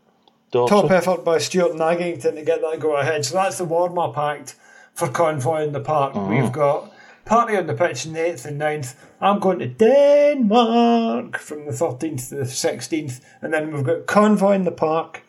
Daughter. 0.50 0.74
Top 0.74 0.90
effort 0.90 1.24
by 1.24 1.38
Stuart 1.38 1.72
Naggington 1.72 2.34
to 2.34 2.42
get 2.42 2.60
that 2.62 2.80
go 2.80 2.96
ahead. 2.96 3.24
So 3.24 3.34
that's 3.34 3.58
the 3.58 3.64
warm 3.64 3.98
up 3.98 4.16
act 4.16 4.56
for 4.94 5.08
Convoy 5.08 5.64
in 5.64 5.72
the 5.72 5.80
Park. 5.80 6.14
Mm. 6.14 6.28
We've 6.28 6.52
got 6.52 6.92
Party 7.24 7.56
on 7.56 7.66
the 7.66 7.74
Pitch 7.74 8.06
in 8.06 8.14
the 8.14 8.20
8th 8.20 8.46
and 8.46 8.60
9th. 8.60 8.94
I'm 9.20 9.38
going 9.38 9.58
to 9.60 9.68
Denmark 9.68 11.38
from 11.38 11.66
the 11.66 11.72
13th 11.72 12.30
to 12.30 12.36
the 12.36 12.42
16th. 12.44 13.20
And 13.42 13.52
then 13.52 13.72
we've 13.72 13.84
got 13.84 14.06
Convoy 14.06 14.54
in 14.54 14.64
the 14.64 14.72
Park 14.72 15.22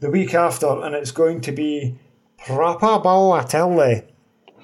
the 0.00 0.10
week 0.10 0.34
after, 0.34 0.66
and 0.82 0.94
it's 0.94 1.12
going 1.12 1.40
to 1.42 1.52
be 1.52 1.96
proper 2.44 2.98
bow, 2.98 3.32
I 3.32 3.42
tell 3.42 3.72
you. 3.72 4.02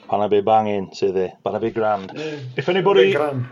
Gonna 0.08 0.28
be 0.28 0.40
banging, 0.40 0.92
say 0.92 1.12
they. 1.12 1.32
Gonna 1.44 1.60
be 1.60 1.70
grand. 1.70 2.12
Yeah, 2.16 2.40
if 2.56 2.68
anybody 2.68 3.12
grand. 3.12 3.46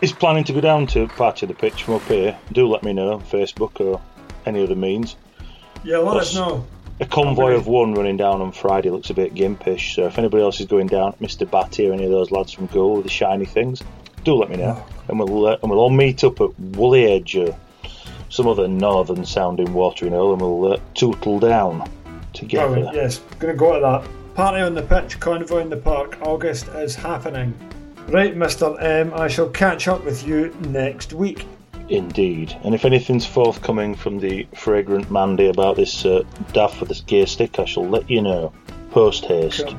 Is 0.00 0.12
planning 0.12 0.44
to 0.44 0.52
go 0.52 0.60
down 0.60 0.86
to 0.88 1.08
Party 1.08 1.46
of 1.46 1.48
the 1.48 1.54
Pitch 1.54 1.82
from 1.82 1.94
up 1.94 2.02
here, 2.02 2.38
do 2.52 2.68
let 2.68 2.84
me 2.84 2.92
know 2.92 3.14
on 3.14 3.22
Facebook 3.22 3.80
or 3.80 4.00
any 4.46 4.62
other 4.62 4.76
means. 4.76 5.16
Yeah, 5.82 5.98
let 5.98 6.18
us 6.18 6.34
know. 6.34 6.64
A 7.00 7.06
convoy 7.06 7.54
of 7.54 7.66
one 7.66 7.94
running 7.94 8.16
down 8.16 8.40
on 8.40 8.52
Friday 8.52 8.90
looks 8.90 9.10
a 9.10 9.14
bit 9.14 9.34
gimpish, 9.34 9.94
so 9.94 10.06
if 10.06 10.18
anybody 10.18 10.42
else 10.42 10.60
is 10.60 10.66
going 10.66 10.88
down, 10.88 11.12
Mr. 11.14 11.48
Batty 11.48 11.88
or 11.88 11.92
any 11.92 12.04
of 12.04 12.10
those 12.10 12.30
lads 12.30 12.52
from 12.52 12.66
Goal 12.66 12.96
with 12.96 13.04
the 13.04 13.10
shiny 13.10 13.44
things, 13.44 13.82
do 14.24 14.34
let 14.34 14.50
me 14.50 14.56
know. 14.56 14.84
And 15.08 15.18
we'll 15.18 15.46
uh, 15.46 15.58
and 15.62 15.70
we'll 15.70 15.80
all 15.80 15.90
meet 15.90 16.22
up 16.22 16.40
at 16.40 16.58
Woolley 16.58 17.04
Edge 17.04 17.36
or 17.36 17.56
some 18.28 18.46
other 18.46 18.68
northern 18.68 19.24
sounding 19.24 19.72
watering 19.72 20.12
hole 20.12 20.32
and 20.32 20.42
we'll 20.42 20.74
uh, 20.74 20.80
tootle 20.94 21.38
down 21.38 21.88
together. 22.34 22.86
Oh, 22.88 22.92
yes, 22.92 23.18
going 23.38 23.52
to 23.52 23.58
go 23.58 23.74
to 23.74 23.80
that. 23.80 24.34
Party 24.34 24.60
on 24.60 24.74
the 24.74 24.82
pitch, 24.82 25.18
convoy 25.18 25.60
in 25.60 25.70
the 25.70 25.76
park. 25.76 26.18
August 26.22 26.68
is 26.68 26.94
happening. 26.94 27.54
Right, 28.08 28.34
Mr. 28.34 28.82
M, 28.82 29.12
I 29.14 29.28
shall 29.28 29.50
catch 29.50 29.86
up 29.86 30.04
with 30.04 30.26
you 30.26 30.54
next 30.60 31.12
week. 31.12 31.46
Indeed. 31.90 32.56
And 32.64 32.74
if 32.74 32.84
anything's 32.84 33.26
forthcoming 33.26 33.94
from 33.94 34.18
the 34.18 34.46
fragrant 34.54 35.10
Mandy 35.10 35.48
about 35.48 35.76
this 35.76 36.04
uh, 36.04 36.22
daft 36.52 36.80
with 36.80 36.88
this 36.88 37.02
gear 37.02 37.26
stick, 37.26 37.58
I 37.58 37.64
shall 37.64 37.86
let 37.86 38.08
you 38.10 38.22
know. 38.22 38.52
Post 38.90 39.26
haste. 39.26 39.66
Cool. 39.66 39.76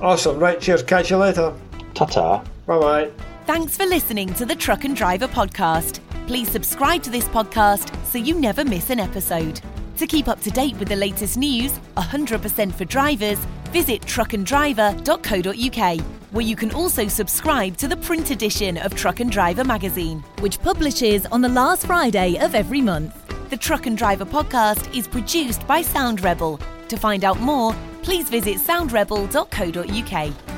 Awesome. 0.00 0.38
Right, 0.38 0.60
cheers. 0.60 0.82
Catch 0.82 1.10
you 1.10 1.16
later. 1.16 1.52
Ta 1.94 2.06
ta. 2.06 2.44
Bye 2.66 2.78
bye. 2.78 3.10
Thanks 3.46 3.76
for 3.76 3.86
listening 3.86 4.32
to 4.34 4.44
the 4.44 4.54
Truck 4.54 4.84
and 4.84 4.94
Driver 4.96 5.26
podcast. 5.26 5.98
Please 6.26 6.50
subscribe 6.50 7.02
to 7.02 7.10
this 7.10 7.26
podcast 7.28 7.92
so 8.06 8.18
you 8.18 8.38
never 8.38 8.64
miss 8.64 8.90
an 8.90 9.00
episode. 9.00 9.60
To 9.98 10.06
keep 10.06 10.28
up 10.28 10.40
to 10.42 10.50
date 10.50 10.76
with 10.76 10.88
the 10.88 10.96
latest 10.96 11.36
news, 11.36 11.72
100% 11.96 12.72
for 12.72 12.84
drivers, 12.84 13.38
visit 13.72 14.02
truckanddriver.co.uk, 14.02 16.00
where 16.30 16.44
you 16.44 16.54
can 16.54 16.70
also 16.72 17.08
subscribe 17.08 17.76
to 17.78 17.88
the 17.88 17.96
print 17.96 18.30
edition 18.30 18.76
of 18.76 18.94
Truck 18.94 19.20
and 19.20 19.32
Driver 19.32 19.64
magazine, 19.64 20.22
which 20.40 20.60
publishes 20.60 21.26
on 21.26 21.40
the 21.40 21.48
last 21.48 21.86
Friday 21.86 22.36
of 22.38 22.54
every 22.54 22.80
month. 22.80 23.16
The 23.50 23.56
Truck 23.56 23.86
and 23.86 23.98
Driver 23.98 24.24
podcast 24.24 24.96
is 24.96 25.08
produced 25.08 25.66
by 25.66 25.82
Sound 25.82 26.22
Rebel. 26.22 26.60
To 26.88 26.96
find 26.96 27.24
out 27.24 27.40
more, 27.40 27.74
please 28.02 28.28
visit 28.28 28.56
soundrebel.co.uk. 28.56 30.51